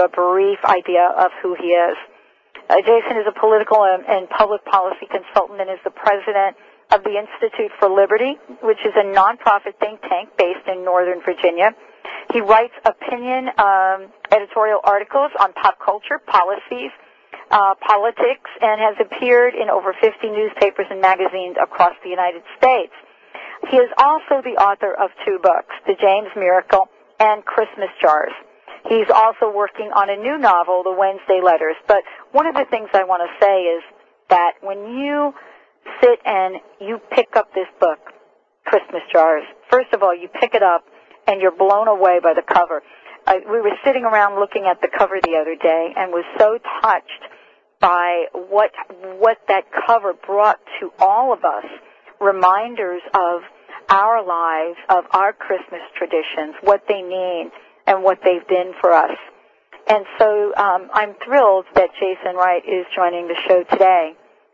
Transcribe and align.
A 0.00 0.08
brief 0.08 0.58
idea 0.64 1.12
of 1.16 1.30
who 1.42 1.54
he 1.54 1.76
is. 1.76 1.96
Uh, 2.68 2.80
Jason 2.80 3.18
is 3.18 3.26
a 3.26 3.34
political 3.38 3.84
and, 3.84 4.04
and 4.06 4.28
public 4.30 4.64
policy 4.64 5.06
consultant 5.10 5.60
and 5.60 5.70
is 5.70 5.82
the 5.84 5.90
president 5.90 6.56
of 6.90 7.04
the 7.04 7.14
Institute 7.18 7.70
for 7.78 7.88
Liberty, 7.88 8.38
which 8.62 8.78
is 8.84 8.92
a 8.96 9.06
nonprofit 9.06 9.78
think 9.78 10.00
tank 10.02 10.30
based 10.38 10.66
in 10.66 10.84
Northern 10.84 11.20
Virginia. 11.22 11.74
He 12.32 12.40
writes 12.40 12.74
opinion 12.84 13.50
um, 13.58 14.10
editorial 14.30 14.80
articles 14.84 15.30
on 15.38 15.52
pop 15.54 15.78
culture, 15.84 16.18
policies, 16.18 16.90
uh, 17.50 17.74
politics, 17.82 18.50
and 18.62 18.80
has 18.80 18.94
appeared 19.02 19.54
in 19.54 19.68
over 19.68 19.94
50 20.00 20.30
newspapers 20.30 20.86
and 20.90 21.00
magazines 21.00 21.56
across 21.60 21.94
the 22.02 22.10
United 22.10 22.42
States. 22.56 22.92
He 23.68 23.76
is 23.76 23.90
also 23.98 24.42
the 24.42 24.56
author 24.56 24.94
of 24.94 25.10
two 25.26 25.38
books, 25.42 25.74
The 25.86 25.94
James 26.00 26.30
Miracle 26.36 26.88
and 27.18 27.44
Christmas 27.44 27.90
Jars. 28.00 28.32
He's 28.88 29.10
also 29.12 29.52
working 29.52 29.90
on 29.94 30.10
a 30.10 30.16
new 30.16 30.38
novel, 30.38 30.82
The 30.82 30.92
Wednesday 30.96 31.40
Letters. 31.42 31.76
But 31.86 32.02
one 32.32 32.46
of 32.46 32.54
the 32.54 32.64
things 32.70 32.88
I 32.94 33.04
want 33.04 33.22
to 33.22 33.44
say 33.44 33.62
is 33.64 33.82
that 34.30 34.52
when 34.62 34.98
you 34.98 35.34
sit 36.00 36.18
and 36.24 36.56
you 36.80 37.00
pick 37.10 37.36
up 37.36 37.52
this 37.54 37.68
book, 37.78 37.98
Christmas 38.64 39.02
Jars, 39.12 39.44
first 39.70 39.92
of 39.92 40.02
all, 40.02 40.14
you 40.14 40.28
pick 40.28 40.54
it 40.54 40.62
up 40.62 40.84
and 41.26 41.40
you're 41.40 41.56
blown 41.56 41.88
away 41.88 42.20
by 42.22 42.34
the 42.34 42.42
cover. 42.42 42.82
Uh, 43.26 43.36
we 43.46 43.60
were 43.60 43.76
sitting 43.84 44.04
around 44.04 44.40
looking 44.40 44.64
at 44.64 44.80
the 44.80 44.88
cover 44.96 45.18
the 45.22 45.36
other 45.36 45.56
day 45.56 45.92
and 45.96 46.10
was 46.10 46.24
so 46.38 46.58
touched 46.82 47.22
by 47.80 48.26
what 48.48 48.70
what 49.18 49.38
that 49.48 49.64
cover 49.86 50.12
brought 50.12 50.58
to 50.80 50.92
all 50.98 51.32
of 51.32 51.44
us 51.44 51.64
reminders 52.20 53.00
of 53.14 53.40
our 53.88 54.24
lives, 54.24 54.76
of 54.88 55.04
our 55.12 55.32
Christmas 55.32 55.80
traditions, 55.96 56.54
what 56.62 56.82
they 56.88 57.02
mean, 57.02 57.50
and 57.90 58.04
what 58.04 58.20
they've 58.24 58.46
been 58.46 58.72
for 58.80 58.92
us. 58.92 59.18
And 59.88 60.06
so 60.16 60.54
um, 60.54 60.88
I'm 60.94 61.14
thrilled 61.24 61.66
that 61.74 61.90
Jason 61.98 62.36
Wright 62.36 62.62
is 62.64 62.86
joining 62.94 63.26
the 63.26 63.34
show 63.48 63.64
today, 63.64 64.12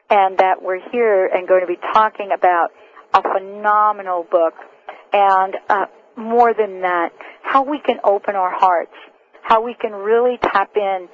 and 0.08 0.38
that 0.38 0.62
we're 0.62 0.80
here 0.90 1.26
and 1.26 1.46
going 1.46 1.60
to 1.60 1.66
be 1.66 1.78
talking 1.92 2.30
about 2.34 2.70
a 3.12 3.20
phenomenal 3.20 4.26
book, 4.30 4.54
and 5.12 5.54
uh, 5.68 5.84
more 6.16 6.54
than 6.54 6.80
that, 6.80 7.10
how 7.42 7.62
we 7.62 7.78
can 7.78 7.98
open 8.04 8.36
our 8.36 8.50
hearts, 8.50 8.94
how 9.42 9.62
we 9.62 9.74
can 9.74 9.92
really 9.92 10.38
tap 10.38 10.70
in 10.74 11.06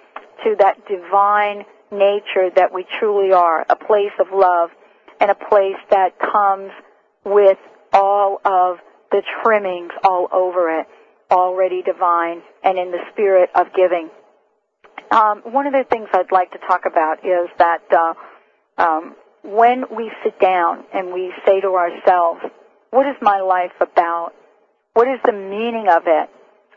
to 0.44 0.55
that 0.61 0.77
divine 0.87 1.65
nature 1.91 2.50
that 2.55 2.72
we 2.72 2.87
truly 3.00 3.32
are, 3.32 3.66
a 3.69 3.75
place 3.75 4.15
of 4.21 4.28
love, 4.32 4.71
and 5.21 5.28
a 5.28 5.34
place 5.34 5.81
that 5.91 6.21
comes 6.21 6.71
with 7.25 7.59
all 7.93 8.41
of 8.44 8.77
the 9.11 9.22
trimmings 9.43 9.91
all 10.05 10.28
over 10.32 10.78
it 10.78 10.87
already 11.32 11.82
divine 11.82 12.43
and 12.62 12.78
in 12.78 12.93
the 12.93 12.98
spirit 13.12 13.50
of 13.54 13.66
giving. 13.75 14.10
Um, 15.10 15.43
one 15.44 15.66
of 15.66 15.72
the 15.72 15.84
things 15.91 16.09
I'd 16.12 16.31
like 16.31 16.53
to 16.53 16.59
talk 16.59 16.82
about 16.87 17.25
is 17.25 17.48
that 17.59 17.82
uh, 17.91 18.15
um, 18.81 19.16
when 19.43 19.84
we 19.94 20.10
sit 20.22 20.38
down 20.38 20.84
and 20.94 21.12
we 21.12 21.32
say 21.44 21.60
to 21.60 21.75
ourselves, 21.75 22.41
what 22.91 23.06
is 23.06 23.16
my 23.20 23.41
life 23.41 23.72
about? 23.81 24.32
What 24.94 25.09
is 25.09 25.19
the 25.25 25.32
meaning 25.32 25.88
of 25.88 26.03
it? 26.06 26.31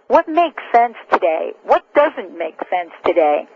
What 0.07 0.27
makes 0.27 0.61
sense 0.73 0.95
today? 1.11 1.51
What 1.63 1.83
doesn't 1.93 2.37
make 2.37 2.57
sense 2.69 2.91
today? 3.05 3.47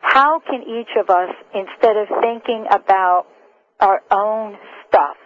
How 0.00 0.40
can 0.40 0.62
each 0.62 0.96
of 0.98 1.10
us, 1.10 1.34
instead 1.54 1.96
of 1.96 2.08
thinking 2.20 2.66
about 2.70 3.26
our 3.80 4.02
own 4.10 4.56
stuff, 4.86 5.16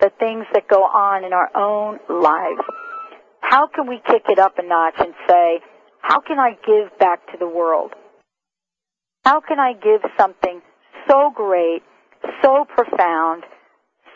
the 0.00 0.10
things 0.18 0.46
that 0.52 0.68
go 0.68 0.82
on 0.82 1.24
in 1.24 1.32
our 1.32 1.50
own 1.54 1.98
lives, 2.08 2.60
how 3.48 3.68
can 3.68 3.86
we 3.86 4.00
kick 4.04 4.24
it 4.28 4.40
up 4.40 4.58
a 4.58 4.62
notch 4.62 4.96
and 4.98 5.14
say, 5.28 5.60
how 6.00 6.20
can 6.20 6.38
I 6.38 6.56
give 6.66 6.98
back 6.98 7.24
to 7.30 7.38
the 7.38 7.46
world? 7.46 7.92
How 9.24 9.40
can 9.40 9.60
I 9.60 9.72
give 9.72 10.00
something 10.18 10.60
so 11.08 11.30
great, 11.32 11.82
so 12.42 12.64
profound, 12.64 13.44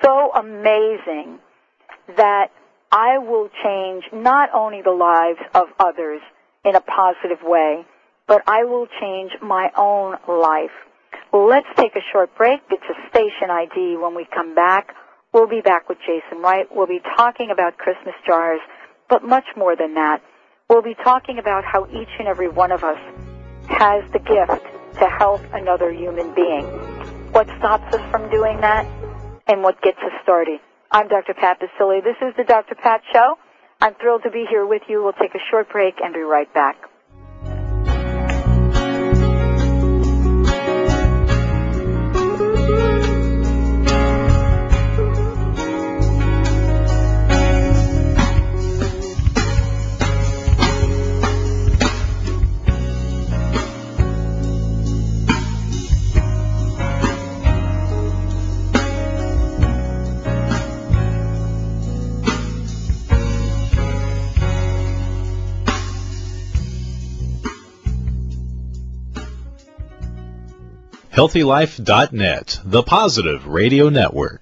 so 0.02 0.32
amazing 0.34 1.38
that 2.16 2.48
I 2.90 3.18
will 3.18 3.48
change 3.62 4.02
not 4.12 4.48
only 4.52 4.82
the 4.82 4.90
lives 4.90 5.38
of 5.54 5.68
others 5.78 6.20
in 6.64 6.74
a 6.74 6.80
positive 6.80 7.38
way, 7.44 7.86
but 8.26 8.42
I 8.48 8.64
will 8.64 8.88
change 9.00 9.30
my 9.40 9.70
own 9.76 10.16
life. 10.28 10.74
Let's 11.32 11.68
take 11.76 11.94
a 11.94 12.02
short 12.12 12.36
break. 12.36 12.60
It's 12.70 12.82
a 12.82 13.08
station 13.10 13.48
ID. 13.48 13.96
When 13.96 14.16
we 14.16 14.26
come 14.34 14.56
back, 14.56 14.88
we'll 15.32 15.48
be 15.48 15.60
back 15.60 15.88
with 15.88 15.98
Jason 16.00 16.42
Wright. 16.42 16.66
We'll 16.72 16.88
be 16.88 17.00
talking 17.16 17.50
about 17.52 17.78
Christmas 17.78 18.14
jars 18.26 18.60
but 19.10 19.24
much 19.24 19.44
more 19.56 19.76
than 19.76 19.94
that. 19.94 20.22
We'll 20.70 20.82
be 20.82 20.94
talking 21.02 21.38
about 21.38 21.64
how 21.64 21.86
each 21.86 22.08
and 22.18 22.28
every 22.28 22.48
one 22.48 22.70
of 22.70 22.84
us 22.84 22.98
has 23.68 24.08
the 24.12 24.20
gift 24.20 24.64
to 25.00 25.06
help 25.18 25.42
another 25.52 25.92
human 25.92 26.32
being. 26.34 26.64
What 27.32 27.48
stops 27.58 27.92
us 27.94 28.10
from 28.10 28.30
doing 28.30 28.60
that 28.60 28.86
and 29.48 29.62
what 29.62 29.82
gets 29.82 29.98
us 29.98 30.12
started. 30.22 30.60
I'm 30.92 31.08
Dr. 31.08 31.34
Pat 31.34 31.60
Baccili. 31.60 32.02
This 32.02 32.16
is 32.22 32.34
the 32.36 32.44
Dr. 32.44 32.76
Pat 32.76 33.02
Show. 33.12 33.36
I'm 33.80 33.94
thrilled 33.94 34.22
to 34.24 34.30
be 34.30 34.46
here 34.48 34.66
with 34.66 34.82
you. 34.88 35.02
We'll 35.02 35.12
take 35.12 35.34
a 35.34 35.42
short 35.50 35.70
break 35.70 35.94
and 36.02 36.14
be 36.14 36.20
right 36.20 36.52
back. 36.54 36.76
HealthyLife.net, 71.20 72.60
the 72.64 72.82
positive 72.82 73.46
radio 73.46 73.90
network. 73.90 74.40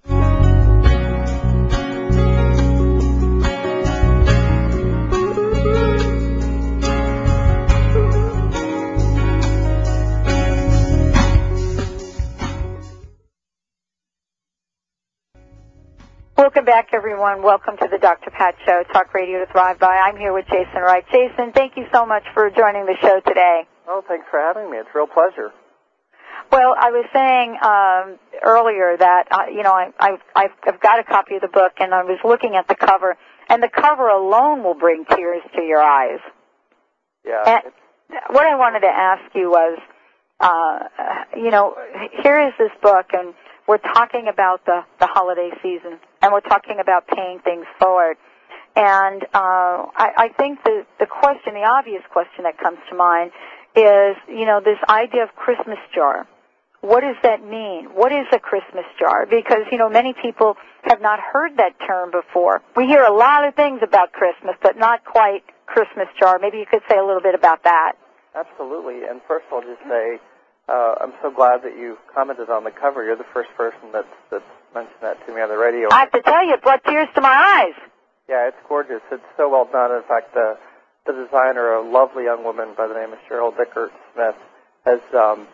Welcome 16.36 16.64
back, 16.64 16.90
everyone. 16.92 17.42
Welcome 17.42 17.76
to 17.78 17.88
the 17.90 17.98
Dr. 18.00 18.30
Pat 18.30 18.54
Show, 18.64 18.84
Talk 18.92 19.12
Radio 19.12 19.44
to 19.44 19.50
Thrive 19.50 19.80
By. 19.80 19.96
I'm 19.96 20.16
here 20.16 20.32
with 20.32 20.46
Jason 20.46 20.80
Wright. 20.80 21.04
Jason, 21.10 21.50
thank 21.50 21.76
you 21.76 21.86
so 21.92 22.06
much 22.06 22.22
for 22.32 22.48
joining 22.50 22.86
the 22.86 22.94
show 23.00 23.18
today. 23.26 23.62
Oh, 23.88 24.04
thanks 24.06 24.26
for 24.30 24.38
having 24.38 24.70
me. 24.70 24.76
It's 24.78 24.88
a 24.94 24.96
real 24.96 25.08
pleasure. 25.08 25.50
Well, 26.50 26.74
I 26.78 26.90
was 26.90 27.04
saying 27.12 27.58
um, 27.62 28.18
earlier 28.42 28.96
that 28.96 29.24
uh, 29.30 29.50
you 29.52 29.62
know 29.62 29.72
I, 29.72 29.90
I, 30.00 30.18
I've 30.34 30.80
got 30.80 30.98
a 30.98 31.04
copy 31.04 31.34
of 31.34 31.42
the 31.42 31.48
book, 31.48 31.72
and 31.78 31.94
I 31.94 32.02
was 32.04 32.18
looking 32.24 32.56
at 32.56 32.68
the 32.68 32.74
cover, 32.74 33.16
and 33.48 33.62
the 33.62 33.68
cover 33.68 34.08
alone 34.08 34.64
will 34.64 34.74
bring 34.74 35.04
tears 35.04 35.42
to 35.54 35.62
your 35.62 35.82
eyes. 35.82 36.20
Yeah. 37.26 37.42
And 37.46 37.72
what 38.30 38.46
I 38.46 38.56
wanted 38.56 38.80
to 38.80 38.88
ask 38.88 39.34
you 39.34 39.50
was, 39.50 39.78
uh, 40.40 40.78
you 41.36 41.50
know, 41.50 41.76
here 42.22 42.40
is 42.48 42.54
this 42.58 42.72
book, 42.82 43.06
and 43.12 43.34
we're 43.66 43.78
talking 43.78 44.28
about 44.32 44.64
the 44.64 44.84
the 45.00 45.06
holiday 45.06 45.50
season, 45.62 45.98
and 46.22 46.32
we're 46.32 46.40
talking 46.40 46.80
about 46.80 47.06
paying 47.08 47.40
things 47.40 47.66
forward. 47.78 48.16
And 48.74 49.24
uh, 49.34 49.90
I, 49.96 50.10
I 50.16 50.28
think 50.38 50.64
the 50.64 50.86
the 50.98 51.06
question, 51.06 51.54
the 51.54 51.64
obvious 51.64 52.02
question 52.10 52.44
that 52.44 52.56
comes 52.58 52.78
to 52.88 52.96
mind, 52.96 53.32
is 53.76 54.16
you 54.28 54.46
know 54.46 54.60
this 54.64 54.78
idea 54.88 55.24
of 55.24 55.34
Christmas 55.36 55.78
jar. 55.94 56.26
What 56.80 57.00
does 57.00 57.16
that 57.22 57.42
mean? 57.42 57.86
What 57.94 58.12
is 58.12 58.26
a 58.32 58.38
Christmas 58.38 58.84
jar? 58.98 59.26
Because 59.26 59.66
you 59.72 59.78
know 59.78 59.88
many 59.88 60.14
people 60.14 60.56
have 60.84 61.00
not 61.00 61.18
heard 61.18 61.56
that 61.56 61.74
term 61.86 62.10
before. 62.10 62.62
We 62.76 62.86
hear 62.86 63.02
a 63.02 63.12
lot 63.12 63.46
of 63.46 63.54
things 63.54 63.80
about 63.82 64.12
Christmas, 64.12 64.54
but 64.62 64.78
not 64.78 65.04
quite 65.04 65.42
Christmas 65.66 66.06
jar. 66.18 66.38
Maybe 66.40 66.58
you 66.58 66.66
could 66.70 66.82
say 66.88 66.96
a 66.96 67.04
little 67.04 67.20
bit 67.20 67.34
about 67.34 67.64
that. 67.64 67.94
Absolutely. 68.34 69.02
And 69.08 69.20
first, 69.26 69.46
I'll 69.52 69.60
just 69.60 69.82
say 69.88 70.20
uh, 70.68 70.94
I'm 71.00 71.12
so 71.22 71.30
glad 71.30 71.62
that 71.62 71.76
you 71.76 71.96
commented 72.14 72.50
on 72.50 72.62
the 72.62 72.70
cover. 72.70 73.02
You're 73.04 73.16
the 73.16 73.32
first 73.32 73.50
person 73.56 73.90
that's 73.92 74.14
that's 74.30 74.44
mentioned 74.74 75.00
that 75.00 75.16
to 75.26 75.34
me 75.34 75.40
on 75.40 75.48
the 75.48 75.56
radio. 75.56 75.88
I 75.90 76.00
have 76.00 76.12
to 76.12 76.22
tell 76.22 76.44
you, 76.46 76.54
it 76.54 76.62
brought 76.62 76.84
tears 76.84 77.08
to 77.14 77.20
my 77.20 77.32
eyes. 77.32 77.74
Yeah, 78.28 78.48
it's 78.48 78.60
gorgeous. 78.68 79.00
It's 79.10 79.24
so 79.36 79.48
well 79.48 79.66
done. 79.70 79.92
In 79.92 80.02
fact, 80.06 80.34
the 80.34 80.58
the 81.06 81.12
designer, 81.12 81.72
a 81.72 81.82
lovely 81.82 82.24
young 82.24 82.44
woman 82.44 82.74
by 82.76 82.86
the 82.86 82.94
name 82.94 83.12
of 83.12 83.18
Sheryl 83.28 83.50
Dickert 83.56 83.90
Smith, 84.12 84.36
has 84.84 85.00
um, 85.16 85.48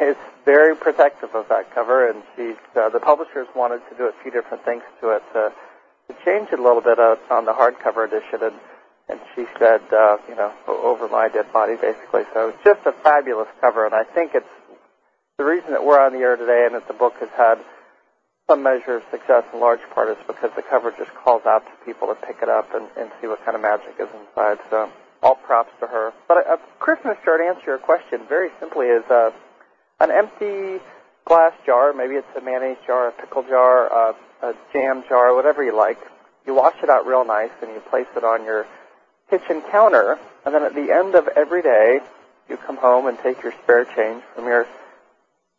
is 0.00 0.16
very 0.44 0.76
protective 0.76 1.34
of 1.34 1.48
that 1.48 1.74
cover, 1.74 2.08
and 2.08 2.22
she's 2.36 2.56
uh, 2.76 2.88
the 2.88 3.00
publishers 3.00 3.48
wanted 3.54 3.80
to 3.90 3.96
do 3.96 4.04
a 4.04 4.12
few 4.22 4.30
different 4.30 4.64
things 4.64 4.82
to 5.00 5.10
it 5.10 5.22
to, 5.32 5.52
to 6.08 6.14
change 6.24 6.48
it 6.52 6.58
a 6.58 6.62
little 6.62 6.82
bit 6.82 6.98
uh, 6.98 7.16
on 7.30 7.44
the 7.44 7.52
hardcover 7.52 8.06
edition, 8.06 8.40
and 8.42 8.56
and 9.08 9.20
she 9.34 9.44
said, 9.58 9.82
uh, 9.92 10.18
you 10.28 10.36
know, 10.36 10.52
over 10.68 11.08
my 11.08 11.28
dead 11.28 11.52
body, 11.52 11.74
basically. 11.74 12.22
So 12.32 12.50
it's 12.50 12.62
just 12.62 12.86
a 12.86 12.92
fabulous 12.92 13.48
cover, 13.60 13.84
and 13.84 13.94
I 13.94 14.04
think 14.04 14.34
it's 14.34 14.46
the 15.36 15.44
reason 15.44 15.70
that 15.72 15.84
we're 15.84 15.98
on 15.98 16.12
the 16.12 16.20
air 16.20 16.36
today 16.36 16.64
and 16.66 16.74
that 16.74 16.86
the 16.86 16.94
book 16.94 17.14
has 17.18 17.30
had 17.36 17.58
some 18.48 18.62
measure 18.62 18.96
of 18.96 19.02
success 19.10 19.42
in 19.52 19.58
large 19.58 19.80
part 19.94 20.10
is 20.10 20.18
because 20.26 20.50
the 20.54 20.62
cover 20.62 20.92
just 20.92 21.10
calls 21.14 21.42
out 21.46 21.64
to 21.66 21.72
people 21.84 22.06
to 22.08 22.14
pick 22.14 22.36
it 22.42 22.48
up 22.48 22.68
and, 22.74 22.86
and 22.96 23.10
see 23.20 23.26
what 23.26 23.42
kind 23.44 23.56
of 23.56 23.62
magic 23.62 23.94
is 23.98 24.08
inside. 24.14 24.58
So 24.68 24.90
all 25.22 25.34
props 25.34 25.72
to 25.80 25.86
her. 25.86 26.12
But 26.28 26.46
a, 26.46 26.54
a 26.54 26.58
Christmas 26.78 27.16
to 27.24 27.30
answer 27.30 27.62
your 27.66 27.78
question, 27.78 28.20
very 28.28 28.50
simply 28.60 28.86
is 28.86 29.04
uh, 29.10 29.30
an 30.00 30.10
empty 30.10 30.82
glass 31.24 31.52
jar. 31.64 31.92
Maybe 31.92 32.14
it's 32.14 32.36
a 32.36 32.40
mayonnaise 32.40 32.78
jar, 32.86 33.08
a 33.08 33.12
pickle 33.12 33.42
jar, 33.42 33.92
uh, 33.92 34.12
a 34.42 34.54
jam 34.72 35.04
jar, 35.08 35.34
whatever 35.34 35.62
you 35.62 35.76
like. 35.76 35.98
You 36.46 36.54
wash 36.54 36.76
it 36.82 36.88
out 36.88 37.06
real 37.06 37.24
nice 37.24 37.50
and 37.62 37.70
you 37.72 37.80
place 37.90 38.06
it 38.16 38.24
on 38.24 38.44
your 38.44 38.66
kitchen 39.28 39.62
counter. 39.70 40.18
And 40.44 40.54
then 40.54 40.62
at 40.62 40.74
the 40.74 40.90
end 40.90 41.14
of 41.14 41.28
every 41.28 41.62
day, 41.62 42.00
you 42.48 42.56
come 42.56 42.76
home 42.76 43.06
and 43.06 43.18
take 43.18 43.42
your 43.42 43.52
spare 43.62 43.84
change 43.84 44.22
from 44.34 44.46
your 44.46 44.66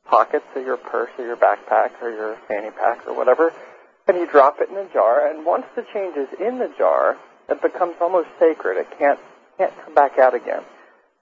pockets 0.05 0.45
or 0.55 0.61
your 0.61 0.77
purse 0.77 1.09
or 1.17 1.25
your 1.25 1.37
backpack 1.37 1.91
or 2.01 2.09
your 2.09 2.35
fanny 2.47 2.69
pack 2.71 3.07
or 3.07 3.15
whatever, 3.15 3.53
and 4.07 4.17
you 4.17 4.27
drop 4.27 4.59
it 4.59 4.69
in 4.69 4.75
a 4.75 4.85
jar. 4.91 5.27
And 5.27 5.45
once 5.45 5.65
the 5.75 5.85
change 5.93 6.17
is 6.17 6.27
in 6.39 6.59
the 6.59 6.71
jar, 6.77 7.17
it 7.49 7.61
becomes 7.61 7.95
almost 8.01 8.27
sacred. 8.39 8.77
It 8.77 8.87
can't 8.97 9.19
can't 9.57 9.73
come 9.85 9.93
back 9.93 10.17
out 10.17 10.33
again. 10.33 10.63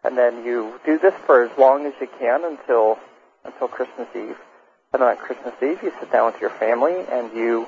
And 0.04 0.18
then 0.18 0.44
you 0.46 0.80
do 0.86 0.98
this 0.98 1.14
for 1.26 1.44
as 1.44 1.52
long 1.58 1.86
as 1.86 1.94
you 2.00 2.08
can 2.20 2.46
until 2.46 2.98
until 3.46 3.68
Christmas 3.68 4.08
Eve. 4.16 4.38
And 4.94 5.04
on 5.04 5.18
Christmas 5.18 5.54
Eve, 5.62 5.84
you 5.84 5.92
sit 6.00 6.12
down 6.12 6.32
with 6.32 6.42
your 6.42 6.50
family 6.50 6.96
and 7.12 7.32
you 7.36 7.68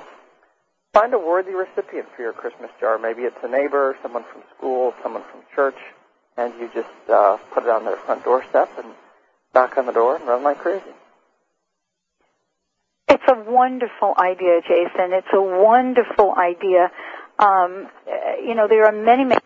find 0.92 1.14
a 1.14 1.18
worthy 1.18 1.54
recipient 1.54 2.08
for 2.14 2.22
your 2.22 2.32
Christmas 2.32 2.70
jar. 2.80 2.98
Maybe 2.98 3.22
it's 3.22 3.36
a 3.42 3.48
neighbor, 3.48 3.96
someone 4.02 4.24
from 4.32 4.42
school, 4.56 4.92
someone 5.02 5.22
from 5.30 5.40
church, 5.54 5.78
and 6.36 6.52
you 6.60 6.70
just 6.74 6.88
uh, 7.08 7.38
put 7.54 7.64
it 7.64 7.68
on 7.68 7.84
their 7.84 7.96
front 7.96 8.24
doorstep 8.24 8.70
and 8.78 8.88
knock 9.54 9.76
on 9.78 9.86
the 9.86 9.92
door 9.92 10.16
and 10.16 10.26
run 10.26 10.42
like 10.42 10.58
crazy. 10.58 10.84
It's 13.08 13.22
a 13.28 13.50
wonderful 13.50 14.14
idea, 14.18 14.60
Jason. 14.62 15.12
It's 15.12 15.32
a 15.32 15.40
wonderful 15.40 16.34
idea. 16.34 16.90
Um, 17.38 17.88
you 18.44 18.54
know, 18.54 18.68
there 18.68 18.86
are 18.86 18.92
many, 18.92 19.24
many 19.24 19.40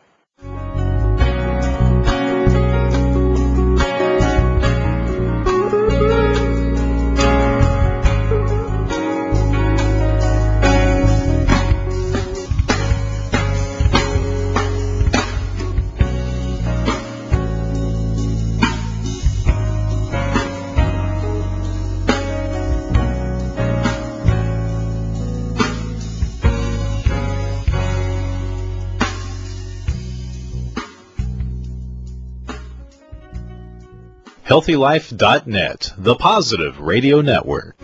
HealthyLife.net, 34.46 35.92
the 35.98 36.14
positive 36.14 36.78
radio 36.78 37.20
network. 37.20 37.74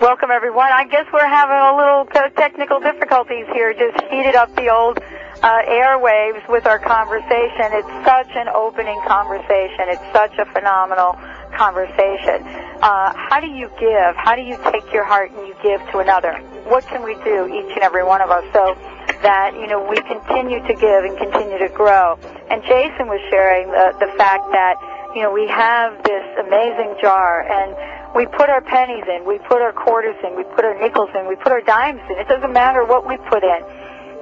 Welcome, 0.00 0.30
everyone. 0.32 0.72
I 0.72 0.88
guess 0.90 1.06
we're 1.12 1.24
having 1.24 1.54
a 1.54 1.76
little 1.76 2.04
technical 2.34 2.80
difficulties 2.80 3.46
here. 3.52 3.72
Just 3.74 4.02
heated 4.10 4.34
up 4.34 4.52
the 4.56 4.74
old 4.74 4.98
uh, 4.98 5.62
airwaves 5.68 6.48
with 6.48 6.66
our 6.66 6.80
conversation. 6.80 7.70
It's 7.78 8.04
such 8.04 8.34
an 8.34 8.48
opening 8.48 9.00
conversation. 9.06 9.86
It's 9.86 10.12
such 10.12 10.36
a 10.36 10.46
phenomenal 10.46 11.16
conversation. 11.56 12.42
Uh, 12.82 13.12
how 13.14 13.40
do 13.40 13.48
you 13.48 13.70
give? 13.78 14.16
How 14.16 14.34
do 14.34 14.42
you 14.42 14.56
take 14.72 14.92
your 14.92 15.04
heart 15.04 15.30
and 15.32 15.46
you 15.46 15.54
give 15.62 15.80
to 15.92 15.98
another? 15.98 16.38
What 16.64 16.86
can 16.86 17.02
we 17.02 17.14
do, 17.24 17.46
each 17.46 17.72
and 17.74 17.82
every 17.82 18.04
one 18.04 18.20
of 18.20 18.30
us, 18.30 18.44
so 18.52 18.76
that 19.22 19.54
you 19.54 19.66
know 19.66 19.82
we 19.82 19.96
continue 20.02 20.60
to 20.66 20.74
give 20.74 21.04
and 21.04 21.16
continue 21.18 21.58
to 21.58 21.68
grow? 21.68 22.18
And 22.50 22.62
Jason 22.62 23.08
was 23.08 23.20
sharing 23.30 23.68
the 23.68 23.94
the 24.00 24.10
fact 24.16 24.50
that 24.52 24.76
you 25.14 25.22
know 25.22 25.32
we 25.32 25.46
have 25.48 26.02
this 26.04 26.24
amazing 26.38 26.96
jar 27.00 27.42
and 27.44 27.76
we 28.14 28.26
put 28.26 28.50
our 28.50 28.60
pennies 28.60 29.04
in, 29.06 29.26
we 29.26 29.38
put 29.46 29.62
our 29.62 29.72
quarters 29.72 30.16
in, 30.24 30.36
we 30.36 30.44
put 30.56 30.64
our 30.64 30.74
nickels 30.80 31.10
in, 31.14 31.28
we 31.28 31.36
put 31.36 31.52
our 31.52 31.62
dimes 31.62 32.00
in. 32.10 32.18
It 32.18 32.26
doesn't 32.26 32.52
matter 32.52 32.84
what 32.84 33.06
we 33.06 33.16
put 33.30 33.44
in 33.44 33.62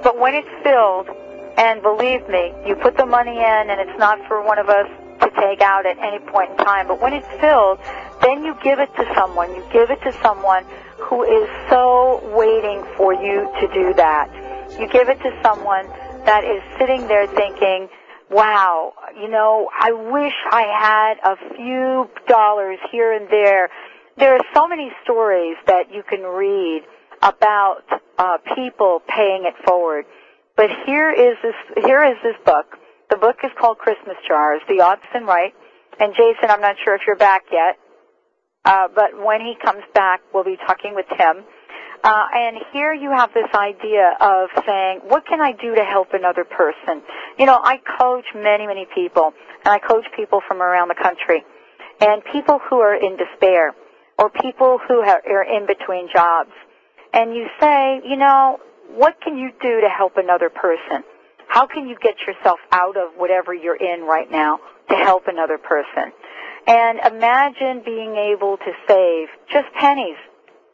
but 0.03 0.17
when 0.17 0.33
it's 0.33 0.47
filled, 0.63 1.09
and 1.57 1.81
believe 1.81 2.27
me, 2.29 2.53
you 2.65 2.75
put 2.75 2.95
the 2.95 3.05
money 3.05 3.35
in 3.35 3.63
and 3.69 3.81
it's 3.81 3.99
not 3.99 4.17
for 4.27 4.41
one 4.41 4.57
of 4.57 4.69
us 4.69 4.87
take 5.39 5.61
out 5.61 5.85
at 5.85 5.97
any 5.97 6.19
point 6.19 6.51
in 6.51 6.57
time, 6.57 6.87
but 6.87 7.01
when 7.01 7.13
it's 7.13 7.27
filled, 7.39 7.79
then 8.21 8.43
you 8.43 8.55
give 8.63 8.79
it 8.79 8.93
to 8.95 9.05
someone. 9.15 9.53
You 9.55 9.63
give 9.71 9.89
it 9.89 10.01
to 10.03 10.11
someone 10.21 10.65
who 10.97 11.23
is 11.23 11.49
so 11.69 12.21
waiting 12.35 12.83
for 12.97 13.13
you 13.13 13.49
to 13.59 13.67
do 13.73 13.93
that. 13.95 14.29
You 14.79 14.87
give 14.87 15.09
it 15.09 15.19
to 15.19 15.39
someone 15.41 15.87
that 16.25 16.43
is 16.43 16.61
sitting 16.77 17.07
there 17.07 17.27
thinking, 17.27 17.89
wow, 18.29 18.93
you 19.19 19.29
know, 19.29 19.69
I 19.73 19.91
wish 19.91 20.33
I 20.51 20.63
had 20.79 21.15
a 21.23 21.55
few 21.55 22.09
dollars 22.27 22.77
here 22.91 23.13
and 23.13 23.27
there. 23.29 23.69
There 24.17 24.33
are 24.35 24.45
so 24.53 24.67
many 24.67 24.91
stories 25.03 25.57
that 25.65 25.93
you 25.93 26.03
can 26.03 26.21
read 26.21 26.83
about 27.21 27.83
uh, 28.17 28.37
people 28.55 29.01
paying 29.07 29.45
it 29.45 29.55
forward. 29.65 30.05
But 30.55 30.69
here 30.85 31.09
is 31.11 31.37
this 31.41 31.55
here 31.85 32.03
is 32.03 32.17
this 32.21 32.35
book. 32.45 32.77
The 33.09 33.17
book 33.17 33.37
is 33.43 33.51
called 33.59 33.77
Christmas 33.77 34.17
Jars, 34.27 34.61
The 34.67 34.81
Austin 34.81 35.25
Wright. 35.25 35.53
And 35.99 36.13
Jason, 36.13 36.49
I'm 36.49 36.61
not 36.61 36.75
sure 36.83 36.95
if 36.95 37.01
you're 37.05 37.17
back 37.17 37.43
yet, 37.51 37.77
uh, 38.63 38.87
but 38.93 39.17
when 39.17 39.41
he 39.41 39.55
comes 39.63 39.83
back, 39.93 40.21
we'll 40.33 40.45
be 40.45 40.57
talking 40.65 40.95
with 40.95 41.07
him. 41.09 41.43
Uh, 42.01 42.23
and 42.33 42.57
here 42.71 42.93
you 42.93 43.11
have 43.11 43.33
this 43.33 43.49
idea 43.53 44.15
of 44.21 44.47
saying, 44.65 45.01
what 45.07 45.25
can 45.27 45.41
I 45.41 45.51
do 45.51 45.75
to 45.75 45.83
help 45.83 46.13
another 46.13 46.45
person? 46.45 47.03
You 47.37 47.45
know, 47.45 47.59
I 47.61 47.81
coach 47.99 48.23
many, 48.33 48.65
many 48.65 48.87
people, 48.95 49.33
and 49.65 49.73
I 49.73 49.79
coach 49.79 50.05
people 50.15 50.39
from 50.47 50.61
around 50.61 50.87
the 50.87 50.95
country, 50.95 51.43
and 51.99 52.23
people 52.31 52.59
who 52.69 52.79
are 52.79 52.95
in 52.95 53.17
despair, 53.17 53.75
or 54.17 54.29
people 54.29 54.79
who 54.87 55.01
are 55.01 55.43
in 55.43 55.65
between 55.65 56.07
jobs 56.13 56.51
and 57.13 57.35
you 57.35 57.47
say, 57.59 58.01
you 58.05 58.17
know, 58.17 58.59
what 58.95 59.15
can 59.21 59.37
you 59.37 59.51
do 59.61 59.81
to 59.81 59.89
help 59.89 60.13
another 60.17 60.49
person? 60.49 61.03
How 61.49 61.65
can 61.65 61.87
you 61.87 61.97
get 62.01 62.15
yourself 62.25 62.59
out 62.71 62.95
of 62.95 63.17
whatever 63.17 63.53
you're 63.53 63.75
in 63.75 64.03
right 64.03 64.29
now 64.31 64.59
to 64.89 64.95
help 64.95 65.23
another 65.27 65.57
person? 65.57 66.13
And 66.67 66.99
imagine 66.99 67.81
being 67.83 68.15
able 68.15 68.57
to 68.57 68.71
save 68.87 69.27
just 69.51 69.67
pennies, 69.73 70.17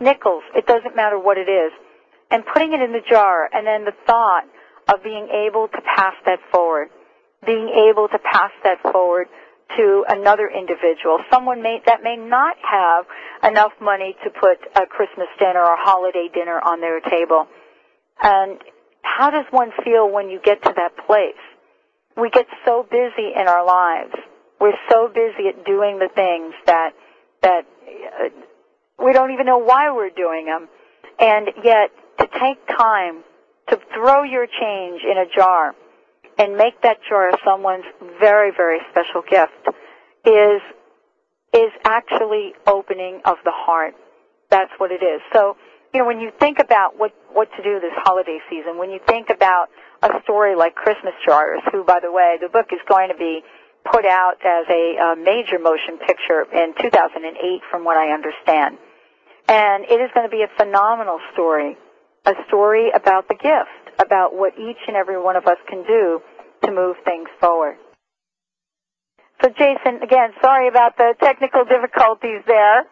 nickels, 0.01 0.43
it 0.53 0.67
doesn't 0.67 0.95
matter 0.95 1.17
what 1.17 1.37
it 1.37 1.47
is, 1.47 1.71
and 2.29 2.43
putting 2.53 2.73
it 2.73 2.81
in 2.81 2.91
the 2.91 2.99
jar 3.09 3.49
and 3.53 3.65
then 3.65 3.85
the 3.85 3.95
thought 4.05 4.43
of 4.93 5.01
being 5.01 5.29
able 5.29 5.69
to 5.69 5.79
pass 5.95 6.13
that 6.25 6.39
forward, 6.51 6.89
being 7.45 7.69
able 7.89 8.09
to 8.09 8.19
pass 8.19 8.51
that 8.63 8.81
forward 8.91 9.27
to 9.77 10.03
another 10.09 10.51
individual, 10.51 11.19
someone 11.31 11.61
may, 11.63 11.81
that 11.85 12.03
may 12.03 12.17
not 12.17 12.55
have 12.61 13.05
enough 13.49 13.71
money 13.81 14.15
to 14.23 14.29
put 14.29 14.59
a 14.75 14.85
Christmas 14.85 15.27
dinner 15.39 15.63
or 15.63 15.77
holiday 15.79 16.27
dinner 16.33 16.59
on 16.59 16.81
their 16.81 16.99
table. 16.99 17.47
And 18.21 18.59
how 19.05 19.29
does 19.29 19.45
one 19.51 19.71
feel 19.83 20.09
when 20.11 20.29
you 20.29 20.39
get 20.43 20.61
to 20.63 20.73
that 20.75 20.97
place? 21.05 21.33
We 22.17 22.29
get 22.29 22.47
so 22.65 22.85
busy 22.89 23.31
in 23.35 23.47
our 23.47 23.65
lives. 23.65 24.13
We're 24.59 24.77
so 24.89 25.07
busy 25.07 25.49
at 25.49 25.65
doing 25.65 25.99
the 25.99 26.09
things 26.13 26.53
that 26.65 26.91
that 27.41 27.65
uh, 27.87 28.29
we 29.03 29.13
don't 29.13 29.31
even 29.31 29.45
know 29.45 29.57
why 29.57 29.91
we're 29.91 30.09
doing 30.09 30.45
them. 30.45 30.67
And 31.19 31.49
yet, 31.63 31.91
to 32.19 32.27
take 32.39 32.65
time 32.67 33.23
to 33.69 33.79
throw 33.93 34.23
your 34.23 34.47
change 34.47 35.01
in 35.03 35.17
a 35.17 35.25
jar 35.33 35.75
and 36.37 36.57
make 36.57 36.81
that 36.81 36.97
jar 37.07 37.31
someone's 37.43 37.85
very, 38.19 38.51
very 38.55 38.79
special 38.91 39.21
gift 39.29 39.53
is 40.25 40.61
is 41.53 41.71
actually 41.85 42.53
opening 42.67 43.21
of 43.23 43.37
the 43.45 43.51
heart. 43.53 43.95
That's 44.49 44.71
what 44.77 44.91
it 44.91 45.01
is. 45.01 45.21
So, 45.31 45.55
you 45.95 46.01
know, 46.01 46.07
when 46.07 46.19
you 46.19 46.31
think 46.41 46.59
about 46.59 46.99
what 46.99 47.15
what 47.31 47.47
to 47.55 47.63
do 47.63 47.79
this 47.79 47.95
holiday 48.03 48.39
season, 48.49 48.77
when 48.77 48.91
you 48.91 48.99
think 49.07 49.29
about 49.29 49.67
a 50.03 50.09
story 50.23 50.53
like 50.53 50.75
Christmas 50.75 51.13
Jars, 51.25 51.61
who, 51.71 51.85
by 51.85 52.01
the 52.01 52.11
way, 52.11 52.35
the 52.41 52.49
book 52.49 52.67
is 52.75 52.83
going 52.85 53.07
to 53.07 53.15
be 53.15 53.39
put 53.89 54.05
out 54.05 54.35
as 54.43 54.67
a, 54.67 54.97
a 54.99 55.15
major 55.15 55.57
motion 55.57 55.95
picture 56.05 56.43
in 56.51 56.75
2008, 56.81 57.61
from 57.71 57.85
what 57.85 57.95
I 57.95 58.11
understand, 58.11 58.77
and 59.47 59.85
it 59.85 60.03
is 60.03 60.11
going 60.13 60.27
to 60.27 60.31
be 60.31 60.43
a 60.43 60.51
phenomenal 60.57 61.19
story, 61.31 61.77
a 62.25 62.33
story 62.47 62.91
about 62.91 63.29
the 63.29 63.35
gift 63.35 63.95
about 63.97 64.35
what 64.35 64.51
each 64.59 64.83
and 64.87 64.97
every 64.97 65.15
one 65.15 65.37
of 65.37 65.47
us 65.47 65.57
can 65.69 65.81
do 65.87 66.19
to 66.65 66.71
move 66.73 66.97
things 67.05 67.29
forward. 67.39 67.77
So 69.41 69.47
Jason, 69.47 70.03
again, 70.03 70.31
sorry 70.41 70.67
about 70.67 70.97
the 70.97 71.15
technical 71.23 71.63
difficulties 71.63 72.43
there. 72.47 72.83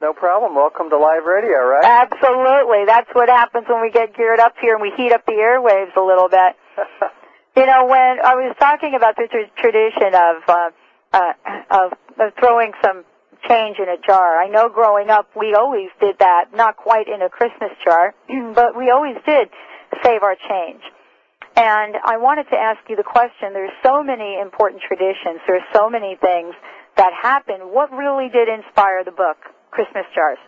No 0.00 0.14
problem. 0.14 0.54
Welcome 0.54 0.88
to 0.90 0.96
live 0.96 1.24
radio, 1.26 1.60
right? 1.60 1.84
Absolutely. 1.84 2.86
That's 2.86 3.10
what 3.12 3.28
happens 3.28 3.66
when 3.68 3.82
we 3.82 3.90
get 3.90 4.16
geared 4.16 4.40
up 4.40 4.54
here 4.60 4.72
and 4.72 4.80
we 4.80 4.92
heat 4.96 5.12
up 5.12 5.26
the 5.26 5.32
airwaves 5.32 5.94
a 5.94 6.00
little 6.00 6.28
bit. 6.28 6.56
you 7.56 7.66
know, 7.66 7.84
when 7.84 8.16
I 8.24 8.34
was 8.34 8.56
talking 8.58 8.94
about 8.96 9.16
the 9.16 9.28
tra- 9.30 9.50
tradition 9.60 10.14
of, 10.14 10.36
uh, 10.48 10.70
uh, 11.12 11.32
of 11.70 11.92
of 12.20 12.32
throwing 12.38 12.72
some 12.84 13.04
change 13.48 13.78
in 13.78 13.88
a 13.88 13.96
jar. 14.06 14.36
I 14.38 14.48
know 14.48 14.68
growing 14.68 15.08
up 15.08 15.28
we 15.34 15.54
always 15.54 15.88
did 16.00 16.18
that, 16.18 16.52
not 16.54 16.76
quite 16.76 17.08
in 17.08 17.22
a 17.22 17.28
Christmas 17.28 17.70
jar, 17.84 18.14
but 18.54 18.76
we 18.76 18.90
always 18.90 19.16
did 19.26 19.48
save 20.04 20.22
our 20.22 20.36
change. 20.48 20.82
And 21.56 21.96
I 22.04 22.16
wanted 22.16 22.44
to 22.50 22.56
ask 22.56 22.78
you 22.88 22.96
the 22.96 23.02
question, 23.02 23.52
there's 23.52 23.74
so 23.82 24.02
many 24.02 24.38
important 24.40 24.82
traditions, 24.86 25.40
there's 25.46 25.66
so 25.74 25.90
many 25.90 26.16
things 26.20 26.54
that 26.96 27.12
happen. 27.12 27.72
What 27.72 27.90
really 27.90 28.28
did 28.28 28.48
inspire 28.48 29.04
the 29.04 29.10
book, 29.10 29.36
Christmas 29.70 30.04
Jars? 30.14 30.38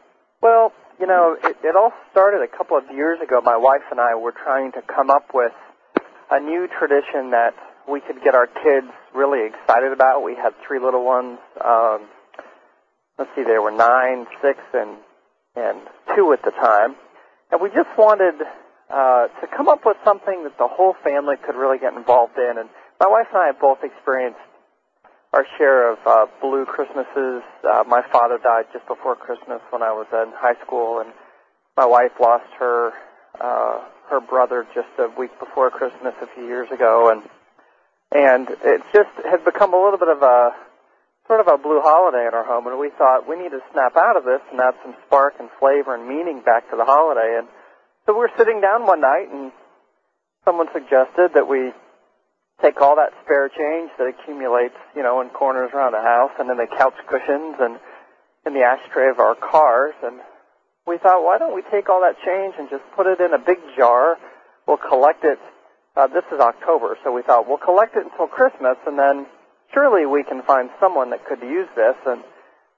Well, 0.41 0.73
you 1.01 1.07
know, 1.07 1.37
it, 1.43 1.57
it 1.65 1.77
all 1.77 1.93
started 2.11 2.43
a 2.43 2.49
couple 2.49 2.77
of 2.77 2.85
years 2.95 3.19
ago. 3.23 3.41
My 3.41 3.57
wife 3.57 3.83
and 3.91 4.01
I 4.01 4.15
were 4.15 4.33
trying 4.33 4.73
to 4.73 4.83
come 4.83 5.11
up 5.11 5.31
with 5.35 5.53
a 6.31 6.41
new 6.41 6.69
tradition 6.79 7.31
that 7.31 7.55
we 7.89 8.01
could 8.01 8.23
get 8.23 8.35
our 8.35 8.47
kids 8.47 8.87
really 9.15 9.47
excited 9.47 9.93
about. 9.93 10.23
We 10.23 10.35
had 10.35 10.55
three 10.67 10.79
little 10.79 11.05
ones. 11.05 11.39
Um, 11.63 12.09
let's 13.19 13.31
see, 13.35 13.43
they 13.43 13.59
were 13.59 13.73
nine, 13.73 14.27
six, 14.41 14.59
and 14.75 14.99
and 15.55 15.81
two 16.17 16.33
at 16.33 16.43
the 16.43 16.51
time, 16.51 16.97
and 17.51 17.61
we 17.61 17.69
just 17.69 17.91
wanted 17.99 18.41
uh, 18.89 19.29
to 19.29 19.47
come 19.55 19.69
up 19.69 19.85
with 19.85 19.99
something 20.03 20.45
that 20.45 20.57
the 20.57 20.67
whole 20.67 20.95
family 21.05 21.37
could 21.45 21.57
really 21.57 21.79
get 21.79 21.93
involved 21.93 22.39
in. 22.39 22.57
And 22.57 22.71
my 22.99 23.07
wife 23.07 23.27
and 23.35 23.43
I 23.43 23.47
have 23.49 23.61
both 23.61 23.85
experienced 23.85 24.41
our 25.33 25.47
share 25.57 25.93
of 25.93 25.99
uh, 26.07 26.27
blue 26.41 26.67
Christmases. 26.67 27.43
Uh, 27.65 27.85
my 27.87 28.03
father 28.13 28.39
died 28.39 28.67
just 28.73 28.87
before 28.87 29.17
Christmas 29.17 29.61
when 29.71 29.83
I 29.83 29.93
was 29.93 30.07
in 30.13 30.33
high 30.37 30.61
school, 30.65 31.01
and 31.01 31.13
my 31.77 31.87
wife 31.87 32.13
lost 32.21 32.49
her 32.59 32.93
uh, 33.41 33.81
her 34.11 34.21
brother 34.21 34.67
just 34.75 34.89
a 34.99 35.09
week 35.19 35.31
before 35.39 35.71
Christmas 35.71 36.15
a 36.21 36.27
few 36.35 36.45
years 36.45 36.71
ago, 36.71 37.11
and 37.11 37.23
and 38.13 38.49
it 38.63 38.83
just 38.93 39.09
had 39.25 39.45
become 39.45 39.73
a 39.73 39.83
little 39.83 39.99
bit 39.99 40.09
of 40.09 40.23
a 40.23 40.51
sort 41.27 41.41
of 41.41 41.49
a 41.49 41.57
blue 41.57 41.81
holiday 41.81 42.29
in 42.29 42.35
our 42.35 42.45
home, 42.45 42.67
and 42.67 42.79
we 42.79 42.91
thought 42.91 43.27
we 43.27 43.37
need 43.37 43.51
to 43.51 43.61
snap 43.73 43.97
out 43.97 44.17
of 44.17 44.25
this 44.25 44.41
and 44.51 44.61
add 44.61 44.75
some 44.85 44.95
spark 45.07 45.35
and 45.41 45.49
flavor 45.59 45.95
and 45.95 46.07
meaning 46.07 46.43
back 46.45 46.69
to 46.71 46.77
the 46.77 46.85
holiday, 46.85 47.39
and 47.39 47.49
so 48.05 48.17
we're 48.17 48.37
sitting 48.37 48.61
down 48.61 48.85
one 48.85 49.01
night, 49.01 49.33
and 49.33 49.51
someone 50.45 50.67
suggested 50.75 51.33
that 51.33 51.49
we 51.49 51.73
take 52.63 52.81
all 52.81 52.97
that 52.97 53.11
spare 53.25 53.51
change 53.51 53.91
that 53.99 54.07
accumulates, 54.07 54.79
you 54.95 55.03
know, 55.03 55.21
in 55.21 55.29
corners 55.31 55.71
around 55.75 55.93
the 55.93 56.01
house 56.01 56.31
and 56.39 56.49
in 56.51 56.57
the 56.57 56.71
couch 56.79 56.95
cushions 57.11 57.59
and 57.59 57.79
in 58.47 58.55
the 58.55 58.63
ashtray 58.63 59.11
of 59.11 59.19
our 59.19 59.35
cars. 59.35 59.95
And 60.03 60.21
we 60.87 60.99
thought, 60.99 61.23
why 61.27 61.39
don't 61.39 61.55
we 61.55 61.63
take 61.71 61.91
all 61.91 62.01
that 62.01 62.17
change 62.25 62.55
and 62.59 62.71
just 62.71 62.85
put 62.95 63.07
it 63.07 63.21
in 63.21 63.35
a 63.35 63.43
big 63.43 63.59
jar? 63.77 64.17
We'll 64.67 64.81
collect 64.81 65.25
it. 65.25 65.39
Uh, 65.95 66.07
this 66.07 66.25
is 66.33 66.41
October, 66.41 66.97
so 67.05 67.13
we 67.13 67.21
thought 67.21 67.47
we'll 67.47 67.61
collect 67.61 67.97
it 67.97 68.07
until 68.09 68.27
Christmas, 68.27 68.81
and 68.87 68.97
then 68.99 69.27
surely 69.75 70.07
we 70.07 70.25
can 70.25 70.41
find 70.41 70.71
someone 70.81 71.11
that 71.11 71.27
could 71.27 71.43
use 71.43 71.69
this 71.77 71.97
and 72.07 72.25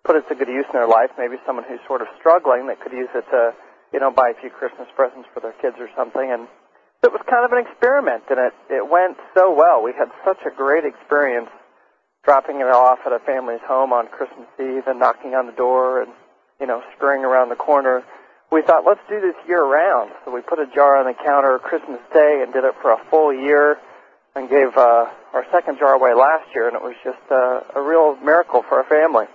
put 0.02 0.16
it 0.16 0.26
to 0.28 0.34
good 0.34 0.48
use 0.48 0.66
in 0.66 0.74
their 0.74 0.88
life. 0.88 1.14
Maybe 1.16 1.36
someone 1.46 1.64
who's 1.68 1.78
sort 1.86 2.02
of 2.02 2.08
struggling 2.18 2.66
that 2.66 2.80
could 2.82 2.90
use 2.90 3.12
it 3.14 3.22
to 3.30 3.54
you 3.94 4.00
know, 4.00 4.10
buy 4.10 4.34
a 4.34 4.40
few 4.42 4.50
Christmas 4.50 4.90
presents 4.98 5.30
for 5.32 5.38
their 5.38 5.54
kids 5.62 5.78
or 5.78 5.86
something. 5.94 6.26
And 6.26 6.50
it 7.04 7.12
was 7.12 7.20
kind 7.28 7.44
of 7.44 7.52
an 7.52 7.58
experiment, 7.58 8.24
and 8.30 8.38
it 8.40 8.54
it 8.70 8.88
went 8.88 9.16
so 9.34 9.52
well. 9.52 9.82
We 9.82 9.92
had 9.92 10.10
such 10.24 10.40
a 10.46 10.50
great 10.50 10.84
experience 10.84 11.50
dropping 12.24 12.60
it 12.60 12.68
off 12.68 13.00
at 13.04 13.12
a 13.12 13.18
family's 13.20 13.60
home 13.66 13.92
on 13.92 14.08
Christmas 14.08 14.48
Eve 14.58 14.86
and 14.86 14.98
knocking 14.98 15.34
on 15.34 15.46
the 15.46 15.52
door 15.52 16.02
and 16.02 16.12
you 16.60 16.66
know 16.66 16.82
scurrying 16.96 17.24
around 17.24 17.50
the 17.50 17.56
corner. 17.56 18.02
We 18.50 18.62
thought 18.62 18.84
let's 18.86 19.00
do 19.08 19.20
this 19.20 19.36
year 19.46 19.64
round. 19.64 20.12
So 20.24 20.32
we 20.32 20.40
put 20.40 20.58
a 20.58 20.66
jar 20.66 20.96
on 20.96 21.06
the 21.06 21.14
counter 21.14 21.58
Christmas 21.58 22.00
Day 22.12 22.40
and 22.42 22.52
did 22.52 22.64
it 22.64 22.74
for 22.80 22.92
a 22.92 23.00
full 23.10 23.32
year, 23.32 23.78
and 24.34 24.48
gave 24.48 24.76
uh, 24.76 25.06
our 25.32 25.44
second 25.52 25.78
jar 25.78 25.92
away 25.94 26.14
last 26.14 26.48
year, 26.54 26.66
and 26.68 26.76
it 26.76 26.82
was 26.82 26.96
just 27.04 27.22
uh, 27.30 27.60
a 27.74 27.82
real 27.82 28.16
miracle 28.16 28.62
for 28.62 28.78
our 28.78 28.84
family. 28.84 29.26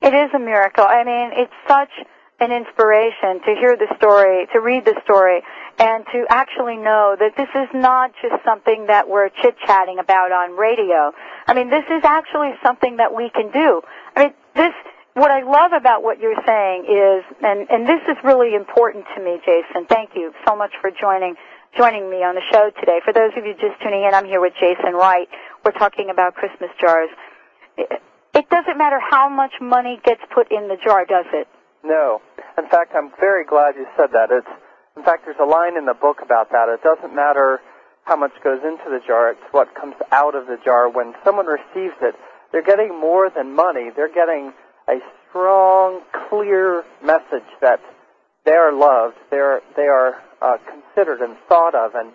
It 0.00 0.14
is 0.14 0.30
a 0.34 0.38
miracle. 0.38 0.84
I 0.84 1.02
mean, 1.04 1.30
it's 1.34 1.52
such 1.66 1.90
an 2.40 2.52
inspiration 2.52 3.40
to 3.42 3.54
hear 3.58 3.76
the 3.76 3.92
story, 3.96 4.46
to 4.52 4.60
read 4.60 4.84
the 4.84 4.94
story, 5.02 5.42
and 5.78 6.04
to 6.12 6.24
actually 6.30 6.76
know 6.76 7.16
that 7.18 7.34
this 7.36 7.48
is 7.54 7.68
not 7.74 8.12
just 8.22 8.42
something 8.44 8.86
that 8.86 9.08
we're 9.08 9.28
chit-chatting 9.42 9.98
about 9.98 10.30
on 10.30 10.56
radio. 10.56 11.12
I 11.46 11.54
mean, 11.54 11.68
this 11.68 11.84
is 11.90 12.04
actually 12.04 12.52
something 12.62 12.98
that 12.98 13.12
we 13.14 13.30
can 13.30 13.50
do. 13.50 13.82
I 14.14 14.24
mean, 14.24 14.34
this, 14.54 14.72
what 15.14 15.32
I 15.32 15.42
love 15.42 15.72
about 15.72 16.04
what 16.04 16.20
you're 16.20 16.40
saying 16.46 16.86
is, 16.86 17.24
and, 17.42 17.66
and 17.70 17.88
this 17.88 18.02
is 18.08 18.16
really 18.22 18.54
important 18.54 19.04
to 19.16 19.22
me, 19.22 19.40
Jason. 19.44 19.86
Thank 19.86 20.10
you 20.14 20.32
so 20.46 20.54
much 20.54 20.70
for 20.80 20.92
joining, 20.92 21.34
joining 21.76 22.08
me 22.08 22.22
on 22.22 22.36
the 22.36 22.42
show 22.52 22.70
today. 22.78 23.00
For 23.04 23.12
those 23.12 23.32
of 23.36 23.44
you 23.44 23.54
just 23.54 23.82
tuning 23.82 24.04
in, 24.04 24.14
I'm 24.14 24.26
here 24.26 24.40
with 24.40 24.54
Jason 24.60 24.94
Wright. 24.94 25.28
We're 25.64 25.72
talking 25.72 26.10
about 26.10 26.34
Christmas 26.34 26.70
jars. 26.80 27.10
It, 27.76 28.00
it 28.34 28.48
doesn't 28.48 28.78
matter 28.78 29.00
how 29.00 29.28
much 29.28 29.52
money 29.60 30.00
gets 30.04 30.22
put 30.32 30.52
in 30.52 30.68
the 30.68 30.76
jar, 30.84 31.04
does 31.04 31.26
it? 31.32 31.48
No. 31.82 32.20
In 32.58 32.66
fact, 32.68 32.92
I'm 32.96 33.12
very 33.20 33.44
glad 33.44 33.76
you 33.76 33.86
said 33.96 34.10
that. 34.12 34.30
It's 34.32 34.50
in 34.96 35.04
fact 35.04 35.24
there's 35.24 35.38
a 35.40 35.46
line 35.46 35.76
in 35.78 35.86
the 35.86 35.94
book 35.94 36.18
about 36.22 36.50
that. 36.50 36.68
It 36.68 36.82
doesn't 36.82 37.14
matter 37.14 37.60
how 38.04 38.16
much 38.16 38.32
goes 38.42 38.58
into 38.64 38.90
the 38.90 38.98
jar, 39.06 39.30
it's 39.30 39.52
what 39.52 39.74
comes 39.74 39.94
out 40.10 40.34
of 40.34 40.46
the 40.46 40.56
jar. 40.64 40.88
When 40.88 41.14
someone 41.24 41.46
receives 41.46 41.94
it, 42.02 42.16
they're 42.50 42.62
getting 42.64 42.98
more 42.98 43.30
than 43.30 43.54
money. 43.54 43.90
They're 43.94 44.12
getting 44.12 44.52
a 44.88 44.98
strong, 45.28 46.00
clear 46.28 46.84
message 47.04 47.46
that 47.60 47.80
they 48.44 48.52
are 48.52 48.72
loved, 48.72 49.16
they 49.30 49.36
are 49.36 49.60
they 49.76 49.86
are 49.86 50.16
uh, 50.42 50.56
considered 50.66 51.20
and 51.20 51.36
thought 51.48 51.74
of, 51.76 51.94
and 51.94 52.10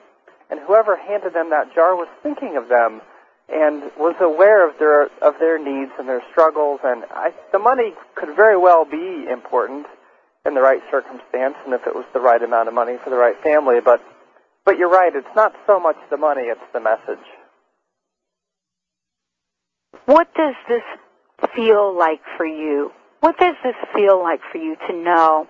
and 0.50 0.60
whoever 0.68 0.98
handed 0.98 1.34
them 1.34 1.52
that 1.52 1.74
jar 1.74 1.96
was 1.96 2.10
thinking 2.22 2.58
of 2.58 2.68
them 2.68 3.02
and 3.48 3.92
was 3.98 4.16
aware 4.20 4.68
of 4.68 4.78
their 4.78 5.04
of 5.22 5.36
their 5.40 5.58
needs 5.58 5.92
and 5.98 6.10
their 6.10 6.24
struggles. 6.32 6.82
And 6.84 7.06
I, 7.12 7.32
the 7.54 7.60
money 7.60 7.94
could 8.16 8.36
very 8.36 8.58
well 8.58 8.84
be 8.84 9.28
important 9.32 9.86
in 10.46 10.54
the 10.54 10.62
right 10.62 10.82
circumstance, 10.92 11.56
and 11.66 11.74
if 11.74 11.88
it 11.88 11.96
was 11.96 12.06
the 12.14 12.20
right 12.20 12.42
amount 12.42 12.68
of 12.68 12.74
money 12.74 12.98
for 13.04 13.10
the 13.10 13.16
right 13.16 13.42
family. 13.44 13.80
But 13.84 14.02
but 14.66 14.78
you're 14.78 14.90
right; 14.90 15.16
it's 15.16 15.36
not 15.36 15.54
so 15.68 15.80
much 15.80 15.98
the 16.10 16.18
money; 16.18 16.44
it's 16.44 16.62
the 16.74 16.80
message. 16.80 17.26
What 20.06 20.34
does 20.36 20.56
this 20.68 20.84
feel 21.56 21.98
like 21.98 22.22
for 22.38 22.46
you? 22.46 22.92
What 23.22 23.38
does 23.38 23.56
this 23.64 23.76
feel 23.96 24.22
like 24.22 24.42
for 24.52 24.58
you 24.58 24.76
to 24.88 24.94
know 24.94 25.48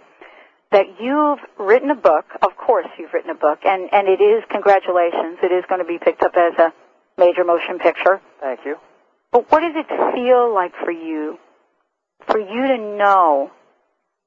that 0.74 1.00
you've 1.00 1.40
written 1.58 1.92
a 1.92 1.96
book. 1.96 2.26
Of 2.42 2.58
course, 2.58 2.88
you've 2.98 3.14
written 3.14 3.30
a 3.30 3.36
book, 3.36 3.60
and 3.64 3.88
and 3.94 4.08
it 4.10 4.20
is 4.20 4.44
congratulations. 4.50 5.38
It 5.42 5.54
is 5.54 5.64
going 5.70 5.80
to 5.80 5.88
be 5.88 6.00
picked 6.00 6.24
up 6.24 6.34
as 6.36 6.58
a 6.60 6.74
major 7.18 7.46
motion 7.46 7.80
picture. 7.80 8.20
Thank 8.42 8.62
you. 8.66 8.76
But 9.32 9.50
what 9.52 9.62
does 9.62 9.76
it 9.76 9.88
feel 10.14 10.54
like 10.54 10.74
for 10.84 10.92
you, 10.92 11.38
for 12.28 12.40
you 12.40 12.68
to 12.68 12.78
know 12.78 13.52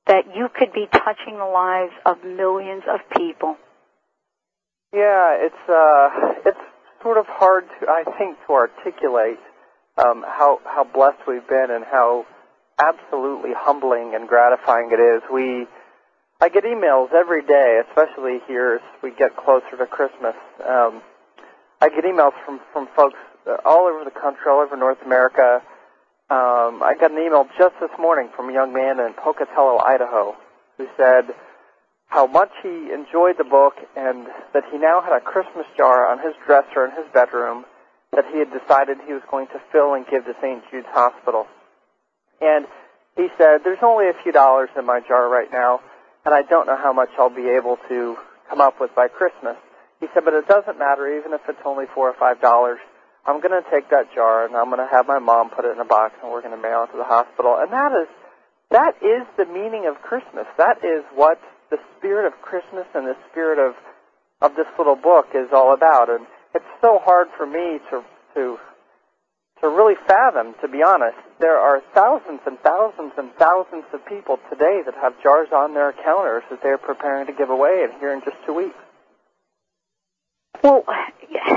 that 0.06 0.24
you 0.34 0.48
could 0.54 0.72
be 0.72 0.86
touching 0.92 1.38
the 1.38 1.44
lives 1.44 1.92
of 2.04 2.22
millions 2.24 2.84
of 2.88 3.00
people? 3.16 3.56
Yeah, 4.92 5.36
it's 5.38 5.68
uh, 5.68 6.08
it's 6.46 6.60
sort 7.02 7.18
of 7.18 7.26
hard 7.28 7.64
to 7.80 7.86
I 7.88 8.04
think 8.18 8.38
to 8.46 8.52
articulate 8.52 9.40
um, 9.98 10.24
how 10.26 10.60
how 10.64 10.84
blessed 10.84 11.18
we've 11.26 11.46
been 11.48 11.68
and 11.70 11.84
how 11.84 12.24
absolutely 12.78 13.50
humbling 13.54 14.14
and 14.14 14.28
gratifying 14.28 14.90
it 14.92 15.00
is. 15.00 15.22
We 15.32 15.66
I 16.40 16.48
get 16.48 16.64
emails 16.64 17.12
every 17.12 17.42
day, 17.42 17.80
especially 17.88 18.40
here 18.46 18.74
as 18.74 19.02
we 19.02 19.10
get 19.10 19.36
closer 19.36 19.76
to 19.78 19.86
Christmas. 19.86 20.34
Um, 20.64 21.02
I 21.80 21.88
get 21.88 22.04
emails 22.04 22.32
from 22.44 22.60
from 22.72 22.88
folks 22.94 23.18
all 23.64 23.86
over 23.86 24.04
the 24.04 24.10
country, 24.10 24.44
all 24.50 24.60
over 24.60 24.76
North 24.76 24.98
America. 25.04 25.62
Um, 26.28 26.82
I 26.82 26.98
got 26.98 27.12
an 27.12 27.18
email 27.22 27.46
just 27.56 27.78
this 27.80 27.94
morning 28.00 28.30
from 28.34 28.50
a 28.50 28.52
young 28.52 28.74
man 28.74 28.98
in 28.98 29.14
Pocatello, 29.14 29.78
Idaho, 29.78 30.34
who 30.76 30.88
said 30.96 31.30
how 32.08 32.26
much 32.26 32.50
he 32.64 32.90
enjoyed 32.90 33.38
the 33.38 33.46
book 33.46 33.74
and 33.94 34.26
that 34.52 34.64
he 34.72 34.78
now 34.78 35.00
had 35.00 35.14
a 35.14 35.20
Christmas 35.20 35.66
jar 35.76 36.10
on 36.10 36.18
his 36.18 36.34
dresser 36.44 36.86
in 36.86 36.90
his 36.98 37.06
bedroom 37.14 37.64
that 38.10 38.24
he 38.32 38.40
had 38.40 38.50
decided 38.50 38.98
he 39.06 39.12
was 39.12 39.22
going 39.30 39.46
to 39.54 39.62
fill 39.70 39.94
and 39.94 40.04
give 40.10 40.24
to 40.24 40.34
St. 40.42 40.62
Jude's 40.68 40.90
Hospital. 40.90 41.46
And 42.40 42.66
he 43.14 43.28
said, 43.38 43.62
there's 43.62 43.82
only 43.82 44.08
a 44.08 44.22
few 44.24 44.32
dollars 44.32 44.70
in 44.76 44.84
my 44.84 44.98
jar 45.06 45.28
right 45.28 45.50
now, 45.52 45.78
and 46.24 46.34
I 46.34 46.42
don't 46.42 46.66
know 46.66 46.76
how 46.76 46.92
much 46.92 47.10
I'll 47.18 47.30
be 47.30 47.54
able 47.54 47.78
to 47.88 48.16
come 48.50 48.60
up 48.60 48.80
with 48.80 48.90
by 48.96 49.06
Christmas. 49.06 49.56
He 50.00 50.06
said, 50.12 50.24
but 50.24 50.34
it 50.34 50.48
doesn't 50.48 50.78
matter, 50.78 51.06
even 51.18 51.32
if 51.32 51.40
it's 51.48 51.62
only 51.64 51.86
four 51.94 52.10
or 52.10 52.14
five 52.18 52.40
dollars. 52.40 52.78
I'm 53.26 53.40
going 53.40 53.60
to 53.60 53.68
take 53.70 53.90
that 53.90 54.14
jar 54.14 54.46
and 54.46 54.54
I'm 54.54 54.70
going 54.70 54.78
to 54.78 54.86
have 54.86 55.06
my 55.06 55.18
mom 55.18 55.50
put 55.50 55.64
it 55.64 55.74
in 55.74 55.80
a 55.80 55.84
box 55.84 56.14
and 56.22 56.30
we're 56.30 56.42
going 56.42 56.54
to 56.54 56.62
mail 56.62 56.86
it 56.86 56.92
to 56.94 56.98
the 56.98 57.04
hospital. 57.04 57.58
And 57.58 57.72
that 57.72 57.90
is, 57.90 58.06
that 58.70 58.94
is 59.02 59.26
the 59.36 59.46
meaning 59.46 59.90
of 59.90 60.00
Christmas. 60.00 60.46
That 60.58 60.78
is 60.86 61.02
what 61.12 61.42
the 61.70 61.78
spirit 61.98 62.26
of 62.26 62.40
Christmas 62.40 62.86
and 62.94 63.06
the 63.06 63.16
spirit 63.30 63.58
of, 63.58 63.74
of 64.40 64.54
this 64.54 64.70
little 64.78 64.94
book 64.94 65.34
is 65.34 65.50
all 65.52 65.74
about. 65.74 66.08
And 66.08 66.26
it's 66.54 66.70
so 66.80 67.02
hard 67.02 67.26
for 67.36 67.46
me 67.46 67.82
to, 67.90 68.06
to, 68.38 68.58
to 69.60 69.68
really 69.68 69.98
fathom, 70.06 70.54
to 70.62 70.68
be 70.68 70.86
honest. 70.86 71.18
There 71.40 71.58
are 71.58 71.82
thousands 71.94 72.46
and 72.46 72.60
thousands 72.60 73.10
and 73.18 73.34
thousands 73.34 73.90
of 73.92 74.06
people 74.06 74.38
today 74.48 74.86
that 74.86 74.94
have 75.02 75.20
jars 75.20 75.48
on 75.50 75.74
their 75.74 75.92
counters 75.92 76.44
that 76.50 76.62
they're 76.62 76.78
preparing 76.78 77.26
to 77.26 77.32
give 77.32 77.50
away 77.50 77.82
and 77.82 77.98
here 77.98 78.14
in 78.14 78.22
just 78.22 78.36
two 78.46 78.54
weeks. 78.54 78.78
Well, 80.62 80.84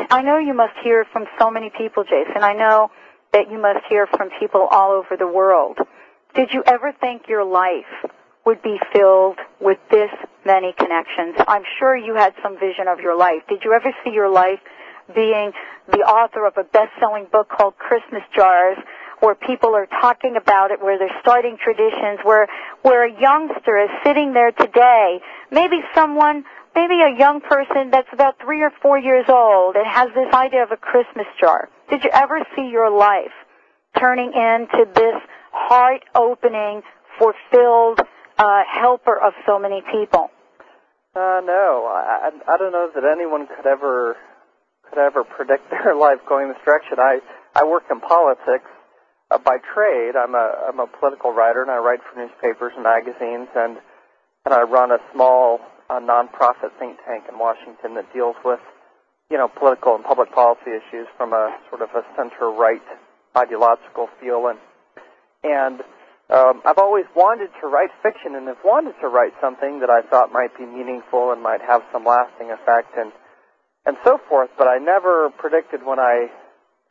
I 0.10 0.22
know 0.22 0.38
you 0.38 0.54
must 0.54 0.74
hear 0.84 1.06
from 1.12 1.26
so 1.40 1.50
many 1.50 1.72
people, 1.78 2.04
Jason. 2.04 2.44
I 2.44 2.54
know 2.54 2.92
that 3.34 3.52
you 3.52 3.60
must 3.60 3.86
hear 3.90 4.08
from 4.08 4.30
people 4.40 4.68
all 4.72 4.92
over 4.92 5.16
the 5.18 5.28
world. 5.28 5.78
Did 6.36 6.50
you 6.54 6.64
ever 6.66 6.92
think 7.00 7.24
your 7.28 7.44
life 7.44 8.12
would 8.46 8.62
be 8.62 8.80
filled 8.94 9.38
with 9.60 9.78
this 9.90 10.12
many 10.46 10.74
connections? 10.78 11.36
I'm 11.48 11.64
sure 11.80 11.96
you 11.96 12.16
had 12.16 12.34
some 12.44 12.60
vision 12.60 12.88
of 12.88 13.00
your 13.00 13.18
life. 13.18 13.42
Did 13.48 13.64
you 13.64 13.74
ever 13.74 13.94
see 14.04 14.12
your 14.12 14.30
life 14.30 14.60
being 15.16 15.52
the 15.92 16.00
author 16.00 16.46
of 16.46 16.54
a 16.58 16.64
best-selling 16.64 17.28
book 17.32 17.50
called 17.50 17.78
Christmas 17.78 18.22
Jars, 18.36 18.78
where 19.22 19.36
people 19.36 19.76
are 19.76 19.88
talking 19.88 20.36
about 20.38 20.72
it, 20.72 20.82
where 20.82 20.98
they're 20.98 21.20
starting 21.22 21.58
traditions, 21.62 22.20
where 22.24 22.48
where 22.84 23.06
a 23.06 23.20
youngster 23.20 23.78
is 23.78 23.90
sitting 24.04 24.34
there 24.34 24.52
today, 24.52 25.20
maybe 25.52 25.82
someone 25.96 26.46
maybe 26.80 27.02
a 27.04 27.20
young 27.20 27.42
person 27.42 27.92
that's 27.92 28.08
about 28.14 28.40
three 28.40 28.62
or 28.62 28.72
four 28.82 28.98
years 28.98 29.26
old 29.28 29.76
and 29.76 29.86
has 29.86 30.08
this 30.16 30.32
idea 30.34 30.64
of 30.64 30.72
a 30.72 30.78
Christmas 30.78 31.28
jar. 31.40 31.68
Did 31.90 32.04
you 32.06 32.10
ever 32.14 32.40
see 32.56 32.70
your 32.72 32.90
life 32.90 33.36
turning 34.00 34.32
into 34.32 34.88
this 34.96 35.20
heart 35.52 36.04
opening, 36.16 36.82
fulfilled 37.18 38.00
uh, 38.38 38.62
helper 38.64 39.20
of 39.20 39.34
so 39.46 39.60
many 39.60 39.84
people? 39.92 40.32
Uh, 41.16 41.42
no, 41.44 41.90
I, 41.92 42.32
I 42.48 42.58
don't 42.58 42.72
know 42.72 42.90
that 42.96 43.04
anyone 43.04 43.48
could 43.48 43.66
ever 43.66 44.16
could 44.88 45.00
ever 45.00 45.24
predict 45.24 45.70
their 45.72 45.96
life 45.96 46.20
going 46.30 46.48
this 46.48 46.64
direction. 46.64 46.98
I 47.00 47.20
I 47.56 47.66
work 47.66 47.84
in 47.92 48.00
politics 48.00 48.70
uh, 49.32 49.38
by 49.38 49.58
trade. 49.74 50.16
I'm 50.16 50.34
a 50.34 50.70
I'm 50.70 50.80
a 50.80 50.88
political 50.88 51.34
writer 51.34 51.62
and 51.62 51.72
I 51.72 51.78
write 51.78 52.00
for 52.08 52.18
newspapers 52.18 52.72
and 52.76 52.84
magazines 52.84 53.50
and 53.56 53.78
and 54.46 54.54
I 54.54 54.62
run 54.62 54.92
a 54.92 55.00
small 55.12 55.60
a 55.90 56.00
nonprofit 56.00 56.72
think 56.78 56.98
tank 57.06 57.26
in 57.30 57.38
Washington 57.40 57.96
that 57.96 58.12
deals 58.14 58.36
with, 58.46 58.60
you 59.30 59.38
know, 59.38 59.48
political 59.48 59.96
and 59.96 60.04
public 60.04 60.32
policy 60.32 60.70
issues 60.70 61.08
from 61.18 61.34
a 61.34 61.58
sort 61.70 61.82
of 61.82 61.90
a 61.96 62.04
center-right 62.16 62.86
ideological 63.36 64.08
feel. 64.22 64.48
And 64.48 64.60
and 65.44 65.82
um, 66.30 66.62
I've 66.66 66.78
always 66.78 67.06
wanted 67.16 67.50
to 67.62 67.68
write 67.68 67.90
fiction 68.04 68.36
and 68.36 68.48
have 68.48 68.62
wanted 68.64 68.94
to 69.02 69.08
write 69.08 69.34
something 69.42 69.80
that 69.80 69.90
I 69.90 70.02
thought 70.02 70.32
might 70.32 70.56
be 70.58 70.66
meaningful 70.66 71.32
and 71.32 71.42
might 71.42 71.62
have 71.62 71.82
some 71.92 72.06
lasting 72.06 72.52
effect 72.52 72.94
and 72.98 73.12
and 73.86 73.98
so 74.04 74.20
forth. 74.30 74.50
But 74.58 74.68
I 74.68 74.78
never 74.78 75.32
predicted 75.32 75.84
when 75.84 76.00
I 76.00 76.30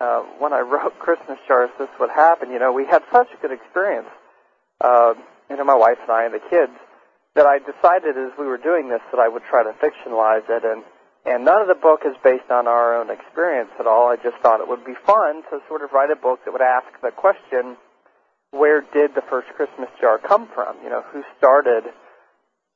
uh, 0.01 0.23
when 0.39 0.53
I 0.53 0.61
wrote 0.67 0.99
Christmas 0.99 1.39
Jars 1.47 1.71
this 1.79 1.89
would 2.01 2.11
happen. 2.11 2.51
You 2.51 2.59
know, 2.59 2.73
we 2.73 2.85
had 2.85 3.03
such 3.13 3.29
a 3.33 3.41
good 3.41 3.53
experience. 3.53 4.09
Uh, 4.81 5.15
you 5.51 5.57
know, 5.57 5.65
my 5.65 5.77
wife 5.77 5.99
and 6.03 6.11
I 6.11 6.25
and 6.25 6.35
the 6.35 6.43
kids 6.51 6.75
that 7.39 7.47
I 7.47 7.63
decided 7.63 8.19
as 8.19 8.35
we 8.35 8.51
were 8.51 8.59
doing 8.59 8.91
this 8.91 8.99
that 9.15 9.23
I 9.23 9.29
would 9.31 9.47
try 9.47 9.63
to 9.63 9.71
fictionalize 9.79 10.43
it 10.51 10.65
and 10.67 10.83
and 11.25 11.45
none 11.45 11.61
of 11.61 11.69
the 11.69 11.79
book 11.79 12.03
is 12.03 12.17
based 12.25 12.51
on 12.51 12.67
our 12.67 12.99
own 12.99 13.11
experience 13.11 13.71
at 13.79 13.87
all. 13.87 14.09
I 14.09 14.17
just 14.17 14.39
thought 14.43 14.61
it 14.61 14.69
would 14.69 14.85
be 14.85 14.95
fun 15.07 15.43
to 15.51 15.61
sort 15.69 15.83
of 15.83 15.93
write 15.93 16.11
a 16.11 16.17
book 16.17 16.41
that 16.45 16.53
would 16.53 16.63
ask 16.63 16.89
the 17.03 17.11
question, 17.11 17.77
where 18.51 18.81
did 18.81 19.15
the 19.15 19.21
first 19.29 19.49
Christmas 19.55 19.91
jar 20.01 20.19
come 20.19 20.49
from? 20.55 20.77
You 20.83 20.89
know, 20.89 21.03
who 21.13 21.23
started 21.37 21.85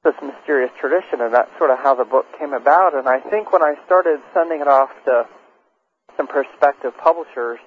this 0.05 0.14
mysterious 0.20 0.70
tradition? 0.79 1.22
And 1.22 1.33
that's 1.33 1.48
sort 1.57 1.70
of 1.70 1.79
how 1.79 1.94
the 1.94 2.05
book 2.05 2.27
came 2.38 2.53
about. 2.53 2.94
And 2.94 3.09
I 3.09 3.20
think 3.20 3.53
when 3.53 3.62
I 3.62 3.75
started 3.87 4.20
sending 4.35 4.61
it 4.61 4.68
off 4.68 4.90
to 5.07 5.25
some 6.16 6.27
prospective 6.27 6.92
publishers, 6.98 7.59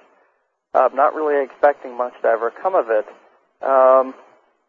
uh, 0.72 0.88
not 0.94 1.14
really 1.14 1.42
expecting 1.42 1.96
much 1.96 2.14
to 2.22 2.28
ever 2.28 2.52
come 2.52 2.76
of 2.76 2.86
it, 2.90 3.06
um, 3.60 4.14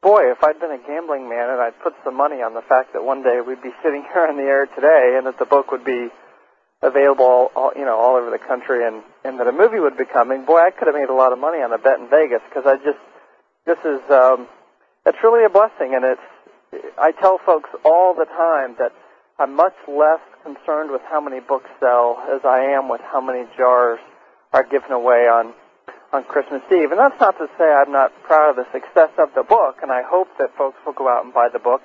boy, 0.02 0.32
if 0.32 0.44
I'd 0.44 0.60
been 0.60 0.72
a 0.72 0.82
gambling 0.88 1.30
man 1.30 1.50
and 1.50 1.62
I'd 1.62 1.80
put 1.82 1.94
some 2.04 2.16
money 2.16 2.42
on 2.42 2.54
the 2.54 2.62
fact 2.62 2.94
that 2.94 3.04
one 3.04 3.24
day 3.24 3.42
we'd 3.46 3.62
be 3.62 3.74
sitting 3.84 4.04
here 4.14 4.28
in 4.28 4.38
the 4.38 4.44
air 4.44 4.66
today 4.68 5.16
and 5.18 5.26
that 5.28 5.40
the 5.40 5.46
book 5.46 5.72
would 5.72 5.86
be 5.86 6.10
available, 6.82 7.50
all, 7.56 7.72
you 7.76 7.86
know, 7.86 7.98
all 7.98 8.16
over 8.16 8.30
the 8.30 8.38
country 8.38 8.86
and, 8.86 9.02
and 9.24 9.40
that 9.40 9.48
a 9.48 9.52
movie 9.52 9.80
would 9.80 9.98
be 9.98 10.06
coming, 10.06 10.46
boy, 10.46 10.60
I 10.60 10.70
could 10.72 10.88
have 10.88 10.96
made 10.96 11.10
a 11.10 11.14
lot 11.14 11.34
of 11.34 11.40
money 11.40 11.62
on 11.62 11.74
a 11.74 11.78
bet 11.78 12.00
in 12.00 12.10
Vegas 12.10 12.42
because 12.50 12.66
I 12.66 12.78
just, 12.78 13.02
this 13.66 13.80
is, 13.84 14.02
um, 14.12 14.48
it's 15.06 15.18
really 15.24 15.44
a 15.44 15.50
blessing 15.50 15.96
and 15.96 16.06
it's, 16.06 16.22
I 17.00 17.12
tell 17.12 17.40
folks 17.44 17.70
all 17.84 18.14
the 18.14 18.26
time 18.26 18.76
that 18.78 18.92
I'm 19.40 19.56
much 19.56 19.76
less 19.88 20.20
concerned 20.44 20.92
with 20.92 21.02
how 21.10 21.22
many 21.22 21.40
books 21.40 21.70
sell 21.80 22.22
as 22.30 22.42
I 22.44 22.60
am 22.60 22.90
with 22.90 23.02
how 23.02 23.22
many 23.22 23.48
jars 23.58 24.00
are 24.54 24.64
given 24.64 24.92
away 24.92 25.28
on 25.28 25.54
on 26.14 26.24
Christmas 26.24 26.62
Eve. 26.72 26.92
And 26.92 27.00
that's 27.00 27.20
not 27.20 27.38
to 27.38 27.48
say 27.58 27.66
I'm 27.66 27.92
not 27.92 28.12
proud 28.24 28.52
of 28.52 28.56
the 28.56 28.68
success 28.72 29.12
of 29.18 29.30
the 29.36 29.44
book, 29.44 29.80
and 29.82 29.92
I 29.92 30.02
hope 30.04 30.28
that 30.40 30.56
folks 30.58 30.78
will 30.86 30.94
go 30.94 31.08
out 31.08 31.26
and 31.26 31.34
buy 31.34 31.50
the 31.52 31.60
book. 31.60 31.82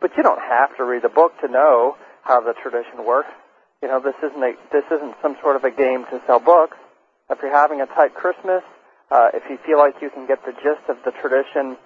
But 0.00 0.12
you 0.16 0.22
don't 0.22 0.40
have 0.40 0.76
to 0.76 0.84
read 0.84 1.02
the 1.02 1.10
book 1.10 1.32
to 1.40 1.48
know 1.48 1.96
how 2.22 2.40
the 2.40 2.54
tradition 2.62 3.04
works. 3.04 3.30
You 3.82 3.88
know, 3.88 4.00
this 4.00 4.14
isn't 4.22 4.42
a, 4.42 4.54
this 4.70 4.84
isn't 4.90 5.14
some 5.22 5.36
sort 5.42 5.56
of 5.56 5.64
a 5.64 5.70
game 5.70 6.04
to 6.10 6.20
sell 6.26 6.38
books. 6.38 6.76
If 7.30 7.38
you're 7.42 7.54
having 7.54 7.80
a 7.80 7.86
tight 7.86 8.14
Christmas, 8.14 8.62
uh, 9.10 9.30
if 9.34 9.42
you 9.50 9.58
feel 9.66 9.78
like 9.78 9.94
you 10.00 10.10
can 10.10 10.26
get 10.26 10.44
the 10.44 10.52
gist 10.52 10.88
of 10.88 10.96
the 11.04 11.12
tradition 11.12 11.76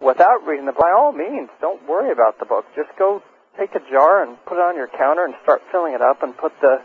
without 0.00 0.46
reading 0.46 0.66
the, 0.66 0.72
by 0.72 0.90
all 0.96 1.12
means, 1.12 1.48
don't 1.60 1.86
worry 1.88 2.12
about 2.12 2.38
the 2.38 2.46
book. 2.46 2.64
Just 2.74 2.90
go 2.98 3.22
take 3.58 3.74
a 3.74 3.80
jar 3.90 4.22
and 4.22 4.36
put 4.46 4.56
it 4.56 4.64
on 4.64 4.76
your 4.76 4.88
counter 4.88 5.24
and 5.24 5.34
start 5.42 5.60
filling 5.70 5.94
it 5.94 6.02
up 6.02 6.22
and 6.22 6.36
put 6.36 6.52
the 6.60 6.80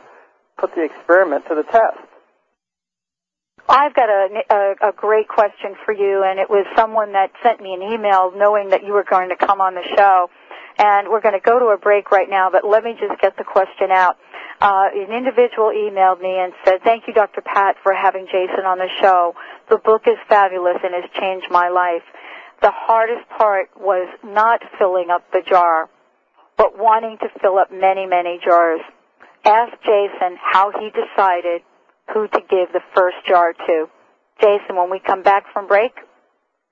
put 0.58 0.74
the 0.76 0.84
experiment 0.84 1.46
to 1.48 1.56
the 1.56 1.64
test. 1.64 2.00
I've 3.68 3.96
got 3.96 4.10
a, 4.10 4.44
a, 4.50 4.90
a 4.90 4.92
great 4.92 5.28
question 5.28 5.76
for 5.86 5.92
you, 5.92 6.24
and 6.24 6.40
it 6.40 6.50
was 6.50 6.66
someone 6.76 7.14
that 7.14 7.32
sent 7.42 7.62
me 7.62 7.74
an 7.74 7.82
email 7.82 8.32
knowing 8.36 8.70
that 8.70 8.84
you 8.86 8.94
were 8.94 9.06
going 9.10 9.30
to 9.30 9.36
come 9.36 9.60
on 9.60 9.74
the 9.74 9.84
show. 9.96 10.30
And 10.78 11.08
we're 11.08 11.22
going 11.22 11.34
to 11.34 11.40
go 11.40 11.58
to 11.58 11.68
a 11.68 11.78
break 11.78 12.12
right 12.12 12.30
now, 12.30 12.50
but 12.52 12.68
let 12.68 12.84
me 12.84 12.96
just 13.00 13.20
get 13.22 13.38
the 13.38 13.46
question 13.46 13.92
out. 13.92 14.18
Uh, 14.62 14.90
an 14.94 15.12
individual 15.12 15.72
emailed 15.72 16.22
me 16.22 16.38
and 16.38 16.54
said, 16.66 16.84
thank 16.84 17.08
you, 17.08 17.14
Dr. 17.14 17.42
Pat, 17.42 17.78
for 17.82 17.94
having 17.94 18.26
Jason 18.26 18.66
on 18.66 18.78
the 18.78 18.90
show. 19.02 19.36
The 19.70 19.78
book 19.78 20.04
is 20.06 20.18
fabulous 20.28 20.78
and 20.84 20.94
has 20.94 21.10
changed 21.20 21.48
my 21.50 21.70
life. 21.70 22.04
The 22.62 22.72
hardest 22.72 23.28
part 23.30 23.70
was 23.78 24.08
not 24.24 24.62
filling 24.78 25.10
up 25.10 25.24
the 25.32 25.42
jar, 25.48 25.90
but 26.58 26.78
wanting 26.78 27.18
to 27.20 27.30
fill 27.42 27.58
up 27.58 27.72
many, 27.72 28.06
many 28.06 28.40
jars. 28.44 28.82
Ask 29.46 29.74
Jason 29.82 30.38
how 30.42 30.72
he 30.72 30.90
decided 30.92 31.62
who 32.14 32.28
to 32.28 32.40
give 32.50 32.72
the 32.74 32.82
first 32.94 33.18
jar 33.28 33.54
to. 33.54 33.88
Jason, 34.40 34.76
when 34.76 34.90
we 34.90 35.00
come 35.00 35.24
back 35.24 35.46
from 35.54 35.68
break, 35.68 35.94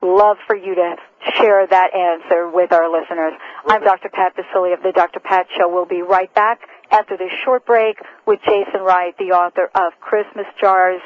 love 0.02 0.38
for 0.48 0.56
you 0.56 0.76
to 0.76 0.96
share 1.38 1.66
that 1.66 1.96
answer 1.96 2.50
with 2.50 2.72
our 2.72 2.92
listeners. 2.92 3.34
I'm 3.68 3.84
Dr. 3.84 4.10
Pat 4.10 4.36
Baccili 4.36 4.74
of 4.74 4.84
the 4.84 4.92
Dr. 4.92 5.20
Pat 5.20 5.48
Show. 5.58 5.70
We'll 5.70 5.86
be 5.86 6.02
right 6.02 6.34
back 6.36 6.60
after 6.92 7.18
this 7.18 7.32
short 7.46 7.66
break 7.66 7.98
with 8.28 8.40
Jason 8.46 8.82
Wright, 8.82 9.18
the 9.18 9.32
author 9.32 9.70
of 9.76 9.94
Christmas 10.02 10.46
Jars. 10.60 11.02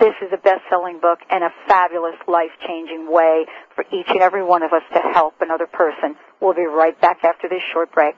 This 0.00 0.14
is 0.22 0.28
a 0.32 0.38
best-selling 0.38 1.00
book 1.00 1.18
and 1.30 1.44
a 1.44 1.50
fabulous 1.66 2.16
life-changing 2.26 3.10
way 3.10 3.46
for 3.74 3.84
each 3.92 4.08
and 4.08 4.20
every 4.20 4.44
one 4.44 4.62
of 4.62 4.72
us 4.72 4.82
to 4.94 5.00
help 5.12 5.34
another 5.40 5.66
person. 5.66 6.16
We'll 6.40 6.54
be 6.54 6.66
right 6.66 6.98
back 7.00 7.24
after 7.24 7.48
this 7.48 7.62
short 7.72 7.92
break. 7.92 8.14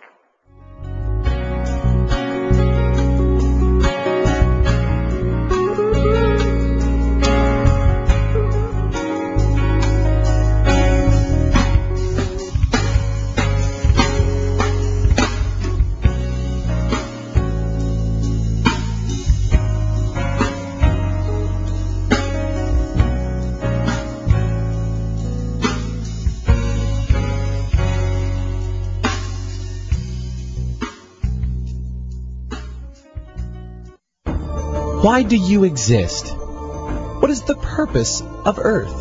Why 35.02 35.22
do 35.22 35.34
you 35.34 35.64
exist? 35.64 36.36
What 36.36 37.30
is 37.30 37.40
the 37.44 37.54
purpose 37.54 38.20
of 38.20 38.58
Earth? 38.58 38.94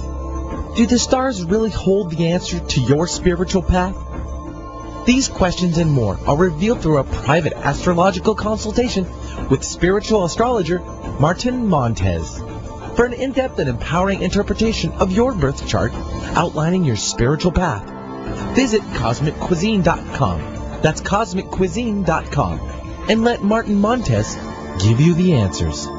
Do 0.77 0.85
the 0.85 0.97
stars 0.97 1.43
really 1.43 1.71
hold 1.71 2.11
the 2.11 2.27
answer 2.27 2.57
to 2.57 2.79
your 2.79 3.05
spiritual 3.05 3.61
path? 3.61 3.97
These 5.05 5.27
questions 5.27 5.77
and 5.77 5.91
more 5.91 6.17
are 6.25 6.37
revealed 6.37 6.81
through 6.81 6.99
a 6.99 7.03
private 7.03 7.51
astrological 7.51 8.33
consultation 8.33 9.05
with 9.49 9.65
spiritual 9.65 10.23
astrologer 10.23 10.79
Martin 11.19 11.67
Montez. 11.67 12.41
For 12.95 13.03
an 13.03 13.11
in-depth 13.11 13.59
and 13.59 13.67
empowering 13.67 14.21
interpretation 14.21 14.93
of 14.93 15.11
your 15.11 15.33
birth 15.33 15.67
chart 15.67 15.91
outlining 16.33 16.85
your 16.85 16.95
spiritual 16.95 17.51
path, 17.51 17.83
visit 18.55 18.81
CosmicCuisine.com. 18.93 20.81
That's 20.81 21.01
CosmicCuisine.com. 21.01 22.59
And 23.09 23.25
let 23.25 23.43
Martin 23.43 23.75
Montez 23.75 24.37
give 24.77 25.01
you 25.01 25.13
the 25.15 25.33
answers. 25.33 25.98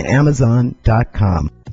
Amazon.com. 0.00 1.55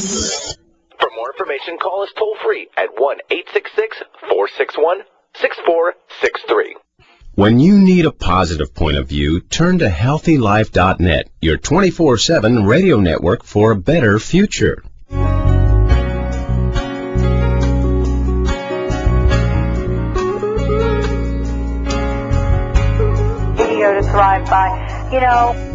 For 0.00 1.10
more 1.14 1.32
information, 1.32 1.76
call 1.78 2.02
us 2.02 2.08
toll 2.16 2.34
free 2.42 2.68
at 2.76 2.88
1 2.96 3.16
866 3.30 4.02
461 4.30 5.02
6463. 5.34 6.76
When 7.34 7.60
you 7.60 7.78
need 7.78 8.06
a 8.06 8.12
positive 8.12 8.74
point 8.74 8.96
of 8.96 9.08
view, 9.08 9.40
turn 9.40 9.78
to 9.78 9.88
HealthyLife.net, 9.88 11.28
your 11.42 11.58
24-7 11.58 12.66
radio 12.66 12.98
network 12.98 13.44
for 13.44 13.72
a 13.72 13.76
better 13.76 14.18
future. 14.18 14.82
video 23.56 23.94
to 23.94 24.02
thrive 24.02 24.46
by. 24.46 25.08
You 25.12 25.20
know, 25.20 25.69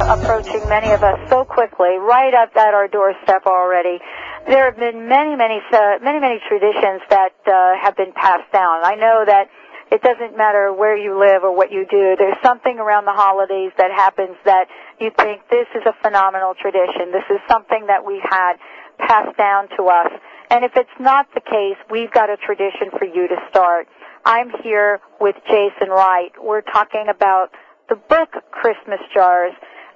approaching 0.00 0.66
many 0.68 0.90
of 0.92 1.02
us 1.02 1.18
so 1.28 1.44
quickly, 1.44 1.98
right 2.00 2.32
up 2.34 2.56
at 2.56 2.74
our 2.74 2.88
doorstep 2.88 3.46
already. 3.46 3.98
There 4.46 4.64
have 4.64 4.76
been 4.76 5.08
many, 5.08 5.36
many, 5.36 5.60
uh, 5.72 5.98
many, 6.02 6.20
many 6.20 6.40
traditions 6.48 7.02
that 7.10 7.36
uh, 7.46 7.76
have 7.80 7.96
been 7.96 8.12
passed 8.12 8.50
down. 8.52 8.84
I 8.84 8.94
know 8.96 9.24
that 9.26 9.48
it 9.90 10.02
doesn't 10.02 10.36
matter 10.36 10.72
where 10.72 10.96
you 10.96 11.18
live 11.18 11.42
or 11.42 11.54
what 11.54 11.72
you 11.72 11.84
do. 11.90 12.14
There's 12.16 12.38
something 12.42 12.78
around 12.78 13.04
the 13.04 13.12
holidays 13.12 13.72
that 13.76 13.90
happens 13.90 14.36
that 14.44 14.66
you 15.00 15.10
think 15.18 15.42
this 15.50 15.66
is 15.74 15.82
a 15.84 15.92
phenomenal 16.02 16.54
tradition. 16.54 17.10
This 17.12 17.26
is 17.28 17.40
something 17.48 17.86
that 17.88 18.06
we 18.06 18.22
had 18.22 18.54
passed 18.98 19.36
down 19.36 19.68
to 19.76 19.88
us. 19.88 20.12
And 20.50 20.64
if 20.64 20.72
it's 20.76 20.96
not 20.98 21.26
the 21.34 21.40
case, 21.40 21.76
we've 21.90 22.10
got 22.10 22.30
a 22.30 22.36
tradition 22.36 22.90
for 22.98 23.04
you 23.04 23.28
to 23.28 23.36
start. 23.50 23.88
I'm 24.24 24.50
here 24.62 25.00
with 25.20 25.36
Jason 25.46 25.90
Wright. 25.90 26.32
We're 26.40 26.62
talking 26.62 27.06
about 27.08 27.50
the 27.88 27.96
book 27.96 28.30
Christmas 28.52 29.00
Jars, 29.12 29.52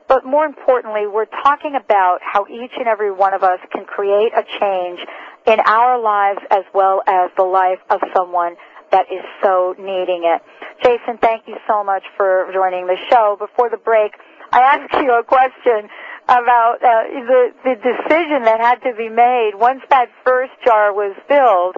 but 0.08 0.24
more 0.24 0.44
importantly, 0.44 1.06
we're 1.06 1.26
talking 1.26 1.74
about 1.74 2.18
how 2.22 2.46
each 2.46 2.72
and 2.76 2.86
every 2.86 3.12
one 3.12 3.34
of 3.34 3.42
us 3.42 3.58
can 3.72 3.84
create 3.84 4.32
a 4.34 4.44
change 4.60 5.00
in 5.46 5.60
our 5.60 6.00
lives 6.00 6.40
as 6.50 6.64
well 6.74 7.02
as 7.06 7.30
the 7.36 7.42
life 7.42 7.80
of 7.90 8.00
someone 8.14 8.56
that 8.90 9.06
is 9.10 9.24
so 9.42 9.74
needing 9.78 10.22
it. 10.24 10.42
Jason, 10.82 11.18
thank 11.18 11.48
you 11.48 11.56
so 11.66 11.82
much 11.82 12.04
for 12.16 12.48
joining 12.52 12.86
the 12.86 12.96
show. 13.10 13.36
Before 13.38 13.70
the 13.70 13.76
break, 13.76 14.12
I 14.52 14.60
asked 14.60 14.94
you 14.94 15.12
a 15.18 15.24
question 15.24 15.88
about 16.28 16.76
uh, 16.82 17.04
the 17.10 17.52
the 17.64 17.74
decision 17.74 18.44
that 18.44 18.60
had 18.60 18.82
to 18.88 18.96
be 18.96 19.08
made 19.08 19.52
once 19.54 19.82
that 19.90 20.08
first 20.24 20.52
jar 20.64 20.92
was 20.92 21.14
filled 21.28 21.76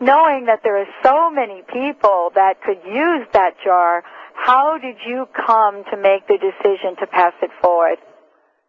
knowing 0.00 0.46
that 0.46 0.60
there 0.62 0.76
are 0.76 0.88
so 1.02 1.30
many 1.30 1.62
people 1.72 2.30
that 2.34 2.60
could 2.62 2.78
use 2.84 3.26
that 3.32 3.54
jar, 3.64 4.04
how 4.36 4.78
did 4.78 4.96
you 5.06 5.26
come 5.34 5.82
to 5.90 5.96
make 5.96 6.28
the 6.28 6.38
decision 6.38 6.96
to 7.00 7.06
pass 7.06 7.32
it 7.42 7.50
forward? 7.60 7.98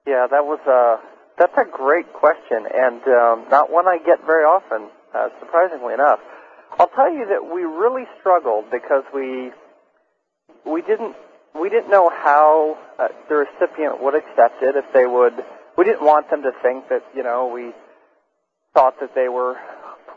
Yeah, 0.08 0.26
that 0.32 0.46
was 0.46 0.60
a 0.66 0.98
that's 1.38 1.54
a 1.58 1.66
great 1.70 2.12
question, 2.14 2.66
and 2.74 3.02
um, 3.08 3.46
not 3.52 3.70
one 3.70 3.88
I 3.88 4.00
get 4.04 4.26
very 4.26 4.44
often, 4.44 4.90
uh, 5.14 5.30
surprisingly 5.40 5.94
enough. 5.94 6.20
I'll 6.80 6.90
tell 6.90 7.14
you 7.14 7.28
that 7.30 7.54
we 7.54 7.62
really 7.64 8.06
struggled 8.20 8.72
because 8.72 9.04
we 9.14 9.52
we 10.66 10.82
didn't 10.82 11.16
we 11.60 11.70
didn't 11.70 11.90
know 11.90 12.10
how 12.10 12.78
uh, 12.98 13.10
the 13.30 13.46
recipient 13.46 14.02
would 14.02 14.16
accept 14.16 14.64
it 14.64 14.76
if 14.76 14.86
they 14.94 15.06
would. 15.06 15.34
We 15.78 15.86
didn't 15.86 16.06
want 16.06 16.30
them 16.30 16.42
to 16.44 16.52
think 16.64 16.90
that 16.90 17.04
you 17.16 17.24
know 17.24 17.52
we 17.54 17.74
thought 18.74 19.00
that 19.00 19.14
they 19.14 19.28
were 19.28 19.58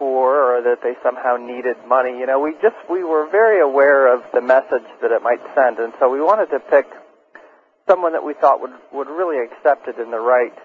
poor 0.00 0.56
or 0.56 0.62
that 0.62 0.80
they 0.82 0.94
somehow 1.04 1.36
needed 1.36 1.76
money. 1.86 2.18
You 2.18 2.26
know, 2.26 2.40
we 2.40 2.54
just 2.62 2.74
we 2.88 3.04
were 3.04 3.28
very 3.30 3.60
aware 3.60 4.08
of 4.08 4.24
the 4.32 4.40
message 4.40 4.88
that 5.02 5.12
it 5.12 5.22
might 5.22 5.44
send, 5.54 5.78
and 5.78 5.92
so 6.00 6.08
we 6.08 6.20
wanted 6.20 6.48
to 6.50 6.58
pick 6.58 6.86
someone 7.86 8.12
that 8.14 8.24
we 8.24 8.32
thought 8.32 8.60
would 8.62 8.72
would 8.92 9.08
really 9.08 9.44
accept 9.44 9.86
it 9.86 9.98
in 9.98 10.10
the 10.10 10.18
right 10.18 10.56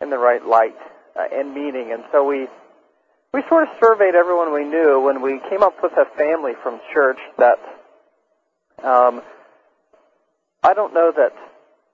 in 0.00 0.10
the 0.10 0.18
right 0.18 0.44
light 0.44 0.76
uh, 1.14 1.22
and 1.32 1.54
meaning. 1.54 1.92
And 1.92 2.02
so 2.10 2.26
we 2.26 2.48
we 3.32 3.42
sort 3.48 3.62
of 3.62 3.68
surveyed 3.80 4.16
everyone 4.16 4.52
we 4.52 4.64
knew 4.64 5.00
when 5.00 5.22
we 5.22 5.40
came 5.48 5.62
up 5.62 5.80
with 5.80 5.92
a 5.92 6.06
family 6.16 6.52
from 6.60 6.80
church 6.92 7.18
that 7.38 7.58
um, 8.82 9.22
I 10.64 10.74
don't 10.74 10.92
know 10.92 11.12
that 11.14 11.32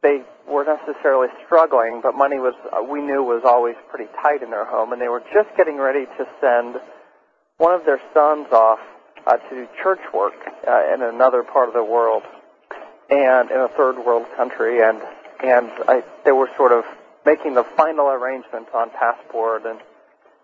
they 0.04 0.22
were 0.46 0.64
necessarily 0.64 1.28
struggling, 1.46 2.00
but 2.02 2.14
money 2.14 2.38
was 2.38 2.54
uh, 2.70 2.82
we 2.84 3.00
knew 3.00 3.24
was 3.24 3.42
always 3.44 3.74
pretty 3.88 4.10
tight 4.22 4.42
in 4.42 4.50
their 4.50 4.66
home, 4.66 4.92
and 4.92 5.00
they 5.00 5.08
were 5.08 5.24
just 5.32 5.48
getting 5.56 5.78
ready 5.78 6.04
to 6.04 6.28
send 6.40 6.76
one 7.56 7.74
of 7.74 7.84
their 7.86 8.00
sons 8.12 8.46
off 8.52 8.78
uh, 9.26 9.38
to 9.38 9.50
do 9.50 9.66
church 9.82 10.00
work 10.12 10.34
uh, 10.68 10.92
in 10.92 11.02
another 11.02 11.42
part 11.42 11.68
of 11.68 11.74
the 11.74 11.82
world 11.82 12.22
and 13.10 13.50
in 13.50 13.56
a 13.56 13.68
third 13.68 13.96
world 14.04 14.26
country, 14.36 14.82
and 14.82 15.00
and 15.42 15.70
I, 15.88 16.04
they 16.24 16.32
were 16.32 16.50
sort 16.56 16.72
of 16.72 16.84
making 17.24 17.54
the 17.54 17.64
final 17.64 18.08
arrangements 18.08 18.70
on 18.74 18.90
passport 18.90 19.64
and 19.64 19.80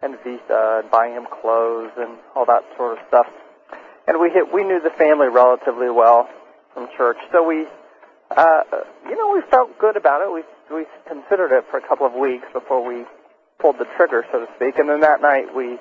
and 0.03 0.19
visa 0.25 0.81
and 0.83 0.91
buying 0.91 1.13
him 1.13 1.27
clothes 1.31 1.93
and 1.99 2.17
all 2.35 2.47
that 2.47 2.65
sort 2.77 2.99
of 2.99 3.05
stuff. 3.09 3.27
And 4.09 4.19
we 4.19 4.31
hit, 4.31 4.53
we 4.53 4.65
knew 4.65 4.81
the 4.81 4.91
family 4.91 5.29
relatively 5.29 5.91
well 5.91 6.29
from 6.73 6.89
church, 6.97 7.19
so 7.33 7.47
we, 7.47 7.67
uh, 8.37 8.63
you 9.09 9.17
know, 9.17 9.33
we 9.33 9.43
felt 9.51 9.79
good 9.79 9.97
about 9.97 10.23
it. 10.23 10.33
We 10.33 10.43
we 10.75 10.87
considered 11.09 11.57
it 11.57 11.65
for 11.71 11.79
a 11.79 11.87
couple 11.87 12.07
of 12.07 12.15
weeks 12.15 12.47
before 12.53 12.85
we 12.87 13.05
pulled 13.59 13.79
the 13.79 13.87
trigger, 13.97 14.25
so 14.31 14.41
to 14.41 14.47
speak. 14.57 14.79
And 14.79 14.89
then 14.89 15.01
that 15.01 15.21
night 15.21 15.55
we 15.55 15.79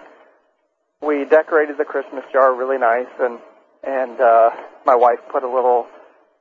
we 1.02 1.26
decorated 1.26 1.78
the 1.78 1.86
Christmas 1.86 2.24
jar 2.32 2.54
really 2.54 2.78
nice, 2.78 3.12
and 3.20 3.40
and 3.84 4.20
uh, 4.20 4.50
my 4.86 4.96
wife 4.96 5.20
put 5.32 5.44
a 5.44 5.50
little 5.50 5.88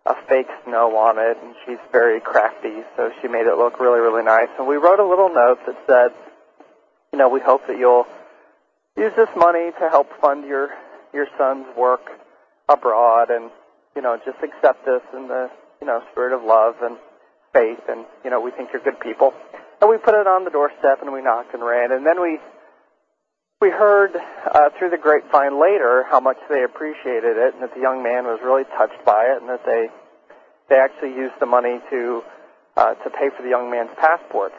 a 0.07 0.15
fake 0.29 0.49
snow 0.65 0.97
on 0.97 1.19
it, 1.19 1.37
and 1.43 1.55
she's 1.67 1.79
very 1.93 2.21
crafty, 2.21 2.83
so 2.97 3.11
she 3.21 3.29
made 3.29 3.47
it 3.47 3.57
look 3.57 3.79
really 3.79 4.01
really 4.01 4.25
nice. 4.25 4.49
And 4.59 4.67
we 4.67 4.77
wrote 4.77 5.01
a 5.01 5.07
little 5.07 5.29
note 5.29 5.59
that 5.67 5.77
said 5.87 6.13
you 7.13 7.19
know, 7.19 7.29
we 7.29 7.41
hope 7.41 7.67
that 7.67 7.79
you'll 7.79 8.07
use 8.97 9.13
this 9.17 9.29
money 9.37 9.71
to 9.81 9.89
help 9.89 10.09
fund 10.21 10.45
your 10.45 10.71
your 11.13 11.27
son's 11.39 11.67
work 11.77 12.11
abroad, 12.69 13.31
and 13.31 13.51
you 13.97 14.03
know, 14.03 14.19
just 14.25 14.39
accept 14.43 14.85
this 14.85 15.03
in 15.15 15.29
the 15.29 15.51
know 15.89 16.05
spirit 16.13 16.37
of 16.37 16.45
love 16.45 16.77
and 16.83 16.97
faith, 17.53 17.81
and 17.89 18.05
you 18.25 18.31
know, 18.31 18.41
we 18.41 18.53
think 18.53 18.71
you're 18.73 18.83
good 18.85 19.01
people. 19.01 19.33
And 19.81 19.89
we 19.89 19.97
put 19.97 20.15
it 20.15 20.27
on 20.27 20.45
the 20.45 20.51
doorstep, 20.51 21.01
and 21.03 21.13
we 21.13 21.23
knocked 21.23 21.55
and 21.55 21.65
ran, 21.65 21.93
and 21.93 22.05
then 22.05 22.21
we 22.21 22.39
we 23.61 23.71
heard 23.71 24.15
uh, 24.15 24.71
through 24.79 24.91
the 24.91 24.99
grapevine 24.99 25.61
later 25.61 26.05
how 26.09 26.21
much 26.21 26.39
they 26.49 26.63
appreciated 26.63 27.37
it, 27.37 27.55
and 27.55 27.63
that 27.63 27.75
the 27.75 27.81
young 27.81 28.03
man 28.03 28.25
was 28.25 28.39
really 28.45 28.65
touched 28.77 29.03
by 29.05 29.27
it, 29.35 29.41
and 29.41 29.49
that 29.49 29.65
they 29.67 29.89
they 30.69 30.77
actually 30.77 31.15
used 31.15 31.35
the 31.41 31.47
money 31.47 31.81
to 31.91 32.23
uh, 32.77 32.95
to 32.95 33.11
pay 33.11 33.31
for 33.35 33.43
the 33.43 33.49
young 33.49 33.71
man's 33.71 33.91
passport, 33.99 34.53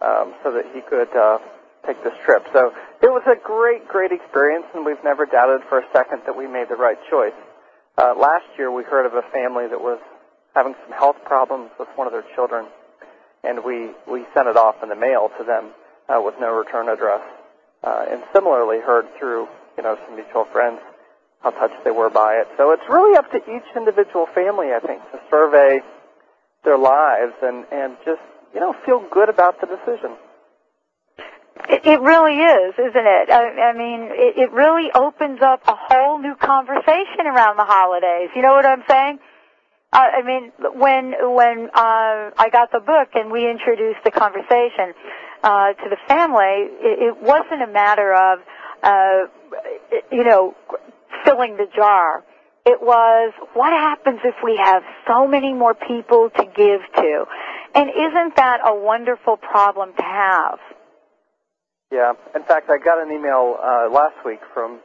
um, 0.00 0.34
so 0.42 0.52
that 0.52 0.66
he 0.74 0.80
could 0.82 1.10
uh, 1.16 1.38
take 1.86 2.02
this 2.04 2.14
trip. 2.24 2.46
So 2.52 2.72
it 3.02 3.10
was 3.10 3.22
a 3.26 3.36
great, 3.36 3.86
great 3.88 4.12
experience, 4.12 4.66
and 4.74 4.84
we've 4.84 5.02
never 5.02 5.26
doubted 5.26 5.62
for 5.68 5.78
a 5.78 5.86
second 5.92 6.22
that 6.26 6.36
we 6.36 6.46
made 6.46 6.68
the 6.68 6.76
right 6.76 6.98
choice. 7.10 7.36
Uh, 7.96 8.14
last 8.18 8.46
year, 8.58 8.72
we 8.72 8.82
heard 8.82 9.06
of 9.06 9.14
a 9.14 9.22
family 9.30 9.66
that 9.68 9.80
was 9.80 10.00
having 10.54 10.74
some 10.84 10.96
health 10.96 11.16
problems 11.24 11.70
with 11.78 11.88
one 11.96 12.06
of 12.06 12.12
their 12.12 12.24
children, 12.34 12.66
and 13.42 13.64
we 13.64 13.90
we 14.10 14.24
sent 14.34 14.48
it 14.48 14.56
off 14.56 14.82
in 14.82 14.88
the 14.88 14.96
mail 14.96 15.30
to 15.38 15.44
them 15.44 15.70
uh, 16.08 16.20
with 16.20 16.34
no 16.40 16.52
return 16.52 16.88
address. 16.88 17.22
Uh, 17.82 18.06
and 18.08 18.22
similarly, 18.32 18.80
heard 18.80 19.06
through 19.18 19.48
you 19.76 19.82
know 19.82 19.98
some 20.06 20.14
mutual 20.14 20.44
friends 20.46 20.80
how 21.42 21.50
touched 21.50 21.84
they 21.84 21.90
were 21.90 22.08
by 22.08 22.36
it. 22.36 22.48
So 22.56 22.72
it's 22.72 22.88
really 22.88 23.16
up 23.18 23.30
to 23.32 23.36
each 23.36 23.68
individual 23.76 24.26
family, 24.34 24.72
I 24.72 24.80
think, 24.80 25.02
to 25.12 25.20
survey 25.30 25.80
their 26.64 26.78
lives 26.78 27.34
and 27.42 27.66
and 27.70 27.96
just 28.04 28.22
you 28.54 28.60
know 28.60 28.74
feel 28.86 29.04
good 29.10 29.28
about 29.28 29.60
the 29.60 29.66
decision. 29.66 30.16
It, 31.66 32.00
really 32.00 32.36
is, 32.36 32.74
isn't 32.76 33.06
it? 33.06 33.30
I, 33.30 33.70
I 33.70 33.72
mean, 33.72 34.10
it, 34.12 34.36
it 34.36 34.52
really 34.52 34.90
opens 34.94 35.40
up 35.40 35.62
a 35.66 35.74
whole 35.74 36.18
new 36.18 36.34
conversation 36.34 37.26
around 37.26 37.56
the 37.56 37.64
holidays. 37.64 38.28
You 38.36 38.42
know 38.42 38.52
what 38.52 38.66
I'm 38.66 38.82
saying? 38.88 39.18
Uh, 39.94 40.10
I 40.18 40.22
mean, 40.22 40.50
when 40.74 41.14
when 41.22 41.70
uh, 41.72 42.34
I 42.36 42.48
got 42.50 42.72
the 42.72 42.80
book 42.80 43.10
and 43.14 43.30
we 43.30 43.48
introduced 43.48 44.02
the 44.04 44.10
conversation 44.10 44.92
uh, 45.44 45.72
to 45.74 45.88
the 45.88 45.96
family, 46.08 46.66
it, 46.82 47.14
it 47.14 47.22
wasn't 47.22 47.62
a 47.62 47.68
matter 47.72 48.12
of 48.12 48.40
uh, 48.82 49.30
you 50.10 50.24
know 50.24 50.56
filling 51.24 51.56
the 51.56 51.66
jar. 51.76 52.24
It 52.66 52.82
was 52.82 53.32
what 53.52 53.72
happens 53.72 54.18
if 54.24 54.34
we 54.42 54.56
have 54.56 54.82
so 55.06 55.28
many 55.28 55.52
more 55.52 55.74
people 55.74 56.28
to 56.38 56.44
give 56.44 56.80
to, 56.96 57.24
and 57.76 57.88
isn't 57.88 58.34
that 58.34 58.62
a 58.66 58.74
wonderful 58.74 59.36
problem 59.36 59.92
to 59.96 60.02
have? 60.02 60.58
Yeah. 61.92 62.14
In 62.34 62.42
fact, 62.42 62.68
I 62.68 62.78
got 62.78 63.00
an 63.00 63.12
email 63.12 63.58
uh, 63.62 63.88
last 63.92 64.16
week 64.24 64.40
from 64.52 64.80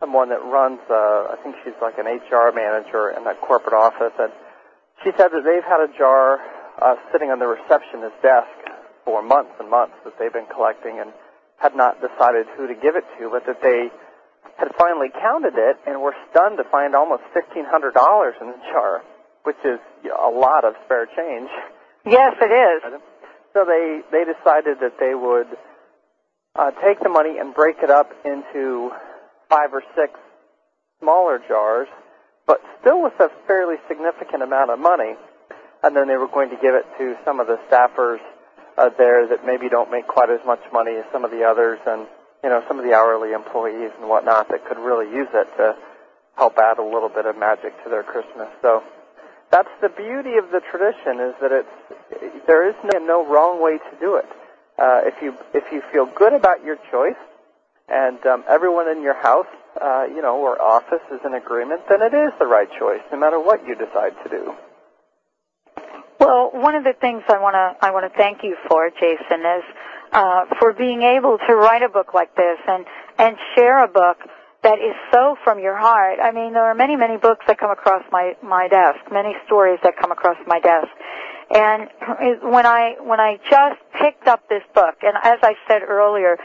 someone 0.00 0.30
that 0.30 0.40
runs, 0.42 0.80
uh, 0.88 1.30
I 1.30 1.36
think 1.44 1.56
she's 1.62 1.76
like 1.80 2.00
an 2.00 2.08
HR 2.08 2.50
manager 2.56 3.12
in 3.12 3.22
that 3.24 3.40
corporate 3.44 3.76
office, 3.76 4.16
and 4.18 4.32
she 5.04 5.12
said 5.16 5.28
that 5.28 5.44
they've 5.44 5.64
had 5.64 5.84
a 5.84 5.92
jar 5.96 6.40
uh, 6.80 6.96
sitting 7.12 7.28
on 7.28 7.38
the 7.38 7.46
receptionist's 7.46 8.16
desk 8.24 8.48
for 9.04 9.22
months 9.22 9.52
and 9.60 9.68
months 9.68 9.94
that 10.04 10.16
they've 10.18 10.32
been 10.32 10.48
collecting 10.48 10.98
and 10.98 11.12
had 11.60 11.76
not 11.76 12.00
decided 12.00 12.48
who 12.56 12.66
to 12.66 12.74
give 12.74 12.96
it 12.96 13.04
to, 13.20 13.28
but 13.28 13.44
that 13.44 13.60
they 13.60 13.92
had 14.56 14.72
finally 14.80 15.08
counted 15.12 15.54
it 15.56 15.76
and 15.86 16.00
were 16.00 16.16
stunned 16.32 16.56
to 16.56 16.64
find 16.72 16.96
almost 16.96 17.22
$1,500 17.36 17.60
in 18.40 18.46
the 18.48 18.60
jar, 18.72 19.04
which 19.44 19.60
is 19.64 19.78
you 20.02 20.08
know, 20.08 20.16
a 20.16 20.32
lot 20.32 20.64
of 20.64 20.72
spare 20.84 21.04
change. 21.04 21.48
Yes, 22.08 22.32
it 22.40 22.52
is. 22.52 23.00
So 23.52 23.68
they, 23.68 24.00
they 24.10 24.24
decided 24.24 24.80
that 24.80 24.96
they 24.98 25.14
would 25.14 25.48
uh, 26.56 26.70
take 26.80 27.00
the 27.00 27.08
money 27.08 27.36
and 27.38 27.54
break 27.54 27.76
it 27.82 27.90
up 27.90 28.08
into 28.24 28.90
five 29.50 29.74
or 29.74 29.82
six 29.94 30.14
smaller 31.00 31.42
jars, 31.46 31.88
but 32.46 32.62
still 32.80 33.02
with 33.02 33.18
a 33.20 33.28
fairly 33.46 33.76
significant 33.88 34.42
amount 34.42 34.70
of 34.70 34.78
money. 34.78 35.14
And 35.82 35.96
then 35.96 36.08
they 36.08 36.16
were 36.16 36.28
going 36.28 36.50
to 36.50 36.56
give 36.56 36.74
it 36.74 36.86
to 36.98 37.16
some 37.24 37.40
of 37.40 37.46
the 37.46 37.58
staffers 37.68 38.20
uh, 38.78 38.90
there 38.96 39.26
that 39.28 39.44
maybe 39.44 39.68
don't 39.68 39.90
make 39.90 40.06
quite 40.06 40.30
as 40.30 40.40
much 40.46 40.60
money 40.72 40.96
as 40.96 41.04
some 41.12 41.24
of 41.24 41.30
the 41.30 41.44
others, 41.44 41.78
and 41.86 42.06
you 42.44 42.48
know 42.48 42.62
some 42.68 42.78
of 42.78 42.84
the 42.84 42.94
hourly 42.94 43.32
employees 43.32 43.90
and 43.98 44.08
whatnot 44.08 44.48
that 44.48 44.64
could 44.64 44.78
really 44.78 45.06
use 45.12 45.28
it 45.34 45.48
to 45.56 45.76
help 46.36 46.56
add 46.58 46.78
a 46.78 46.82
little 46.82 47.08
bit 47.08 47.26
of 47.26 47.36
magic 47.36 47.72
to 47.84 47.90
their 47.90 48.02
Christmas. 48.02 48.48
So 48.62 48.82
that's 49.50 49.68
the 49.82 49.88
beauty 49.88 50.36
of 50.36 50.50
the 50.50 50.60
tradition 50.70 51.20
is 51.20 51.34
that 51.40 51.52
it's 51.52 52.46
there 52.46 52.68
is 52.68 52.74
no, 52.92 52.98
no 53.04 53.26
wrong 53.26 53.60
way 53.60 53.78
to 53.78 53.96
do 54.00 54.16
it 54.16 54.28
uh, 54.78 55.02
if 55.04 55.20
you 55.22 55.34
if 55.52 55.64
you 55.72 55.82
feel 55.92 56.06
good 56.06 56.32
about 56.32 56.64
your 56.64 56.76
choice, 56.90 57.20
and 57.90 58.24
um, 58.26 58.44
everyone 58.48 58.88
in 58.88 59.02
your 59.02 59.20
house, 59.20 59.50
uh, 59.80 60.06
you 60.08 60.22
know, 60.22 60.36
or 60.36 60.60
office 60.60 61.02
is 61.12 61.20
in 61.24 61.34
agreement, 61.34 61.82
then 61.88 62.02
it 62.02 62.14
is 62.14 62.32
the 62.38 62.46
right 62.46 62.68
choice, 62.78 63.00
no 63.10 63.18
matter 63.18 63.40
what 63.40 63.66
you 63.66 63.74
decide 63.74 64.12
to 64.22 64.30
do. 64.30 64.54
Well, 66.18 66.50
one 66.52 66.74
of 66.74 66.84
the 66.84 66.92
things 67.00 67.22
I 67.28 67.38
want 67.38 67.54
to 67.54 67.84
I 67.84 67.90
want 67.90 68.10
to 68.10 68.16
thank 68.16 68.44
you 68.44 68.56
for, 68.68 68.90
Jason, 68.90 69.40
is 69.40 69.64
uh, 70.12 70.44
for 70.58 70.72
being 70.72 71.02
able 71.02 71.38
to 71.48 71.54
write 71.54 71.82
a 71.82 71.88
book 71.88 72.12
like 72.14 72.36
this 72.36 72.58
and 72.68 72.84
and 73.18 73.36
share 73.56 73.82
a 73.82 73.88
book 73.88 74.18
that 74.62 74.78
is 74.78 74.94
so 75.10 75.36
from 75.42 75.58
your 75.58 75.76
heart. 75.76 76.18
I 76.22 76.32
mean, 76.32 76.52
there 76.52 76.64
are 76.64 76.74
many 76.74 76.96
many 76.96 77.16
books 77.16 77.44
that 77.48 77.58
come 77.58 77.70
across 77.70 78.04
my 78.12 78.36
my 78.42 78.68
desk, 78.68 79.00
many 79.10 79.34
stories 79.46 79.78
that 79.82 79.96
come 79.96 80.12
across 80.12 80.36
my 80.46 80.60
desk, 80.60 80.88
and 81.50 81.88
when 82.42 82.66
I 82.66 82.96
when 83.00 83.18
I 83.18 83.38
just 83.48 83.80
picked 83.98 84.28
up 84.28 84.48
this 84.48 84.62
book, 84.74 84.96
and 85.02 85.16
as 85.22 85.38
I 85.42 85.54
said 85.66 85.82
earlier, 85.88 86.36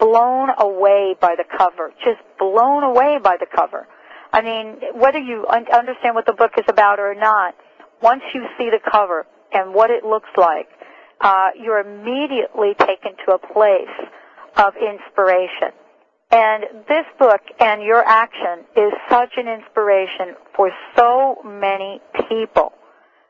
blown 0.00 0.48
away 0.58 1.14
by 1.20 1.36
the 1.36 1.44
cover, 1.56 1.92
just 2.02 2.18
blown 2.38 2.82
away 2.82 3.18
by 3.22 3.36
the 3.38 3.46
cover. 3.46 3.86
I 4.32 4.42
mean, 4.42 4.80
whether 4.98 5.18
you 5.18 5.46
un- 5.48 5.66
understand 5.72 6.14
what 6.14 6.26
the 6.26 6.32
book 6.32 6.52
is 6.58 6.64
about 6.68 6.98
or 6.98 7.14
not, 7.14 7.54
once 8.02 8.22
you 8.34 8.46
see 8.56 8.70
the 8.70 8.80
cover 8.90 9.26
and 9.52 9.74
what 9.74 9.90
it 9.90 10.04
looks 10.04 10.30
like, 10.36 10.68
uh, 11.20 11.50
you're 11.60 11.80
immediately 11.80 12.74
taken 12.78 13.12
to 13.26 13.34
a 13.34 13.38
place 13.38 14.08
of 14.56 14.72
inspiration. 14.76 15.72
And 16.30 16.64
this 16.88 17.04
book 17.18 17.40
and 17.58 17.82
your 17.82 18.04
action 18.04 18.64
is 18.76 18.92
such 19.08 19.32
an 19.36 19.48
inspiration 19.48 20.36
for 20.54 20.70
so 20.96 21.36
many 21.44 22.00
people. 22.28 22.72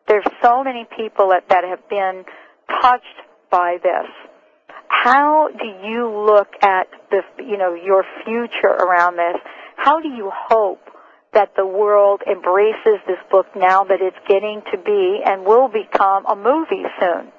There's 0.06 0.26
so 0.42 0.62
many 0.62 0.87
people 0.96 1.30
that, 1.30 1.48
that 1.48 1.64
have 1.64 1.88
been 1.88 2.24
touched 2.83 3.06
by 3.50 3.78
this. 3.83 4.29
How 4.90 5.48
do 5.48 5.88
you 5.88 6.11
look 6.26 6.48
at 6.62 6.88
the, 7.11 7.22
you 7.38 7.57
know, 7.57 7.74
your 7.74 8.05
future 8.24 8.74
around 8.74 9.16
this? 9.16 9.40
How 9.76 10.00
do 10.00 10.09
you 10.09 10.31
hope 10.35 10.83
that 11.33 11.55
the 11.57 11.64
world 11.64 12.22
embraces 12.29 12.98
this 13.07 13.22
book 13.31 13.46
now 13.55 13.85
that 13.85 14.03
it's 14.03 14.18
getting 14.26 14.62
to 14.72 14.76
be 14.76 15.20
and 15.24 15.44
will 15.46 15.68
become 15.68 16.26
a 16.26 16.35
movie 16.35 16.85
soon? 16.98 17.33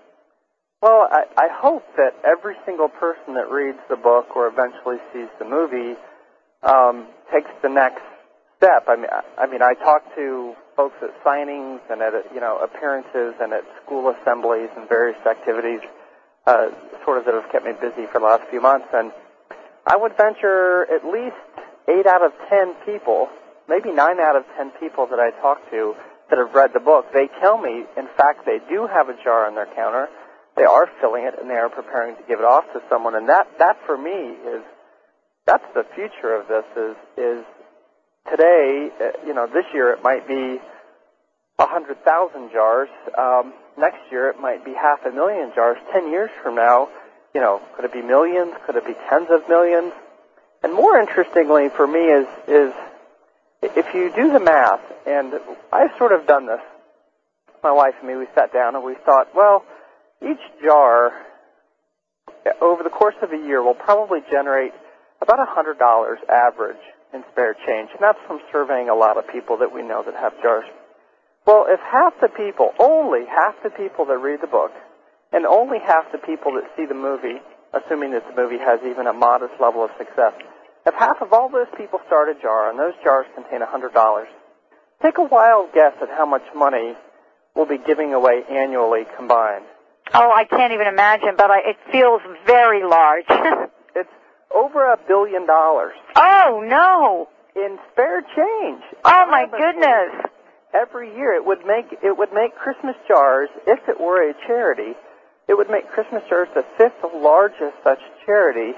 Well, 0.81 1.07
I, 1.11 1.25
I 1.37 1.47
hope 1.51 1.83
that 1.97 2.15
every 2.25 2.55
single 2.65 2.87
person 2.87 3.35
that 3.35 3.51
reads 3.51 3.77
the 3.89 3.97
book 3.97 4.35
or 4.35 4.47
eventually 4.47 4.97
sees 5.13 5.27
the 5.37 5.45
movie 5.45 5.99
um, 6.63 7.05
takes 7.31 7.51
the 7.61 7.69
next 7.69 8.01
step. 8.57 8.85
I 8.87 8.95
mean, 8.95 9.11
I, 9.11 9.43
I 9.43 9.47
mean, 9.51 9.61
I 9.61 9.73
talk 9.75 10.01
to 10.15 10.55
folks 10.77 10.95
at 11.03 11.11
signings 11.23 11.81
and 11.91 12.01
at 12.01 12.13
you 12.33 12.39
know 12.39 12.57
appearances 12.63 13.35
and 13.41 13.53
at 13.53 13.61
school 13.83 14.09
assemblies 14.09 14.69
and 14.77 14.87
various 14.87 15.19
activities, 15.29 15.81
uh, 16.45 16.69
sort 17.05 17.17
of 17.17 17.25
that 17.25 17.33
have 17.33 17.51
kept 17.51 17.65
me 17.65 17.73
busy 17.79 18.07
for 18.11 18.19
the 18.19 18.25
last 18.25 18.49
few 18.49 18.61
months. 18.61 18.87
And 18.93 19.11
I 19.85 19.97
would 19.97 20.15
venture 20.17 20.85
at 20.89 21.05
least 21.05 21.35
eight 21.87 22.05
out 22.05 22.23
of 22.23 22.31
ten 22.49 22.73
people, 22.85 23.27
maybe 23.67 23.91
nine 23.91 24.19
out 24.19 24.35
of 24.35 24.43
ten 24.57 24.71
people 24.79 25.07
that 25.07 25.19
I 25.19 25.31
talk 25.41 25.59
to 25.71 25.95
that 26.29 26.39
have 26.39 26.55
read 26.55 26.71
the 26.73 26.79
book, 26.79 27.05
they 27.13 27.27
tell 27.41 27.57
me, 27.57 27.83
in 27.97 28.07
fact, 28.15 28.45
they 28.45 28.59
do 28.69 28.87
have 28.87 29.09
a 29.09 29.15
jar 29.23 29.45
on 29.45 29.55
their 29.55 29.67
counter. 29.75 30.07
They 30.55 30.63
are 30.63 30.87
filling 30.99 31.25
it 31.25 31.35
and 31.39 31.49
they 31.49 31.55
are 31.55 31.69
preparing 31.69 32.15
to 32.15 32.23
give 32.23 32.39
it 32.39 32.45
off 32.45 32.63
to 32.73 32.81
someone. 32.89 33.15
And 33.15 33.27
that, 33.27 33.47
that 33.59 33.77
for 33.85 33.97
me 33.97 34.35
is, 34.47 34.63
that's 35.45 35.63
the 35.75 35.83
future 35.93 36.33
of 36.33 36.47
this 36.47 36.63
is, 36.75 36.95
is 37.17 37.45
today, 38.29 38.89
uh, 39.01 39.27
you 39.27 39.33
know, 39.33 39.47
this 39.47 39.65
year 39.73 39.91
it 39.91 40.03
might 40.03 40.27
be 40.27 40.59
a 41.61 41.67
hundred 41.67 42.03
thousand 42.03 42.51
jars. 42.51 42.89
Um, 43.17 43.53
next 43.77 43.99
year 44.11 44.29
it 44.29 44.39
might 44.39 44.65
be 44.65 44.73
half 44.73 45.05
a 45.05 45.11
million 45.11 45.51
jars. 45.55 45.77
Ten 45.91 46.09
years 46.09 46.29
from 46.43 46.55
now, 46.55 46.89
you 47.33 47.41
know, 47.41 47.61
could 47.75 47.85
it 47.85 47.93
be 47.93 48.01
millions? 48.01 48.53
Could 48.65 48.75
it 48.75 48.85
be 48.85 48.95
tens 49.09 49.27
of 49.29 49.47
millions? 49.47 49.93
And 50.63 50.73
more 50.73 50.99
interestingly 50.99 51.69
for 51.69 51.87
me 51.87 51.99
is 51.99 52.27
is 52.47 52.73
if 53.61 53.93
you 53.93 54.11
do 54.15 54.31
the 54.31 54.39
math, 54.39 54.81
and 55.05 55.33
I've 55.71 55.95
sort 55.97 56.11
of 56.11 56.25
done 56.27 56.47
this. 56.47 56.61
My 57.63 57.71
wife 57.71 57.93
and 57.99 58.07
me, 58.07 58.15
we 58.15 58.25
sat 58.33 58.51
down 58.51 58.75
and 58.75 58.83
we 58.83 58.95
thought, 59.05 59.35
well, 59.35 59.63
each 60.21 60.41
jar 60.63 61.13
over 62.59 62.81
the 62.81 62.89
course 62.89 63.15
of 63.21 63.31
a 63.31 63.37
year 63.37 63.61
will 63.61 63.75
probably 63.75 64.19
generate 64.31 64.73
about 65.21 65.37
hundred 65.47 65.77
dollars 65.77 66.19
average 66.27 66.81
in 67.13 67.23
spare 67.31 67.53
change, 67.53 67.89
and 67.91 67.99
that's 67.99 68.17
from 68.25 68.39
surveying 68.51 68.89
a 68.89 68.95
lot 68.95 69.17
of 69.17 69.27
people 69.27 69.57
that 69.57 69.73
we 69.73 69.83
know 69.83 70.01
that 70.03 70.15
have 70.15 70.33
jars. 70.41 70.65
Well, 71.45 71.65
if 71.67 71.79
half 71.79 72.13
the 72.21 72.29
people, 72.29 72.71
only 72.79 73.25
half 73.25 73.55
the 73.63 73.71
people 73.71 74.05
that 74.05 74.17
read 74.17 74.41
the 74.41 74.47
book, 74.47 74.71
and 75.31 75.45
only 75.45 75.79
half 75.79 76.11
the 76.11 76.17
people 76.17 76.53
that 76.53 76.69
see 76.77 76.85
the 76.85 76.93
movie, 76.93 77.41
assuming 77.73 78.11
that 78.11 78.23
the 78.27 78.35
movie 78.35 78.59
has 78.59 78.79
even 78.85 79.07
a 79.07 79.13
modest 79.13 79.53
level 79.59 79.83
of 79.83 79.91
success, 79.97 80.33
if 80.85 80.93
half 80.95 81.21
of 81.21 81.33
all 81.33 81.49
those 81.49 81.69
people 81.77 81.99
start 82.07 82.29
a 82.29 82.39
jar 82.41 82.69
and 82.69 82.77
those 82.79 82.93
jars 83.03 83.25
contain 83.35 83.61
a 83.61 83.65
$100, 83.65 84.25
take 85.01 85.17
a 85.17 85.23
wild 85.23 85.73
guess 85.73 85.93
at 86.01 86.09
how 86.09 86.25
much 86.25 86.43
money 86.55 86.95
we'll 87.55 87.67
be 87.67 87.77
giving 87.77 88.13
away 88.13 88.43
annually 88.49 89.05
combined. 89.17 89.65
Oh, 90.13 90.31
I 90.33 90.43
can't 90.43 90.73
even 90.73 90.87
imagine, 90.87 91.35
but 91.37 91.49
I, 91.49 91.59
it 91.59 91.77
feels 91.91 92.21
very 92.45 92.83
large. 92.83 93.25
it's 93.95 94.09
over 94.53 94.91
a 94.91 94.97
billion 95.07 95.45
dollars. 95.47 95.93
Oh 96.15 96.63
no! 96.67 97.29
In 97.55 97.77
spare 97.91 98.21
change. 98.21 98.83
Oh 99.05 99.25
my 99.29 99.45
goodness! 99.45 100.31
Every 100.73 101.13
year, 101.15 101.33
it 101.33 101.45
would 101.45 101.65
make 101.65 101.91
it 102.01 102.17
would 102.17 102.33
make 102.33 102.55
Christmas 102.55 102.95
jars, 103.07 103.49
if 103.67 103.79
it 103.89 103.99
were 103.99 104.29
a 104.29 104.33
charity, 104.47 104.95
it 105.47 105.55
would 105.55 105.69
make 105.69 105.89
Christmas 105.89 106.23
jars 106.29 106.47
the 106.55 106.65
fifth 106.77 107.03
largest 107.13 107.75
such 107.83 107.99
charity 108.25 108.73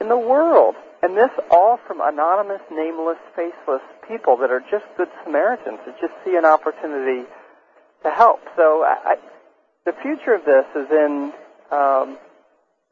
in 0.00 0.08
the 0.08 0.18
world. 0.18 0.74
And 1.02 1.16
this 1.16 1.30
all 1.50 1.78
from 1.86 2.00
anonymous, 2.02 2.60
nameless, 2.70 3.18
faceless 3.34 3.82
people 4.06 4.36
that 4.38 4.50
are 4.50 4.60
just 4.70 4.84
good 4.96 5.08
Samaritans 5.24 5.78
that 5.86 6.00
just 6.00 6.12
see 6.24 6.36
an 6.36 6.44
opportunity 6.44 7.26
to 8.02 8.10
help. 8.10 8.40
So 8.56 8.84
I, 8.84 9.16
the 9.86 9.92
future 10.02 10.34
of 10.34 10.44
this 10.44 10.66
is 10.74 10.90
in 10.90 11.32
um, 11.70 12.18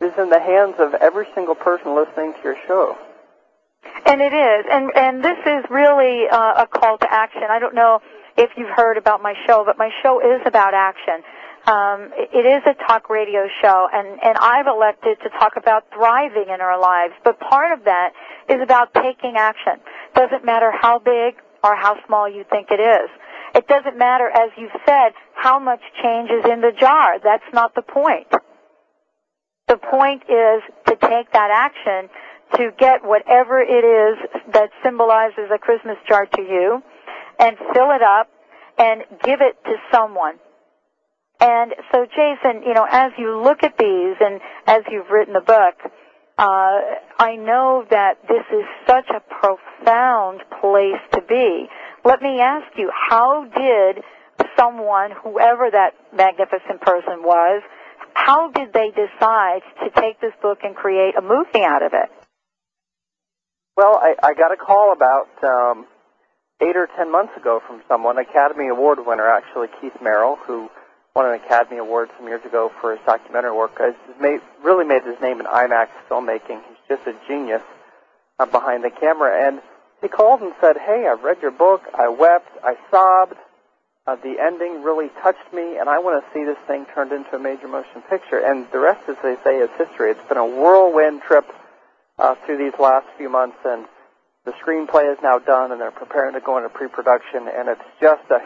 is 0.01 0.13
in 0.19 0.31
the 0.31 0.41
hands 0.41 0.77
of 0.79 0.95
every 0.95 1.27
single 1.35 1.55
person 1.55 1.95
listening 1.95 2.33
to 2.35 2.39
your 2.43 2.57
show. 2.67 2.97
And 4.07 4.21
it 4.21 4.33
is, 4.33 4.67
and 4.71 4.91
and 4.97 5.25
this 5.25 5.39
is 5.45 5.65
really 5.69 6.29
uh, 6.29 6.63
a 6.63 6.67
call 6.67 6.99
to 6.99 7.13
action. 7.13 7.45
I 7.49 7.59
don't 7.59 7.75
know 7.75 8.01
if 8.37 8.51
you've 8.57 8.75
heard 8.75 8.97
about 8.97 9.23
my 9.23 9.35
show, 9.47 9.65
but 9.65 9.79
my 9.79 9.91
show 10.03 10.21
is 10.21 10.41
about 10.47 10.75
action. 10.75 11.23
Um, 11.67 12.13
it 12.15 12.47
is 12.47 12.63
a 12.65 12.75
talk 12.87 13.11
radio 13.11 13.49
show, 13.61 13.89
and, 13.93 14.07
and 14.23 14.37
I've 14.39 14.69
elected 14.69 15.19
to 15.25 15.31
talk 15.31 15.57
about 15.57 15.85
thriving 15.93 16.47
in 16.53 16.61
our 16.61 16.79
lives. 16.81 17.15
But 17.25 17.41
part 17.41 17.77
of 17.77 17.85
that 17.85 18.13
is 18.49 18.61
about 18.63 18.95
taking 18.95 19.35
action. 19.37 19.81
Doesn't 20.15 20.45
matter 20.45 20.71
how 20.71 21.01
big 21.01 21.35
or 21.65 21.75
how 21.75 21.97
small 22.07 22.31
you 22.31 22.45
think 22.49 22.69
it 22.71 22.79
is. 22.79 23.11
It 23.57 23.67
doesn't 23.67 23.99
matter, 23.99 24.29
as 24.29 24.51
you've 24.57 24.79
said, 24.87 25.11
how 25.35 25.59
much 25.59 25.81
change 26.03 26.31
is 26.31 26.45
in 26.49 26.61
the 26.61 26.73
jar. 26.79 27.19
That's 27.19 27.51
not 27.53 27.75
the 27.75 27.83
point. 27.83 28.29
The 29.67 29.79
point 29.79 30.23
is 30.29 30.63
to 30.87 30.95
take 30.95 31.33
that 31.33 31.51
action 31.51 32.09
to 32.55 32.71
get 32.79 33.03
whatever 33.03 33.61
it 33.61 33.83
is 33.83 34.19
that 34.53 34.71
symbolizes 34.85 35.51
a 35.53 35.59
Christmas 35.59 35.97
jar 36.09 36.27
to 36.27 36.43
you 36.43 36.83
and 37.39 37.57
fill 37.73 37.91
it 37.91 38.03
up 38.03 38.29
and 38.79 39.03
give 39.23 39.41
it 39.41 39.57
to 39.65 39.75
someone. 39.93 40.39
And 41.41 41.75
so, 41.93 42.07
Jason, 42.07 42.63
you 42.67 42.73
know, 42.75 42.87
as 42.91 43.13
you 43.19 43.43
look 43.43 43.63
at 43.63 43.77
these 43.79 44.17
and 44.21 44.41
as 44.67 44.83
you've 44.91 45.11
written 45.11 45.35
the 45.35 45.41
book, 45.41 45.75
uh, 46.39 46.81
I 47.19 47.37
know 47.37 47.87
that 47.91 48.19
this 48.29 48.45
is 48.53 48.65
such 48.87 49.09
a 49.11 49.21
profound 49.21 50.41
place 50.61 51.01
to 51.13 51.23
be. 51.23 51.67
Let 52.05 52.23
me 52.23 52.41
ask 52.41 52.67
you, 52.77 52.91
how 52.93 53.47
did 53.57 54.03
someone, 54.57 55.11
whoever 55.23 55.71
that 55.71 55.93
magnificent 56.15 56.81
person 56.81 57.23
was, 57.23 57.63
how 58.15 58.51
did 58.51 58.73
they 58.73 58.91
decide 58.91 59.61
to 59.85 60.01
take 60.01 60.21
this 60.21 60.33
book 60.41 60.59
and 60.63 60.75
create 60.75 61.17
a 61.17 61.23
movie 61.23 61.65
out 61.65 61.83
of 61.83 61.93
it? 61.93 62.11
Well, 63.77 63.99
I, 64.01 64.15
I 64.23 64.35
got 64.35 64.53
a 64.53 64.57
call 64.57 64.93
about 64.93 65.29
um, 65.45 65.87
eight 66.61 66.77
or 66.77 66.89
ten 66.97 67.11
months 67.11 67.37
ago 67.37 67.61
from 67.67 67.83
someone, 67.89 68.19
Academy 68.19 68.69
Award 68.69 69.05
winner 69.07 69.29
actually, 69.29 69.69
Keith 69.81 69.97
Merrill, 70.03 70.37
who 70.37 70.71
won 71.15 71.27
an 71.27 71.35
Academy 71.35 71.79
Award 71.79 72.11
some 72.17 72.27
years 72.27 72.45
ago 72.45 72.71
for 72.81 72.93
his 72.93 73.01
documentary 73.07 73.53
work. 73.53 73.79
Has 73.79 73.95
made, 74.21 74.41
really 74.63 74.85
made 74.85 75.03
his 75.05 75.21
name 75.21 75.41
in 75.41 75.47
IMAX 75.47 75.89
filmmaking. 76.09 76.61
He's 76.69 76.97
just 76.97 77.07
a 77.07 77.15
genius 77.27 77.63
uh, 78.39 78.47
behind 78.47 78.85
the 78.85 78.91
camera. 78.91 79.47
And 79.47 79.61
he 80.03 80.09
called 80.09 80.41
and 80.43 80.53
said, 80.61 80.77
"Hey, 80.77 81.07
I've 81.11 81.23
read 81.23 81.39
your 81.41 81.51
book. 81.51 81.83
I 81.95 82.09
wept. 82.09 82.51
I 82.63 82.77
sobbed. 82.91 83.37
Uh, 84.07 84.15
the 84.17 84.37
ending 84.41 84.85
really 84.85 85.09
touched 85.21 85.53
me, 85.53 85.79
and 85.79 85.89
I 85.89 85.99
want 85.99 86.23
to 86.23 86.33
see 86.33 86.45
this 86.45 86.59
thing 86.69 86.87
turned 86.95 87.13
into 87.13 87.35
a 87.35 87.39
major 87.39 87.67
motion 87.67 88.03
picture." 88.09 88.39
And 88.39 88.67
the 88.71 88.79
rest, 88.79 89.09
as 89.09 89.17
they 89.23 89.37
say, 89.43 89.59
is 89.59 89.71
history. 89.79 90.11
It's 90.11 90.29
been 90.29 90.39
a 90.39 90.47
whirlwind 90.47 91.23
trip 91.23 91.47
uh, 92.19 92.35
through 92.45 92.59
these 92.59 92.79
last 92.79 93.07
few 93.17 93.29
months, 93.29 93.57
and 93.65 93.87
the 94.47 94.53
screenplay 94.53 95.13
is 95.13 95.19
now 95.23 95.39
done, 95.39 95.73
and 95.73 95.81
they're 95.81 95.91
preparing 95.91 96.33
to 96.35 96.41
go 96.41 96.57
into 96.57 96.71
pre-production, 96.71 97.51
and 97.53 97.69
it's 97.69 97.83
just 98.01 98.23
a 98.31 98.41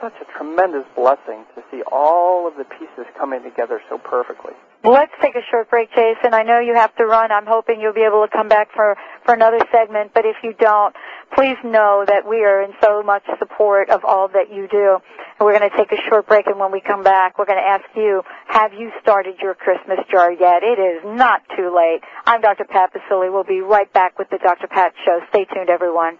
such 0.00 0.14
a 0.20 0.24
tremendous 0.36 0.84
blessing 0.96 1.44
to 1.54 1.62
see 1.70 1.82
all 1.92 2.48
of 2.48 2.56
the 2.56 2.64
pieces 2.64 3.06
coming 3.16 3.42
together 3.42 3.80
so 3.88 3.98
perfectly. 3.98 4.54
Let's 4.82 5.12
take 5.20 5.36
a 5.36 5.44
short 5.50 5.68
break, 5.68 5.90
Jason. 5.90 6.32
I 6.32 6.42
know 6.42 6.58
you 6.58 6.74
have 6.74 6.94
to 6.96 7.04
run. 7.04 7.30
I'm 7.30 7.44
hoping 7.44 7.82
you'll 7.82 7.92
be 7.92 8.00
able 8.00 8.24
to 8.26 8.32
come 8.32 8.48
back 8.48 8.72
for, 8.74 8.96
for 9.26 9.34
another 9.34 9.60
segment, 9.70 10.12
but 10.14 10.24
if 10.24 10.36
you 10.42 10.54
don't, 10.54 10.96
please 11.36 11.58
know 11.62 12.04
that 12.08 12.26
we 12.26 12.44
are 12.44 12.62
in 12.62 12.72
so 12.82 13.02
much 13.02 13.22
support 13.38 13.90
of 13.90 14.06
all 14.06 14.28
that 14.28 14.50
you 14.50 14.68
do. 14.68 14.96
And 15.38 15.44
we're 15.44 15.58
going 15.58 15.68
to 15.68 15.76
take 15.76 15.92
a 15.92 16.00
short 16.08 16.26
break, 16.26 16.46
and 16.46 16.58
when 16.58 16.72
we 16.72 16.80
come 16.80 17.02
back, 17.02 17.38
we're 17.38 17.44
going 17.44 17.60
to 17.60 17.68
ask 17.68 17.84
you, 17.94 18.22
have 18.48 18.72
you 18.72 18.90
started 19.02 19.36
your 19.42 19.54
Christmas 19.54 19.98
jar 20.10 20.32
yet? 20.32 20.62
It 20.62 20.80
is 20.80 21.04
not 21.04 21.42
too 21.54 21.76
late. 21.76 22.00
I'm 22.24 22.40
Dr. 22.40 22.64
Pat 22.64 22.90
Baccili. 22.94 23.30
We'll 23.30 23.44
be 23.44 23.60
right 23.60 23.92
back 23.92 24.18
with 24.18 24.30
the 24.30 24.38
Dr. 24.38 24.66
Pat 24.66 24.94
Show. 25.04 25.20
Stay 25.28 25.44
tuned, 25.44 25.68
everyone. 25.68 26.16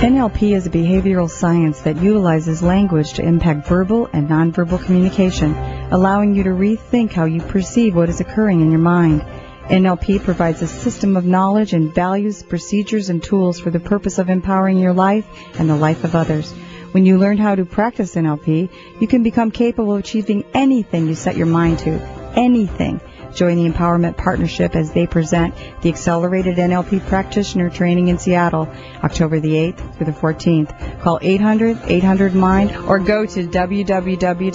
NLP 0.00 0.56
is 0.56 0.66
a 0.66 0.70
behavioral 0.70 1.28
science 1.28 1.82
that 1.82 2.00
utilizes 2.00 2.62
language 2.62 3.12
to 3.12 3.22
impact 3.22 3.68
verbal 3.68 4.08
and 4.14 4.30
nonverbal 4.30 4.82
communication, 4.82 5.54
allowing 5.90 6.34
you 6.34 6.42
to 6.42 6.48
rethink 6.48 7.12
how 7.12 7.26
you 7.26 7.42
perceive 7.42 7.94
what 7.94 8.08
is 8.08 8.18
occurring 8.18 8.62
in 8.62 8.70
your 8.70 8.80
mind. 8.80 9.20
NLP 9.66 10.24
provides 10.24 10.62
a 10.62 10.66
system 10.66 11.18
of 11.18 11.26
knowledge 11.26 11.74
and 11.74 11.94
values, 11.94 12.42
procedures, 12.42 13.10
and 13.10 13.22
tools 13.22 13.60
for 13.60 13.68
the 13.68 13.78
purpose 13.78 14.16
of 14.16 14.30
empowering 14.30 14.78
your 14.78 14.94
life 14.94 15.26
and 15.58 15.68
the 15.68 15.76
life 15.76 16.02
of 16.02 16.16
others. 16.16 16.50
When 16.92 17.04
you 17.04 17.18
learn 17.18 17.36
how 17.36 17.54
to 17.54 17.66
practice 17.66 18.14
NLP, 18.14 18.70
you 19.00 19.06
can 19.06 19.22
become 19.22 19.50
capable 19.50 19.92
of 19.92 20.00
achieving 20.00 20.44
anything 20.54 21.08
you 21.08 21.14
set 21.14 21.36
your 21.36 21.46
mind 21.46 21.80
to. 21.80 22.00
Anything. 22.36 23.02
Join 23.34 23.56
the 23.56 23.68
Empowerment 23.68 24.16
Partnership 24.16 24.74
as 24.74 24.92
they 24.92 25.06
present 25.06 25.54
the 25.82 25.88
Accelerated 25.88 26.56
NLP 26.56 27.06
Practitioner 27.06 27.70
Training 27.70 28.08
in 28.08 28.18
Seattle, 28.18 28.68
October 29.02 29.40
the 29.40 29.52
8th 29.52 29.96
through 29.96 30.06
the 30.06 30.12
14th. 30.12 31.00
Call 31.00 31.18
800-800-MIND 31.20 32.76
or 32.86 32.98
go 32.98 33.24
to 33.26 33.46
www.nlp.com. 33.46 34.50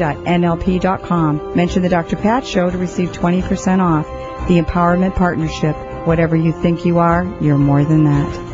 Mention 1.56 1.82
the 1.82 1.90
Dr. 1.90 2.16
Pat 2.16 2.46
Show 2.46 2.70
to 2.70 2.78
receive 2.78 3.12
20% 3.12 3.80
off. 3.80 4.06
The 4.48 4.60
Empowerment 4.60 5.16
Partnership. 5.16 5.76
Whatever 6.06 6.36
you 6.36 6.52
think 6.52 6.86
you 6.86 7.00
are, 7.00 7.26
you're 7.42 7.58
more 7.58 7.84
than 7.84 8.04
that. 8.04 8.45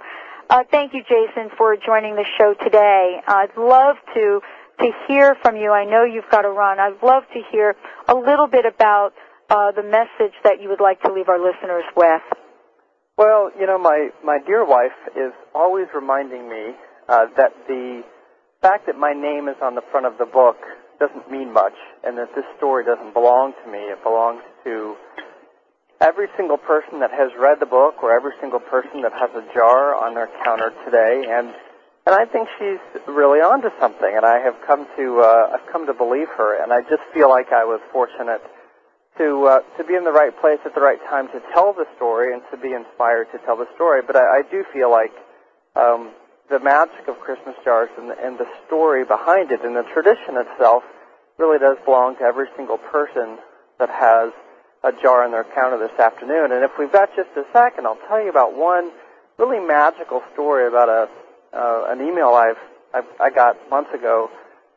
Uh, 0.50 0.64
thank 0.72 0.94
you, 0.94 1.04
Jason, 1.04 1.50
for 1.58 1.76
joining 1.76 2.16
the 2.16 2.24
show 2.38 2.54
today. 2.64 3.20
I'd 3.28 3.58
love 3.58 3.98
to 4.16 4.40
to 4.80 4.92
hear 5.08 5.36
from 5.42 5.58
you. 5.58 5.72
I 5.72 5.84
know 5.84 6.06
you've 6.06 6.30
got 6.32 6.44
to 6.44 6.50
run. 6.50 6.80
I'd 6.80 7.04
love 7.04 7.24
to 7.34 7.42
hear 7.52 7.76
a 8.08 8.16
little 8.16 8.48
bit 8.48 8.66
about 8.66 9.14
uh, 9.50 9.74
the 9.74 9.84
message 9.84 10.34
that 10.44 10.62
you 10.62 10.70
would 10.70 10.80
like 10.80 11.02
to 11.02 11.12
leave 11.12 11.28
our 11.28 11.38
listeners 11.38 11.84
with. 11.98 12.22
Well, 13.20 13.52
you 13.60 13.68
know, 13.68 13.78
my, 13.78 14.12
my 14.24 14.40
dear 14.48 14.64
wife 14.64 14.96
is 15.14 15.34
always 15.54 15.88
reminding 15.94 16.48
me 16.48 16.72
uh, 17.10 17.26
that 17.36 17.52
the 17.68 18.02
fact 18.62 18.86
that 18.86 18.96
my 18.96 19.12
name 19.12 19.50
is 19.50 19.58
on 19.62 19.76
the 19.76 19.84
front 19.92 20.06
of 20.06 20.18
the 20.18 20.26
book 20.26 20.56
doesn't 21.02 21.30
mean 21.30 21.52
much, 21.52 21.76
and 22.06 22.18
that 22.18 22.34
this 22.34 22.46
story 22.56 22.86
doesn't 22.86 23.14
belong 23.14 23.52
to 23.66 23.70
me. 23.70 23.80
It 23.92 24.02
belongs 24.04 24.40
to 24.64 24.96
every 26.00 26.28
single 26.38 26.56
person 26.56 27.02
that 27.02 27.12
has 27.12 27.28
read 27.38 27.60
the 27.60 27.66
book, 27.66 28.02
or 28.02 28.16
every 28.16 28.32
single 28.40 28.62
person 28.62 29.02
that 29.02 29.12
has 29.12 29.32
a 29.36 29.44
jar 29.54 30.00
on 30.00 30.16
their 30.16 30.30
counter 30.46 30.72
today, 30.86 31.28
and 31.28 31.54
and 32.08 32.16
I 32.16 32.24
think 32.24 32.48
she's 32.58 32.80
really 33.06 33.40
onto 33.40 33.68
something. 33.82 34.16
And 34.16 34.26
I 34.26 34.40
have 34.40 34.56
come 34.66 34.88
to 34.96 35.20
uh, 35.20 35.60
I've 35.60 35.68
come 35.70 35.86
to 35.88 35.94
believe 35.94 36.30
her, 36.38 36.64
and 36.64 36.72
I 36.72 36.82
just 36.88 37.04
feel 37.14 37.28
like 37.28 37.52
I 37.52 37.66
was 37.66 37.82
fortunate 37.92 38.42
to 39.20 39.46
uh, 39.46 39.60
to 39.78 39.84
be 39.84 39.94
in 39.94 40.04
the 40.04 40.12
right 40.12 40.34
place 40.42 40.58
at 40.66 40.74
the 40.74 40.82
right 40.82 41.00
time 41.10 41.28
to 41.28 41.40
tell 41.54 41.74
the 41.74 41.86
story 41.96 42.34
and 42.34 42.42
to 42.50 42.58
be 42.58 42.74
inspired 42.74 43.28
to 43.32 43.38
tell 43.46 43.58
the 43.58 43.68
story. 43.76 44.02
But 44.02 44.16
I, 44.16 44.40
I 44.40 44.42
do 44.50 44.64
feel 44.74 44.90
like 44.90 45.12
um, 45.76 46.12
the 46.50 46.60
magic 46.60 47.08
of 47.08 47.20
Christmas 47.20 47.56
jars 47.64 47.90
and 48.00 48.10
the, 48.10 48.18
and 48.18 48.40
the 48.40 48.48
story 48.66 49.06
behind 49.06 49.52
it 49.52 49.62
and 49.62 49.76
the 49.76 49.84
tradition 49.94 50.40
itself 50.40 50.84
really 51.38 51.60
does 51.60 51.78
belong 51.86 52.16
to 52.18 52.24
every 52.24 52.48
single 52.56 52.78
person 52.78 53.38
that 53.78 53.90
has 53.90 54.32
a 54.84 54.92
jar 55.02 55.24
on 55.24 55.32
their 55.32 55.46
counter 55.54 55.78
this 55.78 55.98
afternoon. 56.00 56.52
And 56.52 56.64
if 56.64 56.72
we've 56.80 56.92
got 56.92 57.10
just 57.16 57.30
a 57.36 57.44
second, 57.54 57.86
I'll 57.86 58.00
tell 58.08 58.24
you 58.24 58.30
about 58.30 58.56
one 58.58 58.92
really 59.38 59.60
magical 59.60 60.24
story 60.34 60.68
about 60.68 60.90
a 60.90 61.10
uh, 61.52 61.88
an 61.90 62.02
email 62.02 62.30
I've, 62.30 62.58
I've 62.94 63.10
I 63.20 63.30
got 63.30 63.58
months 63.70 63.94
ago 63.94 64.30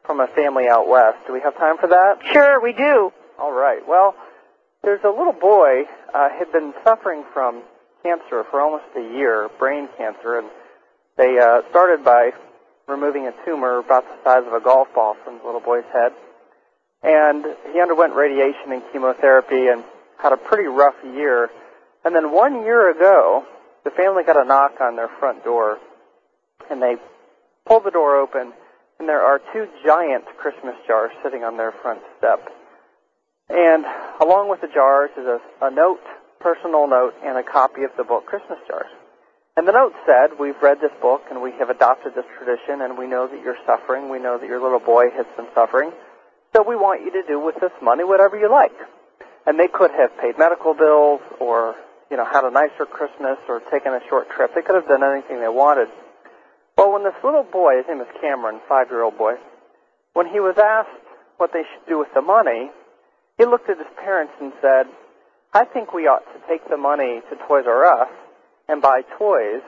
from 0.05 0.21
a 0.21 0.27
family 0.29 0.69
out 0.69 0.89
west. 0.89 1.19
Do 1.27 1.33
we 1.33 1.41
have 1.41 1.57
time 1.57 1.79
for 1.79 1.89
that? 1.89 2.19
Sure, 2.33 2.61
we 2.61 2.73
do. 2.73 3.13
All 3.39 3.53
right. 3.53 3.87
Well, 3.87 4.15
there's 4.83 5.03
a 5.05 5.11
little 5.11 5.33
boy 5.33 5.85
uh, 6.13 6.29
had 6.31 6.51
been 6.53 6.73
suffering 6.85 7.25
from 7.33 7.63
cancer 8.03 8.45
for 8.51 8.61
almost 8.61 8.85
a 8.97 9.01
year, 9.01 9.49
brain 9.59 9.89
cancer, 9.97 10.39
and 10.39 10.49
they 11.17 11.39
uh, 11.39 11.63
started 11.71 12.05
by 12.05 12.33
removing 12.89 13.27
a 13.27 13.33
tumor 13.45 13.79
about 13.79 14.05
the 14.05 14.17
size 14.25 14.43
of 14.47 14.53
a 14.53 14.61
golf 14.61 14.89
ball 14.95 15.17
from 15.25 15.39
the 15.39 15.45
little 15.45 15.61
boy's 15.61 15.85
head. 15.93 16.13
And 17.03 17.45
he 17.73 17.81
underwent 17.81 18.15
radiation 18.15 18.73
and 18.73 18.83
chemotherapy 18.93 19.69
and 19.69 19.85
had 20.19 20.33
a 20.33 20.37
pretty 20.37 20.69
rough 20.69 20.95
year. 21.05 21.51
And 22.05 22.15
then 22.15 22.33
one 22.33 22.63
year 22.63 22.91
ago, 22.91 23.45
the 23.85 23.91
family 23.91 24.25
got 24.25 24.37
a 24.37 24.45
knock 24.45 24.81
on 24.81 24.97
their 24.97 25.11
front 25.21 25.45
door, 25.45 25.79
and 26.71 26.83
they 26.83 26.97
pulled 27.67 27.85
the 27.85 27.91
door 27.91 28.21
open, 28.21 28.53
and 28.99 29.09
there 29.09 29.23
are 29.23 29.41
two 29.53 29.67
giant 29.85 30.25
Christmas 30.39 30.75
jars 30.87 31.13
sitting 31.23 31.45
on 31.45 31.57
their 31.57 31.73
front 31.83 32.01
step. 32.19 32.49
And 33.49 33.85
along 34.21 34.51
with 34.51 34.61
the 34.61 34.69
jars 34.69 35.11
is 35.17 35.27
a, 35.27 35.41
a 35.61 35.71
note, 35.71 36.03
personal 36.41 36.87
note, 36.87 37.15
and 37.25 37.37
a 37.39 37.43
copy 37.43 37.83
of 37.85 37.91
the 37.97 38.05
book 38.05 38.27
Christmas 38.27 38.59
Jars. 38.67 38.91
And 39.57 39.69
the 39.69 39.73
note 39.73 39.93
said, 40.07 40.39
we've 40.41 40.61
read 40.63 40.81
this 40.81 40.93
book 41.03 41.23
and 41.31 41.43
we 41.43 41.53
have 41.59 41.69
adopted 41.69 42.15
this 42.15 42.25
tradition 42.39 42.81
and 42.81 42.97
we 42.97 43.07
know 43.07 43.29
that 43.29 43.43
you're 43.45 43.61
suffering. 43.67 44.09
We 44.09 44.19
know 44.19 44.39
that 44.39 44.47
your 44.47 44.63
little 44.63 44.81
boy 44.81 45.11
has 45.11 45.27
been 45.37 45.49
suffering. 45.55 45.93
So 46.57 46.63
we 46.63 46.77
want 46.77 47.05
you 47.05 47.13
to 47.13 47.23
do 47.29 47.39
with 47.39 47.57
this 47.61 47.73
money 47.83 48.05
whatever 48.05 48.39
you 48.39 48.51
like. 48.51 48.73
And 49.47 49.59
they 49.59 49.69
could 49.69 49.91
have 49.91 50.17
paid 50.19 50.39
medical 50.39 50.73
bills 50.73 51.21
or, 51.39 51.75
you 52.11 52.17
know, 52.17 52.25
had 52.25 52.45
a 52.45 52.51
nicer 52.51 52.87
Christmas 52.87 53.37
or 53.49 53.61
taken 53.71 53.93
a 53.93 54.01
short 54.09 54.31
trip. 54.31 54.55
They 54.55 54.63
could 54.63 54.75
have 54.75 54.89
done 54.89 55.05
anything 55.05 55.41
they 55.41 55.53
wanted. 55.53 55.89
Well, 56.79 56.93
when 56.93 57.05
this 57.05 57.17
little 57.23 57.45
boy, 57.45 57.77
his 57.77 57.87
name 57.89 58.01
is 58.01 58.09
Cameron, 58.21 58.61
five-year-old 58.69 59.19
boy, 59.19 59.35
when 60.15 60.27
he 60.27 60.41
was 60.41 60.57
asked 60.57 60.89
what 61.37 61.53
they 61.53 61.63
should 61.69 61.89
do 61.89 61.99
with 61.99 62.09
the 62.15 62.23
money, 62.23 62.71
he 63.43 63.47
looked 63.47 63.69
at 63.69 63.77
his 63.77 63.91
parents 63.99 64.33
and 64.41 64.53
said, 64.63 64.87
I 65.53 65.65
think 65.65 65.93
we 65.93 66.07
ought 66.07 66.23
to 66.33 66.39
take 66.47 66.63
the 66.71 66.77
money 66.77 67.21
to 67.29 67.35
Toys 67.49 67.67
R 67.67 67.85
Us 67.85 68.09
and 68.69 68.81
buy 68.81 69.03
toys 69.19 69.67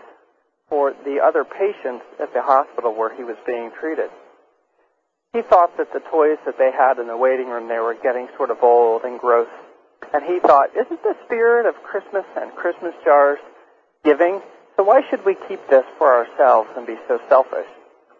for 0.68 0.94
the 1.04 1.18
other 1.18 1.42
patients 1.42 2.06
at 2.22 2.32
the 2.32 2.40
hospital 2.40 2.94
where 2.94 3.10
he 3.10 3.24
was 3.24 3.34
being 3.44 3.72
treated. 3.80 4.10
He 5.32 5.42
thought 5.42 5.76
that 5.76 5.92
the 5.92 5.98
toys 5.98 6.38
that 6.46 6.54
they 6.56 6.70
had 6.70 7.00
in 7.02 7.08
the 7.08 7.16
waiting 7.16 7.48
room 7.48 7.66
they 7.66 7.80
were 7.80 7.96
getting 8.00 8.28
sort 8.36 8.52
of 8.52 8.62
old 8.62 9.02
and 9.02 9.18
gross. 9.18 9.50
And 10.14 10.22
he 10.22 10.38
thought, 10.38 10.70
isn't 10.78 11.02
the 11.02 11.16
spirit 11.24 11.66
of 11.66 11.74
Christmas 11.82 12.24
and 12.36 12.54
Christmas 12.54 12.94
jars 13.02 13.40
giving? 14.04 14.40
So 14.76 14.84
why 14.84 15.02
should 15.10 15.26
we 15.26 15.34
keep 15.48 15.58
this 15.68 15.84
for 15.98 16.14
ourselves 16.14 16.70
and 16.76 16.86
be 16.86 16.94
so 17.08 17.18
selfish? 17.28 17.66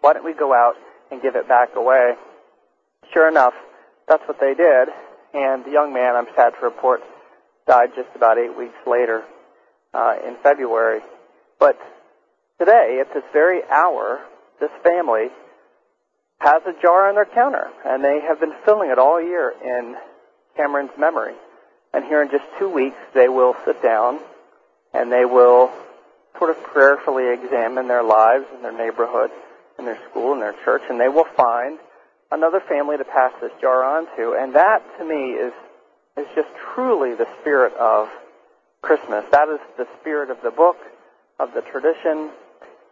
Why 0.01 0.11
don't 0.11 0.25
we 0.25 0.33
go 0.33 0.53
out 0.53 0.75
and 1.11 1.21
give 1.21 1.37
it 1.37 1.47
back 1.47 1.77
away? 1.77 2.15
Sure 3.13 3.29
enough, 3.29 3.53
that's 4.05 4.27
what 4.27 4.41
they 4.41 4.53
did. 4.53 4.89
And 5.35 5.65
the 5.65 5.71
young 5.71 5.93
man, 5.93 6.15
I'm 6.15 6.27
sad 6.33 6.53
to 6.57 6.65
report, 6.65 7.01
died 7.67 7.89
just 7.93 8.07
about 8.15 8.37
eight 8.37 8.57
weeks 8.57 8.77
later 8.87 9.21
uh, 9.93 10.15
in 10.25 10.37
February. 10.41 11.01
But 11.59 11.77
today, 12.57 12.99
at 13.01 13.13
this 13.13 13.23
very 13.33 13.61
hour, 13.69 14.21
this 14.61 14.71
family 14.81 15.27
has 16.39 16.61
a 16.65 16.81
jar 16.81 17.09
on 17.09 17.15
their 17.15 17.25
counter, 17.25 17.67
and 17.85 18.01
they 18.01 18.21
have 18.21 18.39
been 18.39 18.53
filling 18.63 18.91
it 18.91 18.97
all 18.97 19.21
year 19.21 19.53
in 19.61 19.97
Cameron's 20.55 20.97
memory. 20.97 21.33
And 21.93 22.05
here 22.05 22.21
in 22.21 22.29
just 22.31 22.45
two 22.57 22.69
weeks, 22.69 22.97
they 23.13 23.27
will 23.27 23.57
sit 23.65 23.83
down 23.83 24.19
and 24.93 25.11
they 25.11 25.25
will 25.25 25.69
sort 26.37 26.49
of 26.49 26.63
prayerfully 26.63 27.27
examine 27.27 27.89
their 27.89 28.03
lives 28.03 28.45
and 28.53 28.63
their 28.63 28.71
neighborhood 28.71 29.31
and 29.77 29.85
their 29.85 29.99
school 30.09 30.31
and 30.31 30.41
their 30.41 30.55
church, 30.63 30.83
and 30.89 30.97
they 30.97 31.09
will 31.09 31.27
find 31.35 31.77
another 32.35 32.59
family 32.59 32.97
to 32.97 33.05
pass 33.05 33.31
this 33.41 33.51
jar 33.61 33.83
on 33.83 34.05
to. 34.17 34.35
And 34.37 34.53
that, 34.55 34.83
to 34.99 35.05
me, 35.05 35.31
is 35.31 35.53
is 36.17 36.27
just 36.35 36.47
truly 36.73 37.13
the 37.15 37.27
spirit 37.41 37.73
of 37.75 38.07
Christmas. 38.81 39.25
That 39.31 39.49
is 39.49 39.59
the 39.77 39.87
spirit 39.99 40.29
of 40.29 40.37
the 40.43 40.51
book, 40.51 40.77
of 41.39 41.53
the 41.53 41.61
tradition. 41.61 42.29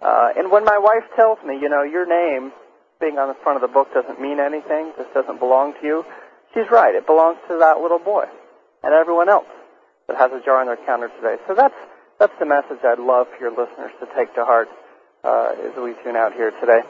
Uh, 0.01 0.33
and 0.35 0.51
when 0.51 0.65
my 0.65 0.77
wife 0.77 1.03
tells 1.15 1.39
me, 1.45 1.55
you 1.55 1.69
know, 1.69 1.83
your 1.83 2.05
name 2.05 2.51
being 2.99 3.17
on 3.17 3.29
the 3.29 3.37
front 3.41 3.55
of 3.55 3.61
the 3.61 3.71
book 3.71 3.93
doesn't 3.93 4.19
mean 4.19 4.39
anything, 4.39 4.91
this 4.97 5.07
doesn't 5.13 5.39
belong 5.39 5.73
to 5.79 5.85
you, 5.85 6.05
she's 6.53 6.69
right. 6.69 6.95
It 6.95 7.05
belongs 7.05 7.37
to 7.47 7.57
that 7.59 7.79
little 7.79 7.99
boy 7.99 8.25
and 8.83 8.93
everyone 8.93 9.29
else 9.29 9.47
that 10.07 10.17
has 10.17 10.31
a 10.33 10.43
jar 10.43 10.59
on 10.59 10.67
their 10.67 10.79
counter 10.85 11.09
today. 11.21 11.37
So 11.47 11.55
that's 11.55 11.75
that's 12.19 12.33
the 12.39 12.45
message 12.45 12.79
I'd 12.83 12.99
love 12.99 13.27
for 13.31 13.39
your 13.39 13.51
listeners 13.51 13.91
to 13.99 14.07
take 14.15 14.33
to 14.35 14.45
heart 14.45 14.69
uh, 15.23 15.55
as 15.63 15.75
we 15.75 15.95
tune 16.03 16.15
out 16.15 16.33
here 16.33 16.51
today. 16.59 16.81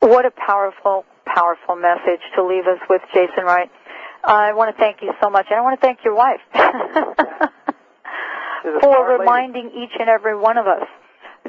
What 0.00 0.24
a 0.24 0.30
powerful, 0.30 1.04
powerful 1.26 1.76
message 1.76 2.20
to 2.34 2.44
leave 2.44 2.66
us 2.66 2.78
with, 2.88 3.02
Jason 3.12 3.44
Wright. 3.44 3.70
I 4.24 4.54
want 4.54 4.74
to 4.74 4.80
thank 4.80 5.02
you 5.02 5.12
so 5.22 5.28
much, 5.28 5.46
and 5.50 5.58
I 5.58 5.62
want 5.62 5.78
to 5.78 5.86
thank 5.86 5.98
your 6.04 6.14
wife 6.14 6.40
for 8.80 9.18
reminding 9.18 9.70
each 9.76 9.92
and 10.00 10.08
every 10.08 10.36
one 10.36 10.56
of 10.56 10.66
us 10.66 10.86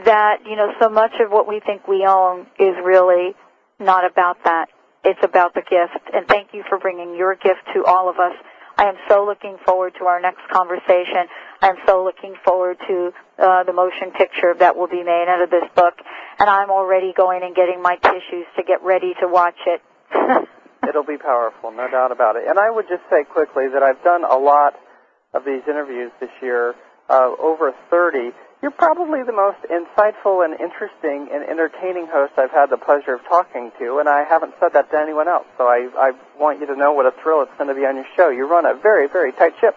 that 0.05 0.37
you 0.45 0.55
know 0.55 0.71
so 0.81 0.89
much 0.89 1.11
of 1.19 1.31
what 1.31 1.47
we 1.47 1.61
think 1.65 1.87
we 1.87 2.05
own 2.05 2.45
is 2.59 2.75
really 2.83 3.33
not 3.79 4.09
about 4.09 4.37
that. 4.43 4.67
It's 5.03 5.19
about 5.23 5.53
the 5.53 5.61
gift. 5.61 6.13
And 6.13 6.27
thank 6.27 6.53
you 6.53 6.63
for 6.69 6.77
bringing 6.77 7.15
your 7.15 7.35
gift 7.35 7.61
to 7.73 7.83
all 7.85 8.09
of 8.09 8.19
us. 8.19 8.33
I 8.81 8.89
am 8.89 8.97
so 9.07 9.23
looking 9.23 9.57
forward 9.63 9.93
to 9.99 10.05
our 10.05 10.19
next 10.19 10.41
conversation. 10.51 11.29
I 11.61 11.69
am 11.69 11.75
so 11.85 12.03
looking 12.03 12.33
forward 12.43 12.77
to 12.87 13.11
uh, 13.37 13.63
the 13.63 13.73
motion 13.73 14.09
picture 14.09 14.55
that 14.57 14.75
will 14.75 14.87
be 14.87 15.03
made 15.03 15.29
out 15.29 15.43
of 15.43 15.51
this 15.51 15.69
book. 15.75 15.93
And 16.39 16.49
I'm 16.49 16.71
already 16.71 17.13
going 17.13 17.43
and 17.43 17.53
getting 17.53 17.79
my 17.79 17.97
tissues 18.01 18.49
to 18.57 18.63
get 18.65 18.81
ready 18.81 19.13
to 19.21 19.27
watch 19.27 19.61
it. 19.67 19.85
It'll 20.89 21.05
be 21.05 21.21
powerful, 21.21 21.69
no 21.69 21.91
doubt 21.91 22.11
about 22.11 22.37
it. 22.37 22.49
And 22.49 22.57
I 22.57 22.71
would 22.71 22.89
just 22.89 23.03
say 23.11 23.21
quickly 23.23 23.69
that 23.71 23.83
I've 23.83 24.01
done 24.03 24.25
a 24.25 24.37
lot 24.37 24.73
of 25.35 25.45
these 25.45 25.61
interviews 25.69 26.09
this 26.19 26.33
year, 26.41 26.73
uh, 27.09 27.31
over 27.39 27.73
30. 27.89 28.31
You're 28.61 28.71
probably 28.71 29.23
the 29.23 29.33
most 29.33 29.57
insightful 29.73 30.45
and 30.45 30.53
interesting 30.59 31.29
and 31.33 31.43
entertaining 31.43 32.07
host 32.07 32.33
I've 32.37 32.51
had 32.51 32.69
the 32.69 32.77
pleasure 32.77 33.15
of 33.15 33.21
talking 33.27 33.71
to, 33.79 33.97
and 33.97 34.07
I 34.07 34.23
haven't 34.23 34.53
said 34.59 34.73
that 34.73 34.91
to 34.91 34.99
anyone 34.99 35.27
else. 35.27 35.47
So 35.57 35.65
I, 35.65 35.89
I 35.97 36.11
want 36.39 36.59
you 36.59 36.67
to 36.67 36.75
know 36.75 36.93
what 36.93 37.07
a 37.07 37.13
thrill 37.23 37.41
it's 37.41 37.51
going 37.57 37.69
to 37.69 37.75
be 37.75 37.85
on 37.85 37.95
your 37.95 38.05
show. 38.15 38.29
You 38.29 38.45
run 38.47 38.65
a 38.65 38.75
very, 38.75 39.07
very 39.07 39.31
tight 39.31 39.53
ship. 39.59 39.75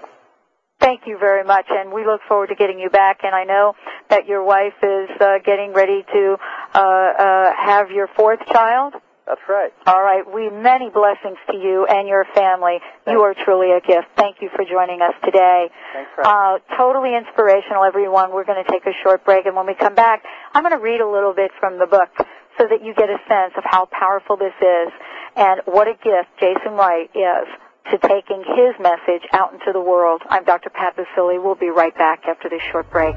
Thank 0.81 1.07
you 1.07 1.17
very 1.17 1.45
much, 1.45 1.65
and 1.71 1.93
we 1.93 2.05
look 2.05 2.21
forward 2.29 2.49
to 2.49 2.55
getting 2.55 2.79
you 2.79 2.91
back. 2.91 3.21
And 3.23 3.35
I 3.35 3.45
know 3.45 3.73
that 4.11 4.27
your 4.27 4.45
wife 4.45 4.75
is 4.83 5.09
uh, 5.19 5.39
getting 5.45 5.73
ready 5.73 6.05
to 6.13 6.37
uh, 6.75 6.79
uh, 6.79 7.53
have 7.57 7.91
your 7.91 8.09
fourth 8.09 8.41
child. 8.53 8.93
That's 9.27 9.41
right. 9.49 9.73
All 9.87 10.03
right. 10.03 10.23
We 10.23 10.51
many 10.51 10.91
blessings 10.91 11.39
to 11.51 11.57
you 11.57 11.87
and 11.89 12.07
your 12.07 12.27
family. 12.35 12.79
Thanks. 13.05 13.17
You 13.17 13.21
are 13.23 13.35
truly 13.35 13.73
a 13.73 13.81
gift. 13.81 14.09
Thank 14.17 14.43
you 14.43 14.51
for 14.55 14.65
joining 14.65 15.01
us 15.01 15.15
today. 15.25 15.71
Thanks 15.95 16.11
uh, 16.23 16.59
totally 16.77 17.17
inspirational, 17.17 17.85
everyone. 17.85 18.33
We're 18.33 18.45
going 18.45 18.63
to 18.63 18.71
take 18.71 18.85
a 18.87 18.93
short 19.03 19.25
break, 19.25 19.47
and 19.47 19.57
when 19.57 19.67
we 19.67 19.75
come 19.75 19.95
back, 19.95 20.25
I'm 20.53 20.63
going 20.63 20.77
to 20.77 20.83
read 20.83 21.01
a 21.01 21.09
little 21.09 21.33
bit 21.33 21.53
from 21.59 21.79
the 21.79 21.87
book 21.87 22.11
so 22.59 22.69
that 22.69 22.85
you 22.85 22.95
get 22.95 23.09
a 23.09 23.19
sense 23.27 23.55
of 23.57 23.65
how 23.65 23.87
powerful 23.87 24.37
this 24.37 24.55
is 24.61 24.93
and 25.37 25.61
what 25.65 25.89
a 25.89 25.95
gift 25.95 26.29
Jason 26.39 26.73
Wright 26.77 27.11
is 27.15 27.49
to 27.91 27.99
taking 27.99 28.45
his 28.57 28.75
message 28.81 29.27
out 29.33 29.53
into 29.53 29.73
the 29.73 29.81
world. 29.81 30.23
I'm 30.29 30.45
Dr. 30.45 30.71
Pat 30.71 30.97
Baccili. 30.97 31.43
We'll 31.43 31.55
be 31.55 31.71
right 31.71 31.95
back 31.97 32.25
after 32.27 32.49
this 32.49 32.63
short 32.71 32.91
break. 32.91 33.17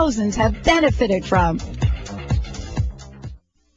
have 0.01 0.63
benefited 0.63 1.23
from. 1.23 1.59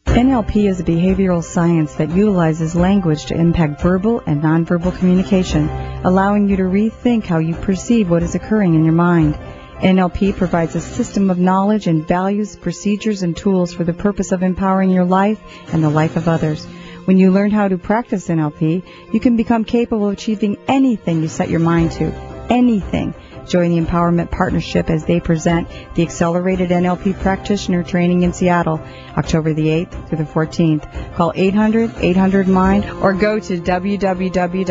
NLP 0.06 0.66
is 0.66 0.80
a 0.80 0.84
behavioral 0.84 1.44
science 1.44 1.96
that 1.96 2.08
utilizes 2.08 2.74
language 2.74 3.26
to 3.26 3.34
impact 3.34 3.82
verbal 3.82 4.22
and 4.26 4.42
nonverbal 4.42 4.96
communication, 4.96 5.68
allowing 6.02 6.48
you 6.48 6.56
to 6.56 6.62
rethink 6.62 7.24
how 7.24 7.40
you 7.40 7.54
perceive 7.54 8.08
what 8.08 8.22
is 8.22 8.34
occurring 8.34 8.74
in 8.74 8.84
your 8.84 8.94
mind. 8.94 9.34
NLP 9.80 10.34
provides 10.34 10.74
a 10.74 10.80
system 10.80 11.28
of 11.28 11.38
knowledge 11.38 11.88
and 11.88 12.08
values, 12.08 12.56
procedures, 12.56 13.22
and 13.22 13.36
tools 13.36 13.74
for 13.74 13.84
the 13.84 13.92
purpose 13.92 14.32
of 14.32 14.42
empowering 14.42 14.88
your 14.88 15.04
life 15.04 15.42
and 15.74 15.84
the 15.84 15.90
life 15.90 16.16
of 16.16 16.26
others. 16.26 16.64
When 17.04 17.18
you 17.18 17.32
learn 17.32 17.50
how 17.50 17.68
to 17.68 17.76
practice 17.76 18.28
NLP, 18.28 18.82
you 19.12 19.20
can 19.20 19.36
become 19.36 19.64
capable 19.66 20.06
of 20.06 20.14
achieving 20.14 20.56
anything 20.68 21.20
you 21.20 21.28
set 21.28 21.50
your 21.50 21.60
mind 21.60 21.92
to. 21.92 22.06
Anything. 22.48 23.12
Join 23.48 23.70
the 23.70 23.80
Empowerment 23.80 24.30
Partnership 24.30 24.90
as 24.90 25.04
they 25.04 25.20
present 25.20 25.68
the 25.94 26.02
Accelerated 26.02 26.70
NLP 26.70 27.20
Practitioner 27.20 27.82
Training 27.82 28.22
in 28.22 28.32
Seattle, 28.32 28.80
October 29.16 29.52
the 29.54 29.66
8th 29.66 30.08
through 30.08 30.18
the 30.18 30.24
14th. 30.24 31.14
Call 31.14 31.32
800-800-MIND 31.32 32.90
or 33.02 33.12
go 33.12 33.38
to 33.38 33.58
www.nlp.com. 33.60 34.64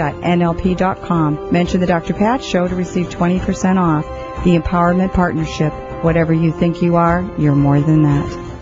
Mention 1.51 1.79
the 1.79 1.87
Dr. 1.87 2.13
Pat 2.13 2.43
Show 2.43 2.67
to 2.67 2.75
receive 2.75 3.07
20% 3.09 3.77
off. 3.77 4.05
The 4.43 4.57
Empowerment 4.57 5.13
Partnership. 5.13 5.73
Whatever 6.03 6.33
you 6.33 6.51
think 6.51 6.81
you 6.81 6.97
are, 6.97 7.29
you're 7.37 7.55
more 7.55 7.79
than 7.79 8.03
that. 8.03 8.52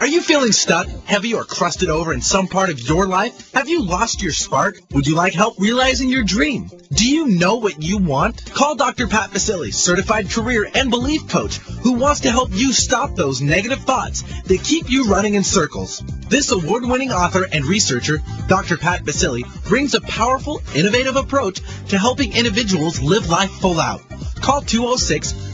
Are 0.00 0.08
you 0.08 0.20
feeling 0.20 0.50
stuck, 0.50 0.88
heavy, 1.04 1.34
or 1.34 1.44
crusted 1.44 1.88
over 1.88 2.12
in 2.12 2.20
some 2.20 2.48
part 2.48 2.68
of 2.68 2.80
your 2.80 3.06
life? 3.06 3.52
Have 3.52 3.68
you 3.68 3.82
lost 3.82 4.22
your 4.22 4.32
spark? 4.32 4.76
Would 4.90 5.06
you 5.06 5.14
like 5.14 5.34
help 5.34 5.54
realizing 5.58 6.08
your 6.10 6.24
dream? 6.24 6.68
Do 6.92 7.08
you 7.08 7.28
know 7.28 7.56
what 7.56 7.80
you 7.80 7.98
want? 7.98 8.44
Call 8.52 8.74
Dr. 8.74 9.06
Pat 9.06 9.30
Baccili, 9.30 9.72
certified 9.72 10.30
career 10.30 10.68
and 10.74 10.90
belief 10.90 11.28
coach, 11.28 11.58
who 11.58 11.92
wants 11.92 12.22
to 12.22 12.32
help 12.32 12.50
you 12.52 12.72
stop 12.72 13.14
those 13.14 13.40
negative 13.40 13.78
thoughts 13.80 14.22
that 14.42 14.64
keep 14.64 14.90
you 14.90 15.04
running 15.04 15.34
in 15.34 15.44
circles. 15.44 16.00
This 16.28 16.50
award-winning 16.50 17.12
author 17.12 17.46
and 17.50 17.64
researcher, 17.64 18.18
Dr. 18.48 18.76
Pat 18.76 19.04
Baccili, 19.04 19.44
brings 19.68 19.94
a 19.94 20.00
powerful, 20.00 20.60
innovative 20.74 21.14
approach 21.14 21.60
to 21.88 21.98
helping 21.98 22.32
individuals 22.34 23.00
live 23.00 23.30
life 23.30 23.50
full 23.52 23.80
out. 23.80 24.02
Call 24.40 24.60
206 24.60 25.53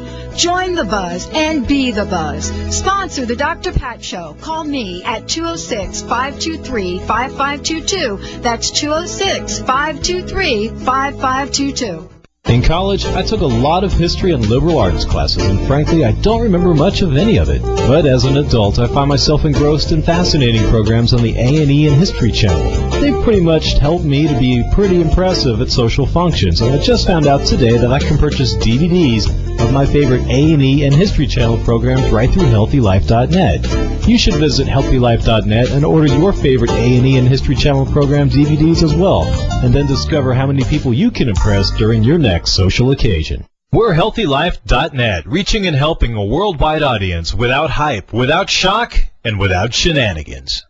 Join 0.35 0.75
the 0.75 0.85
buzz 0.85 1.29
and 1.33 1.67
be 1.67 1.91
the 1.91 2.05
buzz. 2.05 2.51
Sponsor 2.75 3.25
the 3.25 3.35
Dr. 3.35 3.71
Pat 3.73 4.03
Show. 4.03 4.35
Call 4.41 4.63
me 4.63 5.03
at 5.03 5.27
206 5.27 6.01
523 6.01 6.99
5522. 6.99 8.39
That's 8.41 8.71
206 8.71 9.59
523 9.59 10.69
5522. 10.69 12.09
In 12.45 12.63
college, 12.63 13.05
I 13.05 13.21
took 13.21 13.41
a 13.41 13.45
lot 13.45 13.83
of 13.83 13.93
history 13.93 14.31
and 14.31 14.45
liberal 14.45 14.79
arts 14.79 15.05
classes, 15.05 15.43
and 15.43 15.65
frankly, 15.67 16.03
I 16.03 16.11
don't 16.11 16.41
remember 16.41 16.73
much 16.73 17.01
of 17.01 17.15
any 17.15 17.37
of 17.37 17.49
it. 17.49 17.61
But 17.61 18.07
as 18.07 18.25
an 18.25 18.37
adult, 18.37 18.79
I 18.79 18.87
find 18.87 19.07
myself 19.07 19.45
engrossed 19.45 19.91
in 19.91 20.01
fascinating 20.01 20.67
programs 20.69 21.13
on 21.13 21.21
the 21.21 21.37
A&E 21.37 21.87
and 21.87 21.95
History 21.95 22.31
Channel. 22.31 22.89
They've 22.99 23.23
pretty 23.23 23.41
much 23.41 23.77
helped 23.77 24.05
me 24.05 24.27
to 24.27 24.37
be 24.39 24.67
pretty 24.73 24.99
impressive 24.99 25.61
at 25.61 25.69
social 25.69 26.07
functions, 26.07 26.61
and 26.61 26.73
I 26.73 26.79
just 26.79 27.05
found 27.05 27.27
out 27.27 27.45
today 27.45 27.77
that 27.77 27.91
I 27.91 27.99
can 27.99 28.17
purchase 28.17 28.55
DVDs 28.55 29.50
of 29.61 29.71
my 29.71 29.85
favorite 29.85 30.23
A&E 30.23 30.85
and 30.85 30.93
History 30.93 31.27
Channel 31.27 31.63
programs 31.63 32.09
right 32.09 32.29
through 32.29 32.43
HealthyLife.net. 32.43 34.07
You 34.07 34.17
should 34.17 34.35
visit 34.35 34.67
HealthyLife.net 34.67 35.69
and 35.71 35.85
order 35.85 36.07
your 36.07 36.33
favorite 36.33 36.71
A&E 36.71 37.17
and 37.17 37.27
History 37.27 37.55
Channel 37.55 37.85
program 37.85 38.29
DVDs 38.29 38.83
as 38.83 38.93
well, 38.93 39.23
and 39.63 39.73
then 39.73 39.85
discover 39.87 40.33
how 40.33 40.47
many 40.47 40.63
people 40.63 40.93
you 40.93 41.11
can 41.11 41.29
impress 41.29 41.71
during 41.71 42.03
your 42.03 42.17
next 42.17 42.53
social 42.53 42.91
occasion. 42.91 43.45
We're 43.71 43.93
HealthyLife.net, 43.93 45.27
reaching 45.27 45.67
and 45.67 45.75
helping 45.75 46.15
a 46.15 46.25
worldwide 46.25 46.83
audience 46.83 47.33
without 47.33 47.69
hype, 47.69 48.11
without 48.11 48.49
shock, 48.49 48.97
and 49.23 49.39
without 49.39 49.73
shenanigans. 49.73 50.65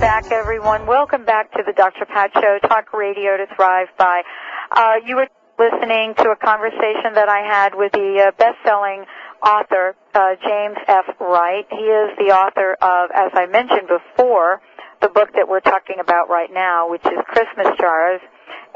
Back, 0.00 0.30
everyone. 0.30 0.86
Welcome 0.86 1.24
back 1.24 1.50
to 1.52 1.62
the 1.64 1.72
Dr. 1.72 2.04
Pat 2.04 2.30
Show, 2.34 2.58
Talk 2.68 2.92
Radio 2.92 3.38
to 3.38 3.46
Thrive 3.56 3.88
By. 3.96 4.22
Uh, 4.70 4.96
you 5.06 5.16
were 5.16 5.28
listening 5.58 6.12
to 6.18 6.30
a 6.30 6.36
conversation 6.36 7.14
that 7.14 7.30
I 7.30 7.40
had 7.40 7.74
with 7.74 7.92
the 7.92 8.28
uh, 8.28 8.30
best-selling 8.36 9.06
author, 9.42 9.96
uh, 10.12 10.36
James 10.44 10.76
F. 10.86 11.06
Wright. 11.18 11.64
He 11.70 11.88
is 11.88 12.10
the 12.18 12.28
author 12.36 12.76
of, 12.82 13.10
as 13.14 13.32
I 13.32 13.46
mentioned 13.46 13.88
before, 13.88 14.60
the 15.00 15.08
book 15.08 15.30
that 15.34 15.48
we're 15.48 15.60
talking 15.60 15.96
about 15.98 16.28
right 16.28 16.52
now, 16.52 16.90
which 16.90 17.04
is 17.06 17.16
Christmas 17.28 17.68
Jars. 17.80 18.20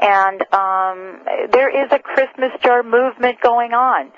And 0.01 0.41
um, 0.53 1.21
there 1.51 1.69
is 1.69 1.91
a 1.91 1.99
Christmas 1.99 2.49
jar 2.63 2.81
movement 2.81 3.39
going 3.41 3.73
on. 3.73 4.11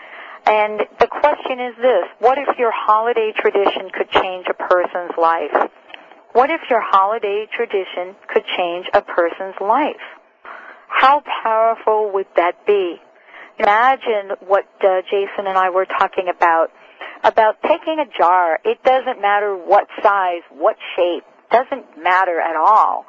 And 0.45 0.80
the 0.99 1.08
question 1.08 1.60
is 1.60 1.76
this, 1.82 2.06
what 2.20 2.38
if 2.38 2.58
your 2.58 2.72
holiday 2.72 3.34
tradition 3.36 3.89
could 3.91 4.10
change 4.10 4.47
a 4.47 4.54
person's 4.54 5.12
life? 5.18 5.72
What 6.34 6.49
if 6.49 6.61
your 6.67 6.81
holiday 6.81 7.45
tradition 7.55 8.15
could 8.27 8.41
change 8.57 8.88
a 8.93 9.03
person's 9.03 9.53
life? 9.61 10.01
How 10.88 11.21
powerful 11.43 12.11
would 12.11 12.25
that 12.36 12.65
be? 12.65 12.95
Imagine 13.59 14.36
what 14.47 14.65
uh, 14.81 15.01
Jason 15.03 15.45
and 15.45 15.57
I 15.57 15.69
were 15.69 15.86
talking 15.86 16.25
about, 16.36 16.69
about 17.23 17.61
taking 17.61 17.99
a 17.99 18.17
jar. 18.17 18.59
It 18.65 18.81
doesn't 18.84 19.21
matter 19.21 19.55
what 19.55 19.88
size, 20.01 20.41
what 20.49 20.75
shape, 20.95 21.23
doesn't 21.51 22.01
matter 22.01 22.41
at 22.41 22.55
all. 22.55 23.05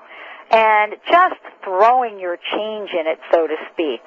And 0.50 0.92
just 1.10 1.40
throwing 1.64 2.20
your 2.20 2.36
change 2.36 2.90
in 2.92 3.06
it, 3.06 3.18
so 3.32 3.46
to 3.46 3.56
speak. 3.72 4.00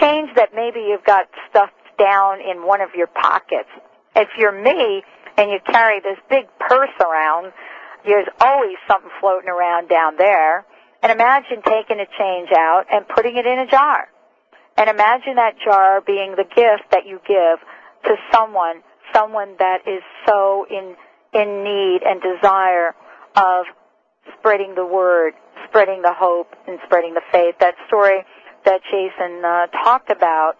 Change 0.00 0.30
that 0.36 0.50
maybe 0.54 0.78
you've 0.88 1.04
got 1.04 1.26
stuffed 1.50 1.72
down 1.98 2.38
in 2.40 2.64
one 2.64 2.80
of 2.80 2.90
your 2.94 3.08
pockets. 3.08 3.68
If 4.14 4.28
you're 4.38 4.52
me 4.52 5.02
and 5.36 5.50
you 5.50 5.58
carry 5.66 5.98
this 5.98 6.18
big 6.30 6.46
purse 6.60 6.94
around, 7.00 7.52
there's 8.04 8.28
always 8.40 8.76
something 8.88 9.10
floating 9.20 9.48
around 9.48 9.88
down 9.88 10.16
there. 10.16 10.64
And 11.02 11.12
imagine 11.12 11.60
taking 11.66 12.00
a 12.00 12.06
change 12.18 12.48
out 12.56 12.84
and 12.90 13.06
putting 13.06 13.36
it 13.36 13.46
in 13.46 13.58
a 13.58 13.66
jar. 13.66 14.08
And 14.76 14.88
imagine 14.88 15.36
that 15.36 15.54
jar 15.62 16.00
being 16.00 16.32
the 16.32 16.44
gift 16.44 16.90
that 16.90 17.06
you 17.06 17.20
give 17.26 17.60
to 18.04 18.16
someone, 18.32 18.82
someone 19.12 19.54
that 19.58 19.86
is 19.86 20.02
so 20.26 20.66
in, 20.70 20.96
in 21.32 21.62
need 21.62 22.00
and 22.04 22.20
desire 22.22 22.94
of 23.36 23.66
spreading 24.38 24.74
the 24.74 24.86
word, 24.86 25.34
spreading 25.68 26.02
the 26.02 26.12
hope, 26.12 26.54
and 26.66 26.78
spreading 26.86 27.14
the 27.14 27.22
faith. 27.30 27.56
That 27.60 27.74
story 27.86 28.24
that 28.64 28.80
Jason 28.90 29.44
uh, 29.44 29.66
talked 29.84 30.10
about 30.10 30.54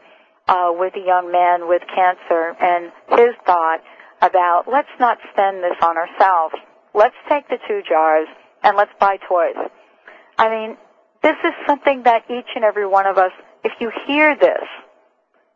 uh, 0.46 0.70
with 0.72 0.94
a 0.94 1.04
young 1.04 1.32
man 1.32 1.68
with 1.68 1.82
cancer 1.88 2.54
and 2.60 2.92
his 3.18 3.34
thought 3.46 3.80
about 4.20 4.64
let's 4.70 4.92
not 5.00 5.18
spend 5.32 5.62
this 5.62 5.76
on 5.82 5.96
ourselves. 5.96 6.54
Let's 6.94 7.16
take 7.28 7.48
the 7.48 7.58
two 7.68 7.82
jars 7.88 8.28
and 8.62 8.76
let's 8.76 8.92
buy 9.00 9.18
toys. 9.28 9.56
I 10.38 10.48
mean, 10.48 10.76
this 11.22 11.36
is 11.44 11.52
something 11.66 12.02
that 12.04 12.24
each 12.30 12.48
and 12.54 12.64
every 12.64 12.86
one 12.86 13.06
of 13.06 13.18
us 13.18 13.32
if 13.64 13.72
you 13.80 13.90
hear 14.06 14.36
this, 14.36 14.68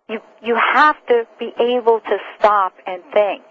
you, 0.09 0.21
you 0.43 0.57
have 0.75 0.97
to 1.09 1.25
be 1.39 1.53
able 1.61 2.01
to 2.01 2.17
stop 2.39 2.73
and 2.87 3.03
think. 3.13 3.43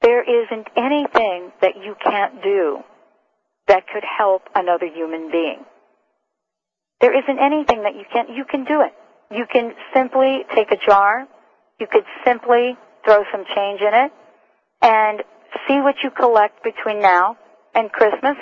There 0.00 0.22
isn't 0.22 0.68
anything 0.76 1.52
that 1.60 1.76
you 1.76 1.94
can't 2.02 2.42
do 2.42 2.78
that 3.68 3.84
could 3.92 4.04
help 4.04 4.42
another 4.54 4.86
human 4.86 5.30
being. 5.30 5.64
There 7.00 7.16
isn't 7.16 7.38
anything 7.38 7.82
that 7.82 7.94
you 7.94 8.04
can't, 8.10 8.30
you 8.30 8.44
can 8.44 8.64
do 8.64 8.80
it. 8.80 8.94
You 9.30 9.44
can 9.52 9.74
simply 9.92 10.44
take 10.54 10.70
a 10.70 10.76
jar, 10.76 11.26
you 11.78 11.86
could 11.90 12.04
simply 12.24 12.76
throw 13.04 13.24
some 13.30 13.44
change 13.54 13.80
in 13.80 13.92
it, 13.92 14.12
and 14.80 15.22
see 15.68 15.80
what 15.80 15.96
you 16.02 16.10
collect 16.10 16.62
between 16.62 17.00
now 17.00 17.36
and 17.74 17.90
Christmas. 17.90 18.36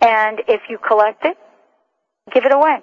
And 0.00 0.40
if 0.48 0.62
you 0.68 0.78
collect 0.78 1.24
it, 1.24 1.36
give 2.32 2.44
it 2.44 2.52
away 2.52 2.78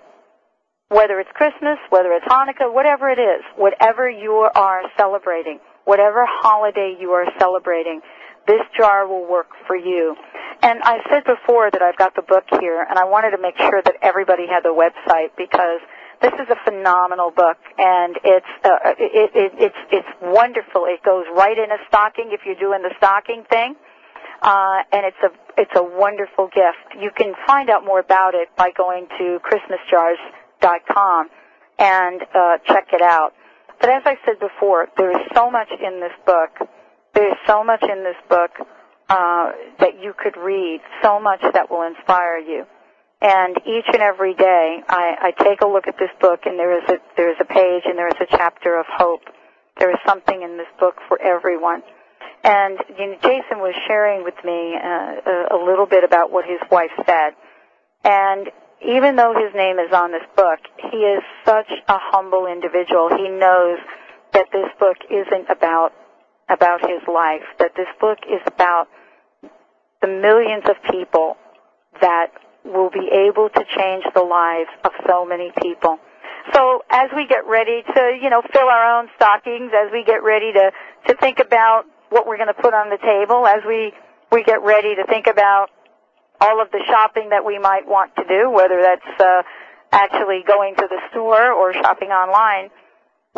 whether 0.90 1.20
it's 1.20 1.30
Christmas, 1.34 1.78
whether 1.90 2.14
it's 2.14 2.26
Hanukkah, 2.26 2.72
whatever 2.72 3.10
it 3.10 3.20
is, 3.20 3.44
whatever 3.56 4.10
you 4.10 4.48
are 4.56 4.82
celebrating, 4.98 5.60
whatever 5.86 6.26
holiday 6.28 6.96
you 7.00 7.12
are 7.12 7.26
celebrating, 7.40 8.02
this 8.48 8.62
jar 8.78 9.08
will 9.08 9.28
work 9.30 9.50
for 9.66 9.76
you. 9.76 10.16
And 10.62 10.80
I 10.84 11.00
said 11.10 11.24
before 11.26 11.72
that 11.72 11.82
I've 11.82 11.98
got 11.98 12.16
the 12.16 12.22
book 12.22 12.44
here, 12.60 12.86
and 12.88 13.00
I 13.00 13.06
wanted 13.06 13.32
to 13.32 13.42
make 13.42 13.58
sure 13.58 13.82
that 13.84 13.96
everybody 14.02 14.46
had 14.48 14.62
the 14.64 14.74
website 14.74 15.30
because 15.38 15.82
This 16.26 16.42
is 16.42 16.50
a 16.50 16.58
phenomenal 16.66 17.30
book, 17.30 17.58
and 17.78 18.18
it's 18.24 18.50
uh, 18.64 18.98
it, 18.98 19.30
it, 19.36 19.52
it's 19.60 19.82
it's 19.92 20.08
wonderful. 20.24 20.86
It 20.90 21.04
goes 21.04 21.26
right 21.38 21.56
in 21.56 21.70
a 21.70 21.78
stocking 21.88 22.32
if 22.32 22.42
you're 22.48 22.58
doing 22.58 22.82
the 22.82 22.90
stocking 22.98 23.44
thing, 23.48 23.76
uh, 24.42 24.82
and 24.92 25.06
it's 25.06 25.22
a 25.22 25.30
it's 25.62 25.76
a 25.76 25.84
wonderful 25.84 26.48
gift. 26.48 26.98
You 27.00 27.12
can 27.16 27.36
find 27.46 27.70
out 27.70 27.86
more 27.86 28.00
about 28.00 28.34
it 28.34 28.50
by 28.58 28.72
going 28.76 29.06
to 29.20 29.40
ChristmasJars.com 29.46 31.30
and 31.78 32.22
uh, 32.34 32.58
check 32.66 32.88
it 32.92 33.04
out. 33.04 33.34
But 33.80 33.92
as 33.92 34.02
I 34.06 34.18
said 34.26 34.40
before, 34.40 34.88
there 34.98 35.12
is 35.12 35.28
so 35.36 35.52
much 35.52 35.70
in 35.70 36.00
this 36.00 36.18
book. 36.26 36.68
There 37.14 37.30
is 37.30 37.38
so 37.46 37.64
much 37.64 37.84
in 37.84 38.04
this 38.04 38.18
book 38.28 38.50
uh, 39.10 39.52
that 39.78 40.02
you 40.02 40.16
could 40.18 40.38
read, 40.42 40.82
so 41.04 41.20
much 41.20 41.42
that 41.54 41.70
will 41.70 41.84
inspire 41.84 42.40
you. 42.40 42.66
And 43.26 43.58
each 43.66 43.90
and 43.92 44.04
every 44.04 44.36
day, 44.36 44.84
I, 44.88 45.34
I 45.34 45.44
take 45.44 45.62
a 45.62 45.66
look 45.66 45.88
at 45.88 45.98
this 45.98 46.12
book, 46.22 46.42
and 46.46 46.60
there 46.60 46.78
is 46.78 46.88
a 46.88 47.02
there 47.18 47.32
is 47.32 47.38
a 47.42 47.46
page, 47.46 47.82
and 47.86 47.98
there 47.98 48.08
is 48.08 48.22
a 48.22 48.28
chapter 48.30 48.80
of 48.80 48.86
hope. 48.88 49.22
There 49.80 49.90
is 49.90 49.98
something 50.06 50.44
in 50.44 50.58
this 50.58 50.68
book 50.80 50.94
for 51.08 51.20
everyone. 51.20 51.82
And 52.44 52.78
you 53.00 53.08
know, 53.08 53.18
Jason 53.24 53.58
was 53.66 53.74
sharing 53.88 54.24
with 54.24 54.36
me 54.46 54.76
uh, 54.78 55.26
a, 55.26 55.58
a 55.58 55.60
little 55.66 55.88
bit 55.88 56.04
about 56.04 56.32
what 56.32 56.46
his 56.46 56.60
wife 56.70 56.94
said. 57.08 57.34
And 58.04 58.52
even 58.86 59.16
though 59.16 59.34
his 59.34 59.56
name 59.56 59.80
is 59.80 59.92
on 59.92 60.12
this 60.12 60.28
book, 60.36 60.60
he 60.92 60.98
is 60.98 61.24
such 61.44 61.72
a 61.88 61.98
humble 61.98 62.46
individual. 62.46 63.10
He 63.10 63.28
knows 63.28 63.80
that 64.34 64.46
this 64.54 64.70
book 64.80 64.98
isn't 65.10 65.50
about 65.50 65.94
about 66.48 66.82
his 66.82 67.02
life, 67.12 67.42
that 67.58 67.72
this 67.76 67.90
book 68.00 68.20
is 68.30 68.42
about 68.46 68.86
the 70.02 70.08
millions 70.08 70.66
of 70.70 70.76
people 70.92 71.38
that 72.02 72.30
will 72.66 72.90
be 72.90 73.08
able 73.14 73.50
to 73.50 73.64
change 73.78 74.04
the 74.14 74.24
lives 74.24 74.70
of 74.84 74.92
so 75.08 75.26
many 75.26 75.52
people. 75.62 75.98
So 76.54 76.84
as 76.90 77.10
we 77.16 77.26
get 77.28 77.46
ready 77.48 77.84
to, 77.96 78.18
you 78.22 78.30
know, 78.30 78.42
fill 78.54 78.68
our 78.68 79.00
own 79.00 79.08
stockings, 79.16 79.72
as 79.74 79.92
we 79.92 80.04
get 80.04 80.24
ready 80.24 80.52
to, 80.54 80.72
to 81.08 81.16
think 81.18 81.40
about 81.40 81.86
what 82.10 82.28
we're 82.28 82.38
going 82.38 82.54
to 82.54 82.62
put 82.62 82.74
on 82.74 82.90
the 82.90 82.98
table, 82.98 83.48
as 83.48 83.62
we, 83.68 83.94
we 84.32 84.44
get 84.44 84.62
ready 84.62 84.96
to 84.96 85.06
think 85.06 85.28
about 85.28 85.70
all 86.42 86.62
of 86.62 86.70
the 86.72 86.84
shopping 86.88 87.30
that 87.30 87.46
we 87.46 87.58
might 87.58 87.88
want 87.88 88.16
to 88.16 88.24
do, 88.28 88.50
whether 88.50 88.82
that's 88.82 89.22
uh, 89.22 89.42
actually 89.92 90.44
going 90.46 90.76
to 90.76 90.88
the 90.90 91.00
store 91.12 91.52
or 91.52 91.74
shopping 91.74 92.10
online, 92.10 92.70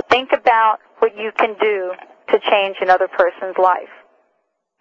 think 0.10 0.32
about 0.34 0.80
what 1.00 1.16
you 1.16 1.32
can 1.38 1.56
do 1.62 1.94
to 2.30 2.40
change 2.50 2.78
another 2.82 3.08
person's 3.08 3.56
life. 3.58 3.92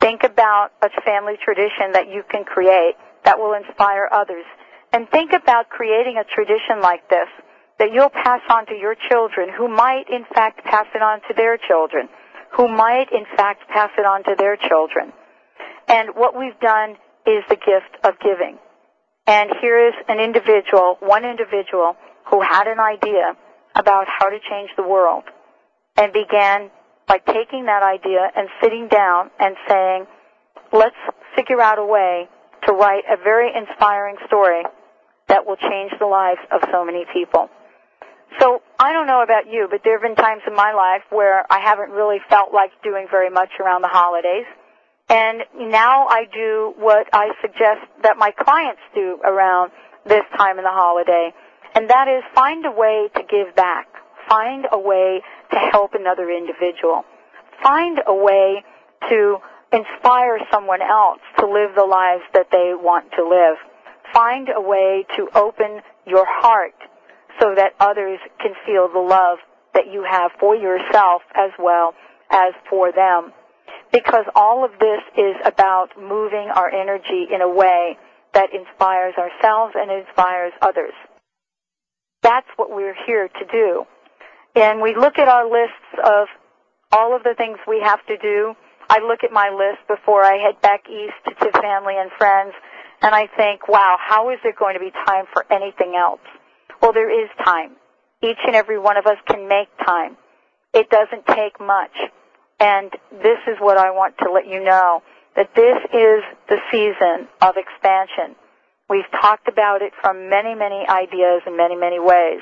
Think 0.00 0.24
about 0.24 0.70
a 0.82 0.88
family 1.02 1.34
tradition 1.42 1.92
that 1.92 2.08
you 2.08 2.22
can 2.28 2.44
create 2.44 2.96
that 3.26 3.38
will 3.38 3.52
inspire 3.52 4.08
others. 4.10 4.46
And 4.92 5.10
think 5.10 5.32
about 5.34 5.68
creating 5.68 6.16
a 6.16 6.24
tradition 6.24 6.80
like 6.80 7.10
this 7.10 7.28
that 7.78 7.92
you'll 7.92 8.08
pass 8.08 8.40
on 8.48 8.64
to 8.66 8.74
your 8.74 8.96
children 9.10 9.50
who 9.52 9.68
might 9.68 10.04
in 10.08 10.24
fact 10.32 10.64
pass 10.64 10.86
it 10.94 11.02
on 11.02 11.20
to 11.28 11.34
their 11.36 11.58
children, 11.58 12.08
who 12.56 12.68
might 12.68 13.12
in 13.12 13.26
fact 13.36 13.68
pass 13.68 13.90
it 13.98 14.06
on 14.06 14.24
to 14.24 14.34
their 14.38 14.56
children. 14.56 15.12
And 15.88 16.10
what 16.14 16.38
we've 16.38 16.58
done 16.60 16.92
is 17.26 17.44
the 17.50 17.56
gift 17.56 18.00
of 18.04 18.14
giving. 18.20 18.56
And 19.26 19.50
here 19.60 19.88
is 19.88 19.94
an 20.08 20.20
individual, 20.20 20.96
one 21.00 21.24
individual, 21.24 21.96
who 22.30 22.40
had 22.40 22.66
an 22.66 22.80
idea 22.80 23.34
about 23.74 24.06
how 24.08 24.30
to 24.30 24.38
change 24.48 24.70
the 24.76 24.82
world 24.82 25.24
and 25.96 26.12
began 26.12 26.70
by 27.06 27.18
taking 27.18 27.66
that 27.66 27.82
idea 27.82 28.30
and 28.36 28.48
sitting 28.62 28.88
down 28.88 29.30
and 29.38 29.56
saying, 29.68 30.06
let's 30.72 30.96
figure 31.34 31.60
out 31.60 31.78
a 31.78 31.84
way 31.84 32.28
to 32.64 32.72
write 32.72 33.04
a 33.10 33.16
very 33.16 33.50
inspiring 33.54 34.16
story 34.26 34.62
that 35.28 35.46
will 35.46 35.56
change 35.56 35.92
the 35.98 36.06
lives 36.06 36.40
of 36.52 36.60
so 36.72 36.84
many 36.84 37.04
people. 37.12 37.48
So 38.40 38.60
I 38.78 38.92
don't 38.92 39.06
know 39.06 39.22
about 39.22 39.46
you, 39.50 39.66
but 39.70 39.80
there 39.84 39.98
have 39.98 40.02
been 40.02 40.16
times 40.16 40.42
in 40.46 40.54
my 40.54 40.72
life 40.72 41.02
where 41.10 41.50
I 41.50 41.60
haven't 41.60 41.90
really 41.90 42.18
felt 42.28 42.52
like 42.52 42.70
doing 42.82 43.06
very 43.10 43.30
much 43.30 43.50
around 43.60 43.82
the 43.82 43.88
holidays. 43.88 44.46
And 45.08 45.42
now 45.70 46.06
I 46.08 46.24
do 46.32 46.74
what 46.76 47.06
I 47.12 47.30
suggest 47.40 47.86
that 48.02 48.16
my 48.18 48.32
clients 48.32 48.80
do 48.94 49.18
around 49.24 49.70
this 50.04 50.24
time 50.36 50.58
in 50.58 50.64
the 50.64 50.70
holiday. 50.70 51.32
And 51.74 51.88
that 51.90 52.08
is 52.08 52.22
find 52.34 52.66
a 52.66 52.70
way 52.70 53.08
to 53.14 53.22
give 53.22 53.54
back. 53.54 53.86
Find 54.28 54.66
a 54.72 54.78
way 54.78 55.22
to 55.52 55.58
help 55.70 55.94
another 55.94 56.28
individual. 56.30 57.04
Find 57.62 58.00
a 58.06 58.14
way 58.14 58.64
to 59.08 59.38
inspire 59.76 60.38
someone 60.50 60.80
else 60.82 61.20
to 61.38 61.46
live 61.46 61.74
the 61.76 61.84
lives 61.84 62.22
that 62.32 62.48
they 62.50 62.72
want 62.74 63.10
to 63.16 63.22
live. 63.22 63.56
Find 64.12 64.48
a 64.54 64.60
way 64.60 65.04
to 65.16 65.28
open 65.34 65.82
your 66.06 66.24
heart 66.26 66.74
so 67.40 67.54
that 67.54 67.74
others 67.80 68.18
can 68.40 68.52
feel 68.64 68.88
the 68.88 68.98
love 69.00 69.38
that 69.74 69.92
you 69.92 70.04
have 70.08 70.30
for 70.40 70.56
yourself 70.56 71.22
as 71.34 71.50
well 71.58 71.94
as 72.30 72.54
for 72.70 72.92
them. 72.92 73.32
Because 73.92 74.24
all 74.34 74.64
of 74.64 74.70
this 74.80 75.00
is 75.16 75.36
about 75.44 75.88
moving 75.98 76.48
our 76.54 76.72
energy 76.72 77.26
in 77.32 77.42
a 77.42 77.48
way 77.48 77.98
that 78.32 78.48
inspires 78.52 79.14
ourselves 79.18 79.74
and 79.76 79.90
inspires 79.90 80.52
others. 80.62 80.94
That's 82.22 82.48
what 82.56 82.70
we're 82.70 82.96
here 83.06 83.28
to 83.28 83.44
do. 83.52 83.84
And 84.54 84.80
we 84.80 84.96
look 84.96 85.18
at 85.18 85.28
our 85.28 85.44
lists 85.44 86.00
of 86.02 86.28
all 86.92 87.14
of 87.14 87.22
the 87.22 87.34
things 87.36 87.58
we 87.68 87.80
have 87.82 88.04
to 88.06 88.16
do 88.16 88.54
I 88.88 89.00
look 89.00 89.24
at 89.24 89.32
my 89.32 89.50
list 89.50 89.86
before 89.88 90.24
I 90.24 90.38
head 90.38 90.60
back 90.62 90.88
east 90.88 91.18
to 91.26 91.52
family 91.60 91.94
and 91.98 92.10
friends, 92.18 92.52
and 93.02 93.14
I 93.14 93.28
think, 93.36 93.68
wow, 93.68 93.96
how 93.98 94.30
is 94.30 94.38
there 94.42 94.54
going 94.58 94.74
to 94.74 94.80
be 94.80 94.90
time 95.06 95.24
for 95.32 95.44
anything 95.52 95.94
else? 95.98 96.20
Well, 96.80 96.92
there 96.92 97.10
is 97.10 97.28
time. 97.44 97.72
Each 98.22 98.38
and 98.46 98.54
every 98.54 98.78
one 98.78 98.96
of 98.96 99.06
us 99.06 99.18
can 99.28 99.48
make 99.48 99.68
time. 99.84 100.16
It 100.72 100.88
doesn't 100.90 101.26
take 101.26 101.60
much. 101.60 101.92
And 102.60 102.90
this 103.10 103.38
is 103.46 103.56
what 103.60 103.76
I 103.76 103.90
want 103.90 104.16
to 104.18 104.30
let 104.32 104.46
you 104.46 104.62
know, 104.62 105.02
that 105.36 105.50
this 105.54 105.76
is 105.92 106.22
the 106.48 106.56
season 106.70 107.28
of 107.42 107.56
expansion. 107.56 108.36
We've 108.88 109.10
talked 109.20 109.48
about 109.48 109.82
it 109.82 109.92
from 110.00 110.30
many, 110.30 110.54
many 110.54 110.86
ideas 110.88 111.42
in 111.46 111.56
many, 111.56 111.76
many 111.76 111.98
ways. 111.98 112.40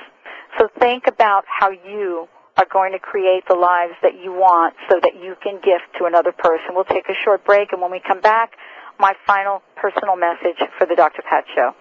So 0.59 0.69
think 0.79 1.07
about 1.09 1.45
how 1.49 1.71
you 1.71 2.29
are 2.57 2.67
going 2.73 2.93
to 2.93 2.99
create 2.99 3.45
the 3.49 3.55
lives 3.55 3.95
that 4.03 4.15
you 4.23 4.33
want 4.33 4.75
so 4.89 5.01
that 5.03 5.15
you 5.21 5.35
can 5.43 5.57
gift 5.57 5.91
to 5.99 6.05
another 6.05 6.33
person. 6.33 6.75
We'll 6.75 6.85
take 6.85 7.09
a 7.09 7.15
short 7.25 7.45
break, 7.45 7.73
and 7.73 7.83
when 7.83 7.91
we 7.91 8.01
come 8.01 8.21
back, 8.21 8.53
my 8.99 9.15
final 9.27 9.63
personal 9.77 10.17
message 10.17 10.63
for 10.79 10.87
the 10.87 10.95
Dr. 10.95 11.23
Pat 11.29 11.45
Show. 11.55 11.75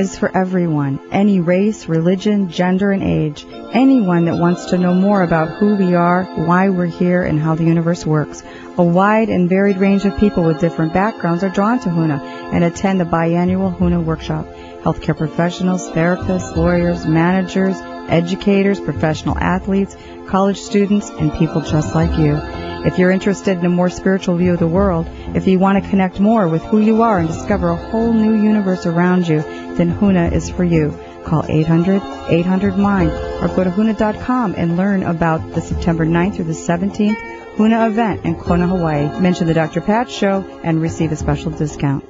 Is 0.00 0.18
for 0.18 0.34
everyone, 0.34 0.98
any 1.12 1.40
race, 1.40 1.86
religion, 1.86 2.48
gender, 2.48 2.90
and 2.90 3.02
age. 3.02 3.44
Anyone 3.72 4.24
that 4.24 4.36
wants 4.38 4.66
to 4.66 4.78
know 4.78 4.94
more 4.94 5.22
about 5.22 5.50
who 5.50 5.76
we 5.76 5.94
are, 5.94 6.24
why 6.24 6.70
we're 6.70 6.86
here, 6.86 7.22
and 7.22 7.38
how 7.38 7.54
the 7.54 7.64
universe 7.64 8.06
works. 8.06 8.42
A 8.78 8.82
wide 8.82 9.28
and 9.28 9.46
varied 9.46 9.76
range 9.76 10.06
of 10.06 10.16
people 10.16 10.42
with 10.42 10.58
different 10.58 10.94
backgrounds 10.94 11.44
are 11.44 11.50
drawn 11.50 11.80
to 11.80 11.90
HUNA 11.90 12.14
and 12.54 12.64
attend 12.64 12.98
the 12.98 13.04
biannual 13.04 13.76
HUNA 13.76 14.00
workshop. 14.00 14.46
Healthcare 14.82 15.16
professionals, 15.16 15.86
therapists, 15.90 16.56
lawyers, 16.56 17.06
managers, 17.06 17.76
educators, 18.08 18.80
professional 18.80 19.36
athletes, 19.36 19.94
college 20.28 20.58
students, 20.58 21.10
and 21.10 21.30
people 21.34 21.60
just 21.60 21.94
like 21.94 22.18
you. 22.18 22.40
If 22.82 22.98
you're 22.98 23.10
interested 23.10 23.58
in 23.58 23.66
a 23.66 23.68
more 23.68 23.90
spiritual 23.90 24.38
view 24.38 24.54
of 24.54 24.58
the 24.58 24.66
world, 24.66 25.06
if 25.34 25.46
you 25.46 25.58
want 25.58 25.84
to 25.84 25.90
connect 25.90 26.18
more 26.18 26.48
with 26.48 26.62
who 26.62 26.80
you 26.80 27.02
are 27.02 27.18
and 27.18 27.28
discover 27.28 27.68
a 27.68 27.76
whole 27.76 28.14
new 28.14 28.42
universe 28.42 28.86
around 28.86 29.28
you, 29.28 29.40
then 29.80 29.88
HUNA 29.88 30.28
is 30.28 30.50
for 30.50 30.62
you. 30.62 30.90
Call 31.24 31.42
800-800-MIND 31.44 33.10
or 33.42 33.48
go 33.56 33.64
to 33.64 33.70
HUNA.com 33.70 34.54
and 34.56 34.76
learn 34.76 35.02
about 35.02 35.54
the 35.54 35.62
September 35.62 36.04
9th 36.04 36.36
through 36.36 36.44
the 36.44 36.52
17th 36.52 37.56
HUNA 37.56 37.86
event 37.86 38.24
in 38.26 38.38
Kona, 38.38 38.66
Hawaii. 38.66 39.20
Mention 39.20 39.46
the 39.46 39.54
Dr. 39.54 39.80
Pat 39.80 40.10
Show 40.10 40.44
and 40.62 40.82
receive 40.82 41.12
a 41.12 41.16
special 41.16 41.50
discount. 41.50 42.09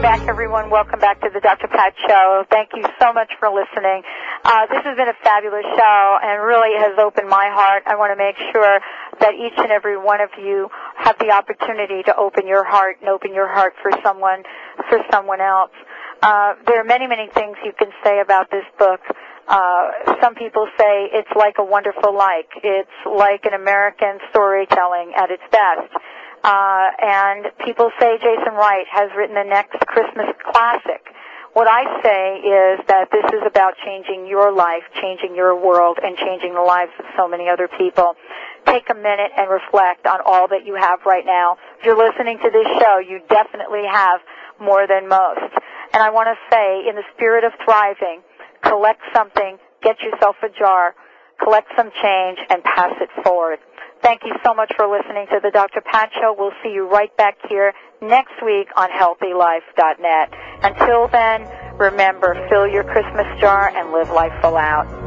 Welcome 0.00 0.16
back, 0.16 0.28
everyone. 0.32 0.70
Welcome 0.70 0.98
back 0.98 1.20
to 1.20 1.28
the 1.28 1.40
Dr. 1.40 1.68
Pat 1.68 1.92
Show. 2.08 2.46
Thank 2.48 2.70
you 2.72 2.88
so 2.98 3.12
much 3.12 3.28
for 3.38 3.52
listening. 3.52 4.00
Uh, 4.48 4.64
this 4.72 4.80
has 4.80 4.96
been 4.96 5.12
a 5.12 5.18
fabulous 5.20 5.68
show 5.76 6.18
and 6.24 6.40
really 6.40 6.72
has 6.80 6.96
opened 6.96 7.28
my 7.28 7.52
heart. 7.52 7.84
I 7.84 8.00
want 8.00 8.08
to 8.08 8.16
make 8.16 8.40
sure 8.48 8.80
that 9.20 9.36
each 9.36 9.52
and 9.60 9.68
every 9.68 10.00
one 10.00 10.22
of 10.22 10.30
you 10.40 10.70
have 10.96 11.18
the 11.20 11.28
opportunity 11.28 12.00
to 12.08 12.16
open 12.16 12.48
your 12.48 12.64
heart 12.64 12.96
and 13.04 13.10
open 13.10 13.34
your 13.34 13.46
heart 13.46 13.74
for 13.82 13.92
someone, 14.02 14.40
for 14.88 15.04
someone 15.12 15.42
else. 15.42 15.76
Uh, 16.22 16.56
there 16.64 16.80
are 16.80 16.88
many, 16.88 17.06
many 17.06 17.28
things 17.36 17.60
you 17.62 17.76
can 17.76 17.92
say 18.02 18.24
about 18.24 18.50
this 18.50 18.64
book. 18.78 19.04
Uh, 19.48 20.16
some 20.22 20.34
people 20.34 20.64
say 20.80 21.12
it's 21.12 21.36
like 21.36 21.60
a 21.60 21.64
wonderful 21.64 22.16
like. 22.16 22.48
It's 22.64 22.96
like 23.04 23.44
an 23.44 23.52
American 23.52 24.16
storytelling 24.32 25.12
at 25.12 25.28
its 25.30 25.44
best. 25.52 25.92
Uh, 26.42 26.86
and 27.02 27.46
people 27.64 27.90
say 28.00 28.16
Jason 28.16 28.54
Wright 28.54 28.86
has 28.90 29.10
written 29.16 29.34
the 29.34 29.44
next 29.44 29.78
Christmas 29.86 30.26
classic. 30.52 31.04
What 31.52 31.66
I 31.66 31.82
say 32.00 32.38
is 32.46 32.80
that 32.86 33.10
this 33.10 33.26
is 33.34 33.42
about 33.44 33.74
changing 33.84 34.26
your 34.26 34.52
life, 34.52 34.84
changing 35.02 35.34
your 35.34 35.58
world, 35.58 35.98
and 36.02 36.16
changing 36.16 36.54
the 36.54 36.62
lives 36.62 36.92
of 36.98 37.04
so 37.16 37.26
many 37.26 37.48
other 37.48 37.68
people. 37.68 38.14
Take 38.66 38.88
a 38.88 38.94
minute 38.94 39.32
and 39.36 39.50
reflect 39.50 40.06
on 40.06 40.20
all 40.24 40.46
that 40.48 40.64
you 40.64 40.76
have 40.76 41.00
right 41.04 41.26
now. 41.26 41.56
If 41.78 41.84
you're 41.84 41.98
listening 41.98 42.38
to 42.38 42.50
this 42.50 42.66
show, 42.78 42.98
you 43.02 43.20
definitely 43.28 43.82
have 43.90 44.20
more 44.60 44.86
than 44.86 45.08
most. 45.08 45.52
And 45.92 46.02
I 46.02 46.10
want 46.10 46.28
to 46.30 46.38
say, 46.54 46.88
in 46.88 46.94
the 46.94 47.04
spirit 47.16 47.42
of 47.42 47.52
thriving, 47.64 48.22
collect 48.62 49.00
something, 49.12 49.58
get 49.82 50.00
yourself 50.00 50.36
a 50.42 50.48
jar, 50.56 50.94
collect 51.42 51.68
some 51.76 51.90
change, 52.00 52.38
and 52.48 52.62
pass 52.62 52.94
it 53.00 53.10
forward. 53.24 53.58
Thank 54.02 54.22
you 54.24 54.32
so 54.44 54.54
much 54.54 54.72
for 54.76 54.86
listening 54.88 55.26
to 55.30 55.40
the 55.42 55.50
Dr. 55.50 55.82
Pat 55.82 56.10
Show. 56.20 56.34
We'll 56.36 56.52
see 56.62 56.70
you 56.70 56.88
right 56.88 57.14
back 57.16 57.36
here 57.48 57.74
next 58.00 58.32
week 58.44 58.68
on 58.76 58.88
HealthyLife.net. 58.90 60.34
Until 60.62 61.08
then, 61.08 61.46
remember, 61.78 62.34
fill 62.48 62.66
your 62.66 62.84
Christmas 62.84 63.26
jar 63.40 63.68
and 63.76 63.92
live 63.92 64.10
life 64.10 64.32
full 64.40 64.56
out. 64.56 64.99